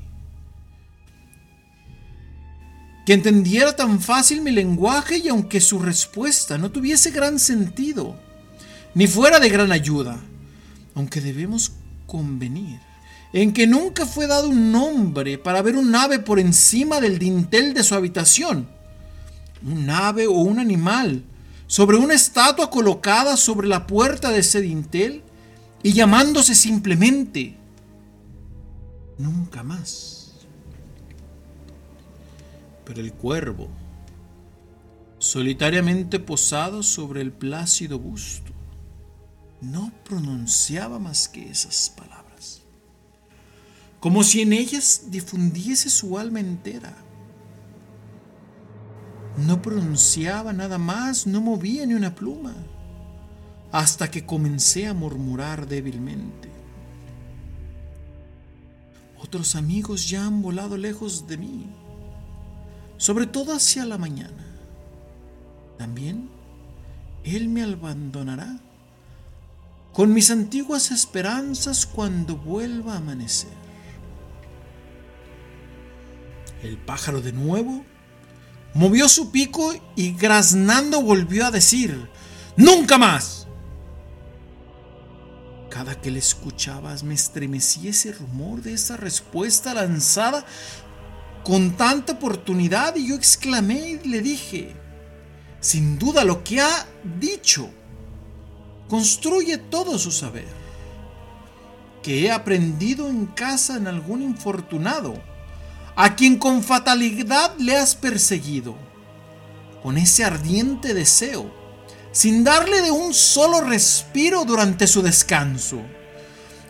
que 3.04 3.12
entendiera 3.12 3.76
tan 3.76 4.00
fácil 4.00 4.40
mi 4.40 4.50
lenguaje 4.50 5.18
y 5.18 5.28
aunque 5.28 5.60
su 5.60 5.78
respuesta 5.78 6.56
no 6.56 6.70
tuviese 6.70 7.10
gran 7.10 7.38
sentido, 7.38 8.16
ni 8.94 9.06
fuera 9.06 9.40
de 9.40 9.50
gran 9.50 9.72
ayuda, 9.72 10.18
aunque 10.94 11.20
debemos 11.20 11.72
convenir 12.06 12.80
en 13.32 13.52
que 13.52 13.66
nunca 13.66 14.06
fue 14.06 14.26
dado 14.26 14.48
un 14.48 14.70
nombre 14.70 15.38
para 15.38 15.60
ver 15.60 15.76
un 15.76 15.94
ave 15.94 16.20
por 16.20 16.38
encima 16.38 17.00
del 17.00 17.18
dintel 17.18 17.74
de 17.74 17.82
su 17.82 17.94
habitación, 17.94 18.68
un 19.64 19.88
ave 19.90 20.26
o 20.26 20.32
un 20.32 20.58
animal, 20.58 21.24
sobre 21.66 21.96
una 21.96 22.14
estatua 22.14 22.70
colocada 22.70 23.36
sobre 23.36 23.66
la 23.66 23.86
puerta 23.86 24.30
de 24.30 24.40
ese 24.40 24.60
dintel 24.60 25.22
y 25.82 25.92
llamándose 25.92 26.54
simplemente 26.54 27.56
nunca 29.18 29.62
más. 29.62 30.32
Pero 32.84 33.00
el 33.00 33.12
cuervo, 33.14 33.68
solitariamente 35.18 36.18
posado 36.20 36.82
sobre 36.82 37.22
el 37.22 37.32
plácido 37.32 37.98
busto, 37.98 38.52
no 39.60 39.90
pronunciaba 40.04 40.98
más 40.98 41.28
que 41.28 41.48
esas 41.48 41.90
palabras, 41.90 42.60
como 44.00 44.22
si 44.22 44.42
en 44.42 44.52
ellas 44.52 45.04
difundiese 45.08 45.88
su 45.88 46.18
alma 46.18 46.40
entera. 46.40 47.03
No 49.36 49.60
pronunciaba 49.62 50.52
nada 50.52 50.78
más, 50.78 51.26
no 51.26 51.40
movía 51.40 51.86
ni 51.86 51.94
una 51.94 52.14
pluma, 52.14 52.54
hasta 53.72 54.10
que 54.10 54.24
comencé 54.24 54.86
a 54.86 54.94
murmurar 54.94 55.66
débilmente. 55.66 56.50
Otros 59.20 59.56
amigos 59.56 60.08
ya 60.08 60.26
han 60.26 60.42
volado 60.42 60.76
lejos 60.76 61.26
de 61.26 61.36
mí 61.38 61.66
sobre 62.96 63.26
todo 63.26 63.52
hacia 63.52 63.84
la 63.84 63.98
mañana. 63.98 64.46
También 65.78 66.30
Él 67.24 67.48
me 67.48 67.62
abandonará 67.62 68.58
con 69.92 70.12
mis 70.12 70.30
antiguas 70.30 70.90
esperanzas 70.90 71.86
cuando 71.86 72.36
vuelva 72.36 72.94
a 72.94 72.98
amanecer. 72.98 73.52
El 76.62 76.78
pájaro 76.78 77.20
de 77.20 77.32
nuevo 77.32 77.84
movió 78.74 79.08
su 79.08 79.30
pico 79.30 79.72
y 79.96 80.12
graznando 80.12 81.00
volvió 81.00 81.46
a 81.46 81.50
decir, 81.50 82.10
¡Nunca 82.56 82.98
más! 82.98 83.46
Cada 85.70 86.00
que 86.00 86.10
le 86.10 86.20
escuchabas 86.20 87.02
me 87.02 87.14
estremecía 87.14 87.90
ese 87.90 88.12
rumor 88.12 88.62
de 88.62 88.74
esa 88.74 88.96
respuesta 88.96 89.74
lanzada 89.74 90.44
con 91.42 91.76
tanta 91.76 92.12
oportunidad 92.12 92.94
y 92.94 93.08
yo 93.08 93.16
exclamé 93.16 94.00
y 94.04 94.08
le 94.08 94.20
dije, 94.20 94.76
sin 95.60 95.98
duda 95.98 96.24
lo 96.24 96.44
que 96.44 96.60
ha 96.60 96.86
dicho 97.20 97.70
construye 98.88 99.58
todo 99.58 99.98
su 99.98 100.12
saber, 100.12 100.46
que 102.02 102.24
he 102.24 102.30
aprendido 102.30 103.08
en 103.08 103.26
casa 103.26 103.76
en 103.76 103.88
algún 103.88 104.22
infortunado, 104.22 105.14
a 105.96 106.16
quien 106.16 106.38
con 106.38 106.62
fatalidad 106.62 107.56
le 107.58 107.76
has 107.76 107.94
perseguido, 107.94 108.76
con 109.82 109.98
ese 109.98 110.24
ardiente 110.24 110.94
deseo, 110.94 111.52
sin 112.12 112.44
darle 112.44 112.82
de 112.82 112.90
un 112.90 113.14
solo 113.14 113.60
respiro 113.60 114.44
durante 114.44 114.86
su 114.86 115.02
descanso, 115.02 115.80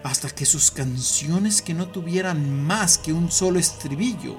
hasta 0.03 0.29
que 0.29 0.45
sus 0.45 0.71
canciones 0.71 1.63
que 1.63 1.75
no 1.75 1.89
tuvieran 1.89 2.63
más 2.65 2.99
que 2.99 3.13
un 3.13 3.31
solo 3.31 3.59
estribillo, 3.59 4.37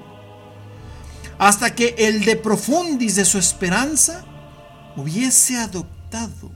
hasta 1.38 1.74
que 1.74 1.94
el 1.98 2.24
de 2.24 2.36
profundis 2.36 3.16
de 3.16 3.24
su 3.24 3.38
esperanza 3.38 4.24
hubiese 4.96 5.56
adoptado 5.58 6.50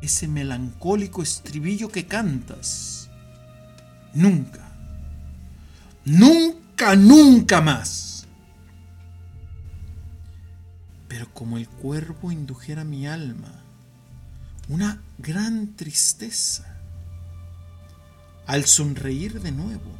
ese 0.00 0.28
melancólico 0.28 1.22
estribillo 1.22 1.90
que 1.90 2.06
cantas. 2.06 3.08
Nunca, 4.14 4.67
nunca, 6.08 6.96
nunca 6.96 7.60
más. 7.60 8.26
Pero 11.08 11.32
como 11.32 11.56
el 11.56 11.68
cuervo 11.68 12.32
indujera 12.32 12.84
mi 12.84 13.06
alma 13.06 13.62
una 14.68 15.00
gran 15.18 15.74
tristeza, 15.76 16.76
al 18.46 18.64
sonreír 18.64 19.40
de 19.40 19.52
nuevo, 19.52 19.98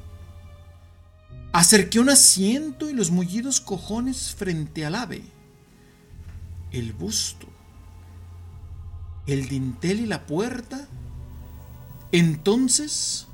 Acerqué 1.52 1.98
un 1.98 2.10
asiento 2.10 2.90
y 2.90 2.93
los 2.93 3.10
mullidos 3.10 3.60
cojones 3.60 4.35
frente 4.35 4.85
al 4.85 4.94
ave, 4.94 5.22
el 6.72 6.93
busto, 6.93 7.48
el 9.26 9.48
dintel 9.48 10.01
y 10.01 10.06
la 10.06 10.26
puerta. 10.26 10.86
Entonces, 12.12 13.27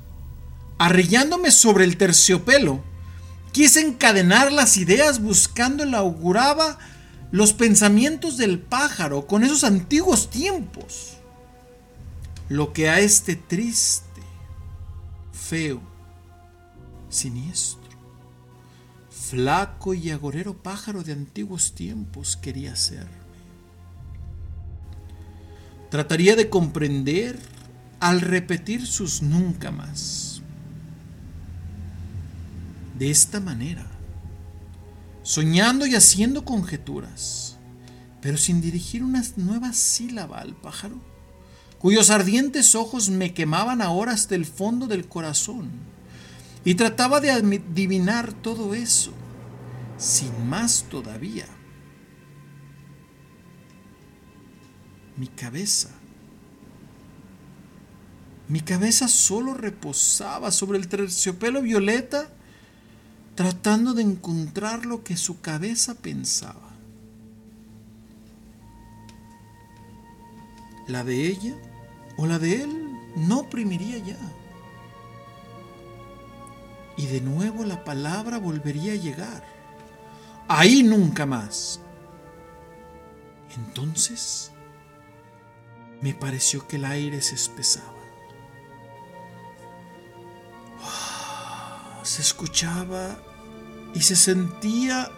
arrillándome 0.77 1.51
sobre 1.51 1.85
el 1.85 1.97
terciopelo, 1.97 2.83
quise 3.51 3.81
encadenar 3.81 4.51
las 4.51 4.77
ideas 4.77 5.21
buscando 5.21 5.85
la 5.85 5.99
auguraba 5.99 6.77
los 7.31 7.53
pensamientos 7.53 8.37
del 8.37 8.59
pájaro 8.59 9.27
con 9.27 9.43
esos 9.43 9.63
antiguos 9.63 10.29
tiempos. 10.29 11.17
Lo 12.49 12.73
que 12.73 12.89
a 12.89 12.99
este 12.99 13.35
triste, 13.35 14.21
feo, 15.33 15.81
siniestro, 17.09 17.81
flaco 19.09 19.93
y 19.93 20.11
agorero 20.11 20.53
pájaro 20.53 21.03
de 21.03 21.13
antiguos 21.13 21.73
tiempos 21.73 22.37
quería 22.37 22.75
ser. 22.75 23.07
Trataría 25.89 26.35
de 26.35 26.49
comprender 26.49 27.39
al 27.99 28.21
repetir 28.21 28.85
sus 28.85 29.21
nunca 29.21 29.71
más. 29.71 30.34
De 32.97 33.11
esta 33.11 33.41
manera, 33.41 33.85
soñando 35.21 35.85
y 35.85 35.95
haciendo 35.95 36.45
conjeturas, 36.45 37.57
pero 38.21 38.37
sin 38.37 38.61
dirigir 38.61 39.03
una 39.03 39.21
nueva 39.35 39.73
sílaba 39.73 40.39
al 40.39 40.55
pájaro, 40.55 40.95
cuyos 41.77 42.09
ardientes 42.09 42.73
ojos 42.73 43.09
me 43.09 43.33
quemaban 43.33 43.81
ahora 43.81 44.13
hasta 44.13 44.35
el 44.35 44.45
fondo 44.45 44.87
del 44.87 45.09
corazón, 45.09 45.69
y 46.63 46.75
trataba 46.75 47.19
de 47.19 47.31
adivinar 47.31 48.31
todo 48.31 48.73
eso, 48.73 49.11
sin 49.97 50.47
más 50.47 50.85
todavía. 50.89 51.47
Mi 55.17 55.27
cabeza, 55.27 55.89
mi 58.47 58.61
cabeza 58.61 59.09
solo 59.09 59.53
reposaba 59.53 60.49
sobre 60.51 60.77
el 60.77 60.87
terciopelo 60.87 61.61
violeta 61.61 62.34
tratando 63.35 63.93
de 63.93 64.01
encontrar 64.01 64.85
lo 64.85 65.03
que 65.03 65.17
su 65.17 65.41
cabeza 65.41 65.95
pensaba. 65.95 66.71
La 70.87 71.03
de 71.03 71.27
ella 71.27 71.55
o 72.17 72.25
la 72.25 72.39
de 72.39 72.63
él 72.63 72.91
no 73.15 73.39
oprimiría 73.39 73.97
ya. 73.97 74.17
Y 76.97 77.07
de 77.07 77.19
nuevo 77.19 77.65
la 77.65 77.83
palabra 77.83 78.37
volvería 78.37 78.93
a 78.93 78.97
llegar. 78.97 79.43
Ahí 80.47 80.83
nunca 80.83 81.25
más. 81.25 81.81
Entonces 83.57 84.51
me 86.01 86.13
pareció 86.13 86.67
que 86.67 86.77
el 86.77 86.85
aire 86.85 87.21
se 87.21 87.35
espesaba. 87.35 87.94
Se 92.05 92.21
escuchaba 92.21 93.17
y 93.93 94.01
se 94.01 94.15
sentía 94.15 95.11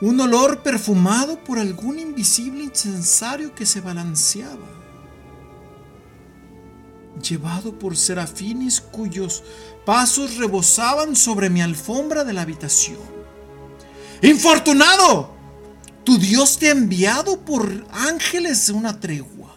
un 0.00 0.20
olor 0.20 0.62
perfumado 0.62 1.42
por 1.42 1.58
algún 1.58 1.98
invisible 1.98 2.62
incensario 2.62 3.54
que 3.54 3.66
se 3.66 3.80
balanceaba, 3.80 4.66
llevado 7.20 7.76
por 7.76 7.96
serafines 7.96 8.80
cuyos 8.80 9.42
pasos 9.84 10.36
rebosaban 10.36 11.16
sobre 11.16 11.50
mi 11.50 11.62
alfombra 11.62 12.22
de 12.22 12.32
la 12.32 12.42
habitación. 12.42 13.00
¡Infortunado! 14.22 15.36
Tu 16.04 16.16
Dios 16.16 16.58
te 16.58 16.68
ha 16.68 16.72
enviado 16.72 17.40
por 17.40 17.86
ángeles 17.90 18.70
una 18.70 18.98
tregua 18.98 19.54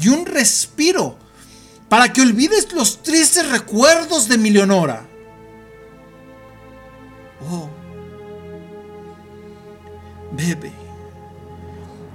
y 0.00 0.08
un 0.08 0.24
respiro 0.26 1.18
para 1.88 2.12
que 2.12 2.22
olvides 2.22 2.72
los 2.72 3.02
tristes 3.02 3.48
recuerdos 3.50 4.28
de 4.28 4.38
mi 4.38 4.50
Leonora. 4.50 5.11
Oh, 7.50 7.68
bebe. 10.32 10.72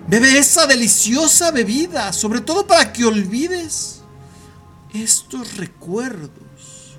Bebe 0.07 0.37
esa 0.37 0.65
deliciosa 0.67 1.51
bebida, 1.51 2.13
sobre 2.13 2.41
todo 2.41 2.65
para 2.65 2.93
que 2.93 3.03
olvides 3.03 4.01
estos 4.93 5.57
recuerdos 5.57 6.97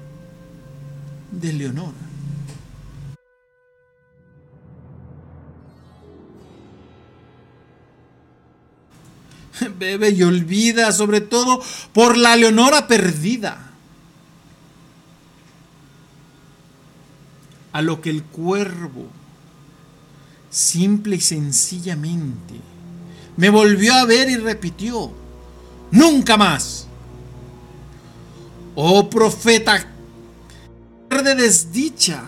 de 1.30 1.52
Leonora. 1.52 2.08
Bebe 9.78 10.10
y 10.10 10.22
olvida, 10.22 10.92
sobre 10.92 11.20
todo 11.20 11.62
por 11.92 12.16
la 12.16 12.36
Leonora 12.36 12.86
perdida. 12.86 13.67
A 17.78 17.82
lo 17.82 18.00
que 18.00 18.10
el 18.10 18.24
cuervo, 18.24 19.06
simple 20.50 21.14
y 21.14 21.20
sencillamente, 21.20 22.54
me 23.36 23.50
volvió 23.50 23.94
a 23.94 24.04
ver 24.04 24.28
y 24.28 24.34
repitió, 24.34 25.12
nunca 25.92 26.36
más. 26.36 26.88
Oh 28.74 29.08
profeta 29.08 29.86
de 31.08 31.34
desdicha, 31.36 32.24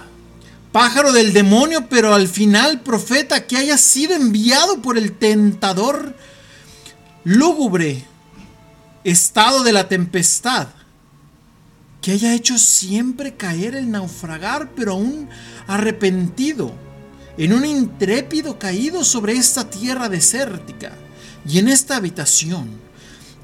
pájaro 0.70 1.12
del 1.12 1.32
demonio, 1.32 1.88
pero 1.88 2.14
al 2.14 2.28
final 2.28 2.82
profeta 2.82 3.48
que 3.48 3.56
haya 3.56 3.76
sido 3.76 4.14
enviado 4.14 4.80
por 4.80 4.96
el 4.96 5.18
tentador 5.18 6.14
lúgubre 7.24 8.04
estado 9.02 9.64
de 9.64 9.72
la 9.72 9.88
tempestad 9.88 10.68
que 12.00 12.12
haya 12.12 12.34
hecho 12.34 12.58
siempre 12.58 13.34
caer 13.34 13.74
el 13.74 13.90
naufragar, 13.90 14.70
pero 14.74 14.92
aún 14.92 15.28
arrepentido, 15.66 16.72
en 17.36 17.52
un 17.52 17.64
intrépido 17.64 18.58
caído 18.58 19.04
sobre 19.04 19.34
esta 19.34 19.68
tierra 19.68 20.08
desértica 20.08 20.92
y 21.46 21.58
en 21.58 21.68
esta 21.68 21.96
habitación, 21.96 22.68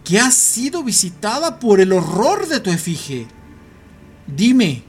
que 0.04 0.18
ha 0.18 0.30
sido 0.30 0.82
visitada 0.82 1.58
por 1.58 1.80
el 1.80 1.92
horror 1.92 2.46
de 2.48 2.60
tu 2.60 2.70
efigie. 2.70 3.26
Dime, 4.26 4.84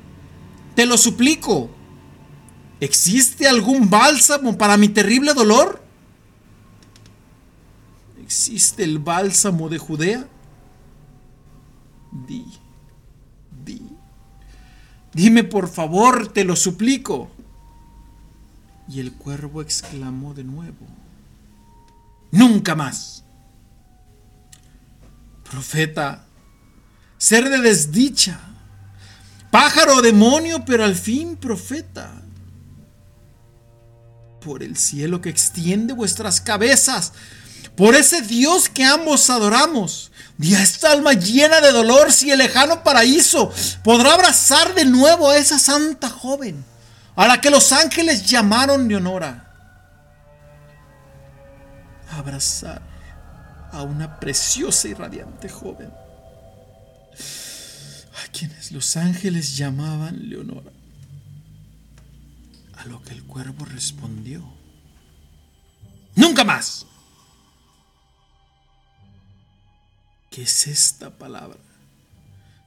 te 0.75 0.85
lo 0.85 0.97
suplico, 0.97 1.69
¿existe 2.79 3.47
algún 3.47 3.89
bálsamo 3.89 4.57
para 4.57 4.77
mi 4.77 4.89
terrible 4.89 5.33
dolor? 5.33 5.81
¿Existe 8.21 8.83
el 8.83 8.99
bálsamo 8.99 9.69
de 9.69 9.77
Judea? 9.77 10.27
Di. 12.27 12.45
Dime 15.17 15.43
por 15.43 15.67
favor, 15.67 16.31
te 16.31 16.43
lo 16.43 16.55
suplico. 16.55 17.31
Y 18.87 18.99
el 18.99 19.13
cuervo 19.13 19.63
exclamó 19.63 20.35
de 20.35 20.43
nuevo, 20.43 20.85
Nunca 22.29 22.75
más. 22.75 23.23
Profeta, 25.49 26.27
ser 27.17 27.49
de 27.49 27.57
desdicha, 27.61 28.39
pájaro 29.49 30.03
demonio, 30.03 30.63
pero 30.63 30.83
al 30.83 30.93
fin 30.93 31.35
profeta. 31.35 32.11
Por 34.39 34.61
el 34.61 34.77
cielo 34.77 35.19
que 35.19 35.29
extiende 35.29 35.93
vuestras 35.93 36.41
cabezas, 36.41 37.13
por 37.75 37.95
ese 37.95 38.21
Dios 38.21 38.69
que 38.69 38.83
ambos 38.83 39.31
adoramos, 39.31 40.11
y 40.39 40.53
esta 40.53 40.91
alma 40.91 41.13
llena 41.13 41.61
de 41.61 41.71
dolor, 41.71 42.11
si 42.11 42.31
el 42.31 42.37
lejano 42.37 42.83
paraíso 42.83 43.51
podrá 43.83 44.13
abrazar 44.13 44.75
de 44.75 44.85
nuevo 44.85 45.29
a 45.29 45.37
esa 45.37 45.57
santa 45.57 46.09
joven, 46.09 46.63
a 47.15 47.27
la 47.27 47.41
que 47.41 47.49
los 47.49 47.71
ángeles 47.71 48.25
llamaron 48.25 48.87
Leonora. 48.87 49.43
Abrazar 52.11 52.81
a 53.71 53.81
una 53.81 54.19
preciosa 54.19 54.87
y 54.87 54.93
radiante 54.93 55.49
joven, 55.49 55.91
a 58.23 58.31
quienes 58.31 58.71
los 58.71 58.95
ángeles 58.95 59.57
llamaban 59.57 60.29
Leonora. 60.29 60.71
A 62.77 62.85
lo 62.85 63.01
que 63.01 63.13
el 63.13 63.23
cuervo 63.23 63.65
respondió, 63.65 64.57
Nunca 66.17 66.43
más. 66.43 66.86
¿Qué 70.37 70.43
es 70.43 70.67
esta 70.67 71.09
palabra? 71.09 71.57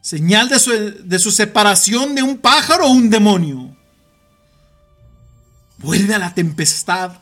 ¿Señal 0.01 0.49
de 0.49 0.59
su, 0.59 0.73
de 0.73 1.19
su 1.21 1.31
separación 1.31 2.17
de 2.17 2.23
un 2.25 2.39
pájaro 2.39 2.87
o 2.87 2.91
un 2.91 3.09
demonio? 3.09 3.77
Vuelve 5.79 6.17
a 6.17 6.19
la 6.19 6.35
tempestad. 6.35 7.13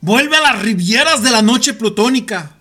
Vuelve 0.00 0.34
a 0.34 0.40
las 0.40 0.62
rivieras 0.62 1.22
de 1.22 1.30
la 1.30 1.42
noche 1.42 1.74
plutónica. 1.74 2.56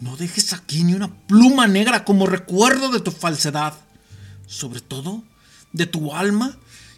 No 0.00 0.16
dejes 0.16 0.54
aquí 0.54 0.82
ni 0.82 0.94
una 0.94 1.14
pluma 1.26 1.66
negra 1.66 2.06
como 2.06 2.24
recuerdo 2.24 2.90
de 2.90 3.00
tu 3.00 3.10
falsedad. 3.10 3.74
Sobre 4.46 4.80
todo, 4.80 5.24
de 5.74 5.84
tu 5.84 6.14
alma 6.14 6.56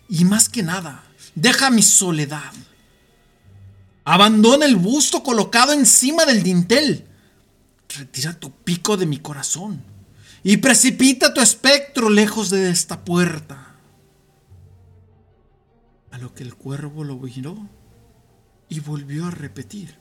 y 0.09 0.25
más 0.25 0.49
que 0.49 0.63
nada, 0.63 1.03
deja 1.35 1.71
mi 1.71 1.83
soledad. 1.83 2.53
Abandona 4.05 4.67
el 4.67 4.77
busto 4.77 5.25
colocado 5.25 5.73
encima 5.73 6.27
del 6.27 6.45
dintel 6.45 7.08
retira 7.89 8.39
tu 8.39 8.51
pico 8.51 8.97
de 8.97 9.07
mi 9.07 9.19
corazón 9.19 9.83
y 10.43 10.59
precipita 10.59 11.35
tu 11.35 11.41
espectro 11.41 12.11
lejos 12.11 12.51
de 12.51 12.71
esta 12.71 13.05
puerta. 13.05 13.75
A 16.11 16.19
lo 16.19 16.35
que 16.35 16.43
el 16.43 16.55
cuervo 16.55 17.05
lo 17.05 17.17
miró 17.17 17.69
y 18.69 18.81
volvió 18.81 19.27
a 19.27 19.31
repetir. 19.31 19.97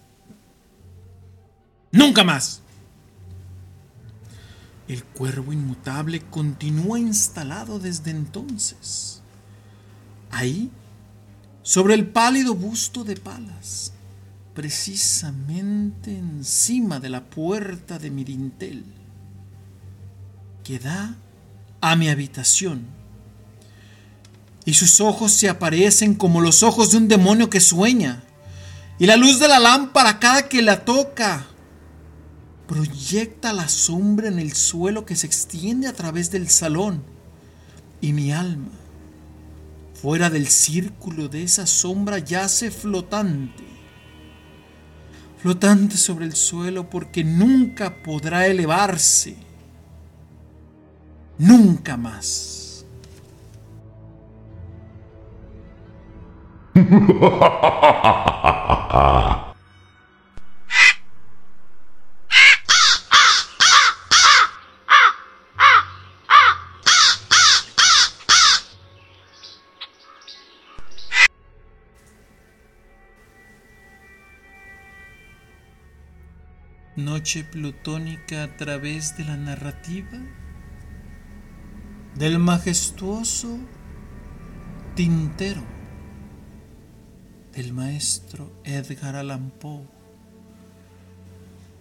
Nunca 1.91 2.23
más. 2.23 2.61
El 4.87 5.03
cuervo 5.03 5.51
inmutable 5.51 6.21
continúa 6.21 6.99
instalado 6.99 7.79
desde 7.79 8.11
entonces. 8.11 9.21
Ahí, 10.31 10.71
sobre 11.61 11.93
el 11.93 12.07
pálido 12.07 12.55
busto 12.55 13.03
de 13.03 13.17
Palas, 13.17 13.93
precisamente 14.57 16.17
encima 16.17 16.99
de 16.99 17.09
la 17.09 17.23
puerta 17.23 17.99
de 17.99 18.09
mi 18.09 18.23
dintel, 18.23 18.85
que 20.63 20.79
da 20.79 21.15
a 21.79 21.95
mi 21.95 22.09
habitación. 22.09 22.87
Y 24.65 24.73
sus 24.73 24.99
ojos 24.99 25.31
se 25.33 25.47
aparecen 25.47 26.15
como 26.15 26.41
los 26.41 26.63
ojos 26.63 26.89
de 26.89 26.97
un 26.97 27.07
demonio 27.07 27.51
que 27.51 27.59
sueña. 27.59 28.23
Y 28.97 29.05
la 29.05 29.15
luz 29.15 29.39
de 29.39 29.47
la 29.47 29.59
lámpara 29.59 30.17
cada 30.17 30.49
que 30.49 30.63
la 30.63 30.83
toca 30.85 31.45
proyecta 32.67 33.53
la 33.53 33.69
sombra 33.69 34.27
en 34.27 34.39
el 34.39 34.53
suelo 34.53 35.05
que 35.05 35.15
se 35.15 35.27
extiende 35.27 35.85
a 35.85 35.93
través 35.93 36.31
del 36.31 36.49
salón. 36.49 37.03
Y 38.01 38.11
mi 38.11 38.31
alma, 38.31 38.71
fuera 39.93 40.31
del 40.31 40.47
círculo 40.47 41.27
de 41.27 41.43
esa 41.43 41.67
sombra, 41.67 42.17
yace 42.17 42.71
flotante. 42.71 43.76
Flotante 45.37 45.97
sobre 45.97 46.25
el 46.25 46.35
suelo 46.35 46.89
porque 46.89 47.23
nunca 47.23 48.01
podrá 48.03 48.47
elevarse. 48.47 49.37
Nunca 51.37 51.97
más. 51.97 52.85
Noche 76.97 77.43
plutónica 77.43 78.41
a 78.41 78.57
través 78.57 79.15
de 79.17 79.23
la 79.23 79.37
narrativa 79.37 80.17
del 82.15 82.39
majestuoso 82.39 83.59
tintero 84.95 85.61
del 87.53 87.71
maestro 87.71 88.51
Edgar 88.63 89.15
Allan 89.15 89.51
Poe, 89.51 89.85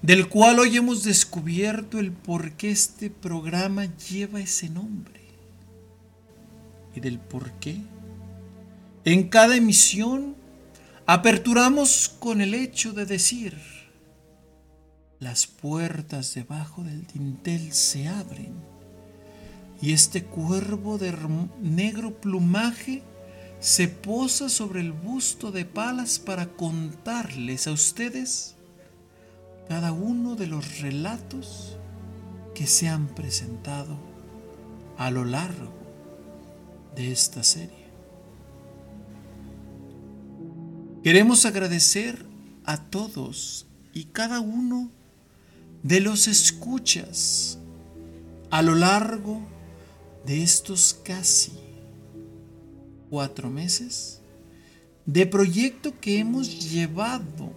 del 0.03 0.29
cual 0.29 0.59
hoy 0.59 0.77
hemos 0.77 1.03
descubierto 1.03 1.99
el 1.99 2.13
por 2.13 2.53
qué 2.53 2.71
este 2.71 3.09
programa 3.09 3.87
lleva 3.97 4.39
ese 4.43 4.69
nombre 4.69 5.23
y 6.95 7.01
del 7.01 7.19
por 7.21 7.53
qué 7.53 7.81
en 9.07 9.31
cada 9.31 9.57
emisión 9.57 10.37
aperturamos 11.07 12.15
con 12.19 12.43
el 12.43 12.53
hecho 12.53 12.93
de 12.93 13.07
decir 13.07 13.76
las 15.21 15.47
puertas 15.47 16.35
debajo 16.35 16.83
del 16.83 17.07
dintel 17.07 17.73
se 17.73 18.09
abren 18.09 18.55
y 19.81 19.93
este 19.93 20.25
cuervo 20.25 20.99
de 20.99 21.15
negro 21.61 22.21
plumaje 22.21 23.03
se 23.61 23.89
posa 23.89 24.49
sobre 24.49 24.81
el 24.81 24.93
busto 24.93 25.53
de 25.53 25.65
Palas 25.65 26.19
para 26.19 26.47
contarles 26.47 27.67
a 27.67 27.73
ustedes 27.73 28.55
cada 29.69 29.93
uno 29.93 30.37
de 30.37 30.47
los 30.47 30.81
relatos 30.81 31.77
que 32.55 32.67
se 32.67 32.89
han 32.89 33.09
presentado 33.09 33.99
a 34.97 35.11
lo 35.11 35.25
largo 35.25 35.73
de 36.95 37.13
esta 37.13 37.43
serie. 37.43 37.87
Queremos 41.03 41.45
agradecer 41.45 42.25
a 42.65 42.79
todos 42.79 43.67
y 43.93 44.05
cada 44.07 44.41
uno 44.41 44.91
de 45.87 46.01
los 46.01 46.27
escuchas 46.27 47.59
a 48.51 48.61
lo 48.61 48.75
largo 48.75 49.41
de 50.25 50.43
estos 50.43 50.99
casi 51.05 51.53
cuatro 53.09 53.51
meses 53.51 54.21
de 55.05 55.27
proyecto 55.27 55.95
que 56.01 56.19
hemos 56.19 56.69
llevado 56.73 57.53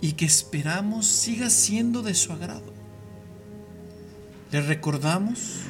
y 0.00 0.12
que 0.12 0.24
esperamos 0.24 1.06
siga 1.06 1.48
siendo 1.48 2.02
de 2.02 2.14
su 2.14 2.32
agrado. 2.32 2.72
Les 4.50 4.66
recordamos, 4.66 5.60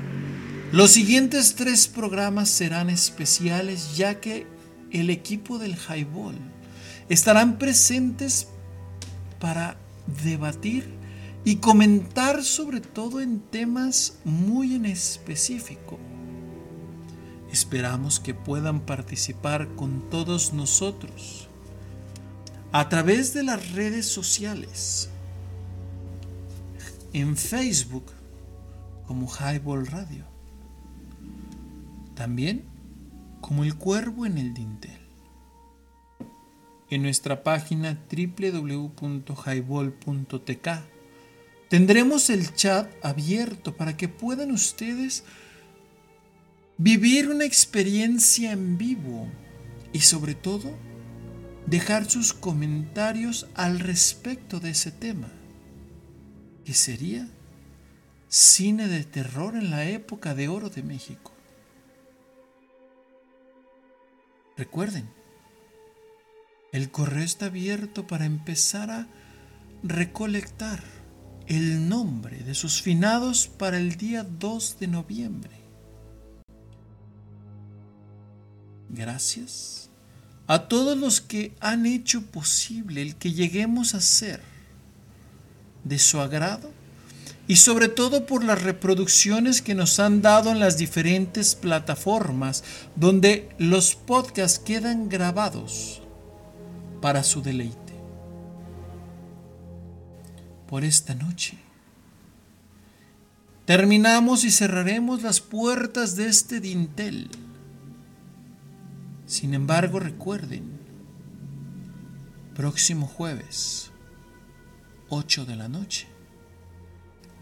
los 0.73 0.93
siguientes 0.93 1.55
tres 1.55 1.87
programas 1.87 2.49
serán 2.49 2.89
especiales 2.89 3.95
ya 3.95 4.21
que 4.21 4.47
el 4.91 5.11
equipo 5.11 5.59
del 5.59 5.77
Highball 5.77 6.37
estarán 7.11 7.59
presentes 7.59 8.49
para 9.39 9.77
debatir 10.25 10.99
y 11.45 11.57
comentar 11.57 12.43
sobre 12.43 12.81
todo 12.81 13.21
en 13.21 13.41
temas 13.41 14.19
muy 14.25 14.75
en 14.75 14.87
específico. 14.87 15.99
Esperamos 17.53 18.21
que 18.21 18.35
puedan 18.35 18.81
participar 18.81 19.69
con 19.75 20.11
todos 20.11 20.53
nosotros 20.53 21.49
a 22.73 22.89
través 22.89 23.33
de 23.33 23.43
las 23.43 23.73
redes 23.73 24.07
sociales, 24.07 25.09
en 27.15 27.37
Facebook 27.37 28.13
como 29.07 29.27
Highball 29.27 29.87
Radio, 29.87 30.27
también 32.15 32.65
como 33.41 33.65
El 33.65 33.77
Cuervo 33.77 34.27
en 34.27 34.37
el 34.37 34.53
Dintel 34.53 34.98
en 36.91 37.03
nuestra 37.03 37.43
página 37.43 37.99
www.highball.tk. 38.11 40.69
Tendremos 41.69 42.31
el 42.31 42.55
chat 42.55 42.91
abierto 43.05 43.77
para 43.77 43.95
que 43.97 44.09
puedan 44.09 44.53
ustedes 44.53 45.25
vivir 46.79 47.29
una 47.29 47.45
experiencia 47.45 48.53
en 48.53 48.79
vivo 48.79 49.29
y 49.93 50.01
sobre 50.01 50.35
todo 50.35 50.71
dejar 51.67 52.09
sus 52.09 52.33
comentarios 52.33 53.49
al 53.55 53.81
respecto 53.81 54.61
de 54.61 54.71
ese 54.71 54.91
tema, 54.91 55.31
que 56.65 56.73
sería 56.73 57.29
cine 58.29 58.89
de 58.89 59.05
terror 59.05 59.57
en 59.57 59.71
la 59.71 59.85
época 59.85 60.35
de 60.35 60.49
oro 60.49 60.71
de 60.71 60.83
México. 60.83 61.33
Recuerden, 64.57 65.18
el 66.73 66.91
correo 66.91 67.25
está 67.25 67.47
abierto 67.47 68.07
para 68.07 68.27
empezar 68.27 68.91
a 68.91 69.07
recolectar 69.83 70.83
el 71.47 71.89
nombre 71.89 72.39
de 72.41 72.55
sus 72.55 72.83
finados 72.83 73.49
para 73.49 73.79
el 73.79 73.97
día 73.97 74.25
2 74.25 74.79
de 74.81 74.87
noviembre. 74.87 75.51
Gracias 78.91 79.89
a 80.47 80.69
todos 80.69 80.97
los 80.97 81.21
que 81.21 81.55
han 81.61 81.87
hecho 81.87 82.23
posible 82.23 83.03
el 83.03 83.17
que 83.17 83.33
lleguemos 83.33 83.95
a 83.95 84.01
ser 84.01 84.41
de 85.85 85.99
su 85.99 86.21
agrado 86.21 86.71
y 87.47 87.57
sobre 87.57 87.89
todo 87.89 88.27
por 88.27 88.45
las 88.45 88.63
reproducciones 88.63 89.63
que 89.63 89.75
nos 89.75 90.01
han 90.01 90.21
dado 90.21 90.51
en 90.51 90.59
las 90.59 90.77
diferentes 90.77 91.55
plataformas 91.55 92.63
donde 92.95 93.49
los 93.59 93.95
podcasts 93.95 94.59
quedan 94.59 95.09
grabados 95.09 96.03
para 97.01 97.23
su 97.23 97.43
deleite. 97.43 97.95
Por 100.69 100.85
esta 100.85 101.15
noche 101.15 101.59
terminamos 103.65 104.45
y 104.45 104.51
cerraremos 104.51 105.23
las 105.23 105.41
puertas 105.41 106.17
de 106.17 106.27
este 106.27 106.61
dintel. 106.61 107.31
Sin 109.27 109.53
embargo, 109.53 110.01
recuerden, 110.01 110.79
próximo 112.55 113.07
jueves, 113.07 113.91
8 115.11 115.45
de 115.45 115.57
la 115.57 115.69
noche, 115.69 116.07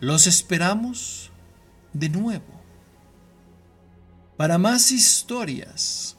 los 0.01 0.27
esperamos 0.27 1.31
de 1.93 2.09
nuevo 2.09 2.61
para 4.37 4.59
más 4.59 4.93
historias 4.93 6.17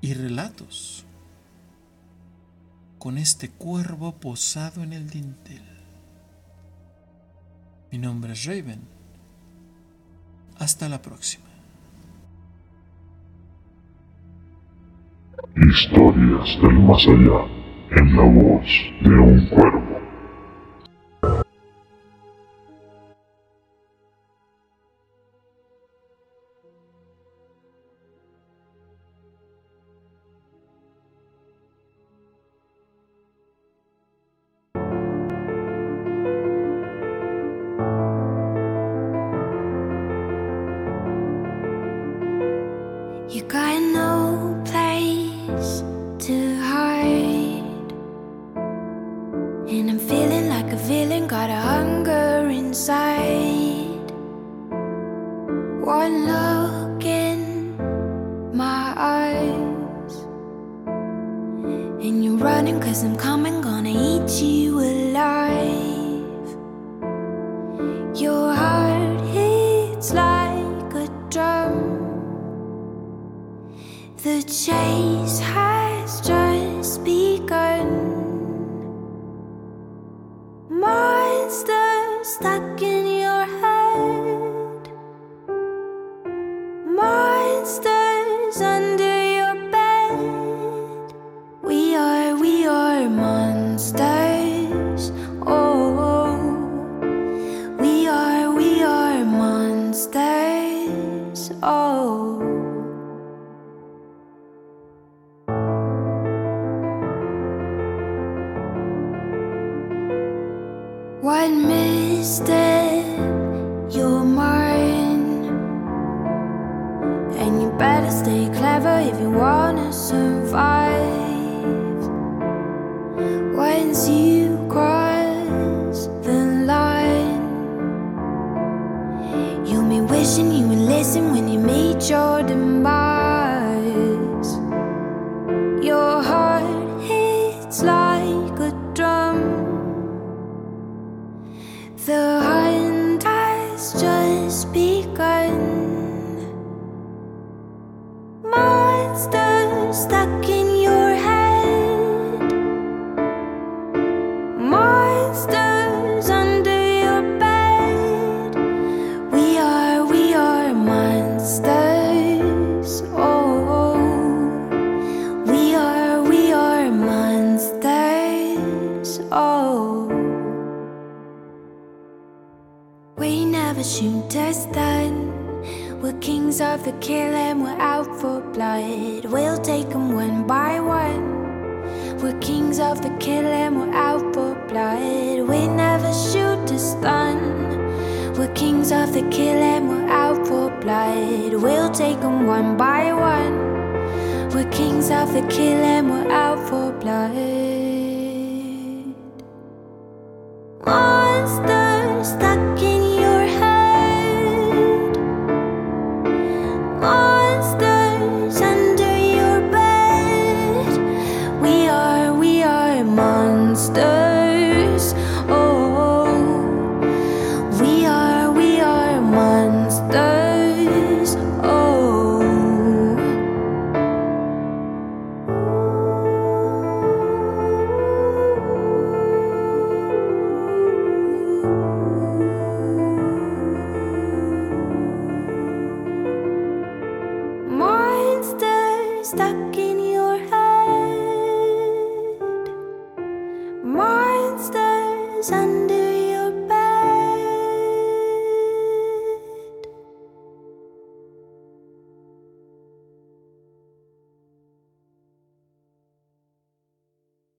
y 0.00 0.14
relatos 0.14 1.04
con 3.08 3.16
este 3.16 3.48
cuervo 3.48 4.16
posado 4.20 4.82
en 4.82 4.92
el 4.92 5.08
dintel. 5.08 5.62
Mi 7.90 7.96
nombre 7.96 8.34
es 8.34 8.44
Raven. 8.44 8.82
Hasta 10.58 10.90
la 10.90 11.00
próxima. 11.00 11.46
Historias 15.56 16.60
del 16.60 16.78
más 16.80 17.02
allá. 17.06 17.46
en 17.92 18.14
la 18.14 18.24
voz 18.24 18.68
de 19.00 19.18
un 19.18 19.48
cuervo. 19.48 20.07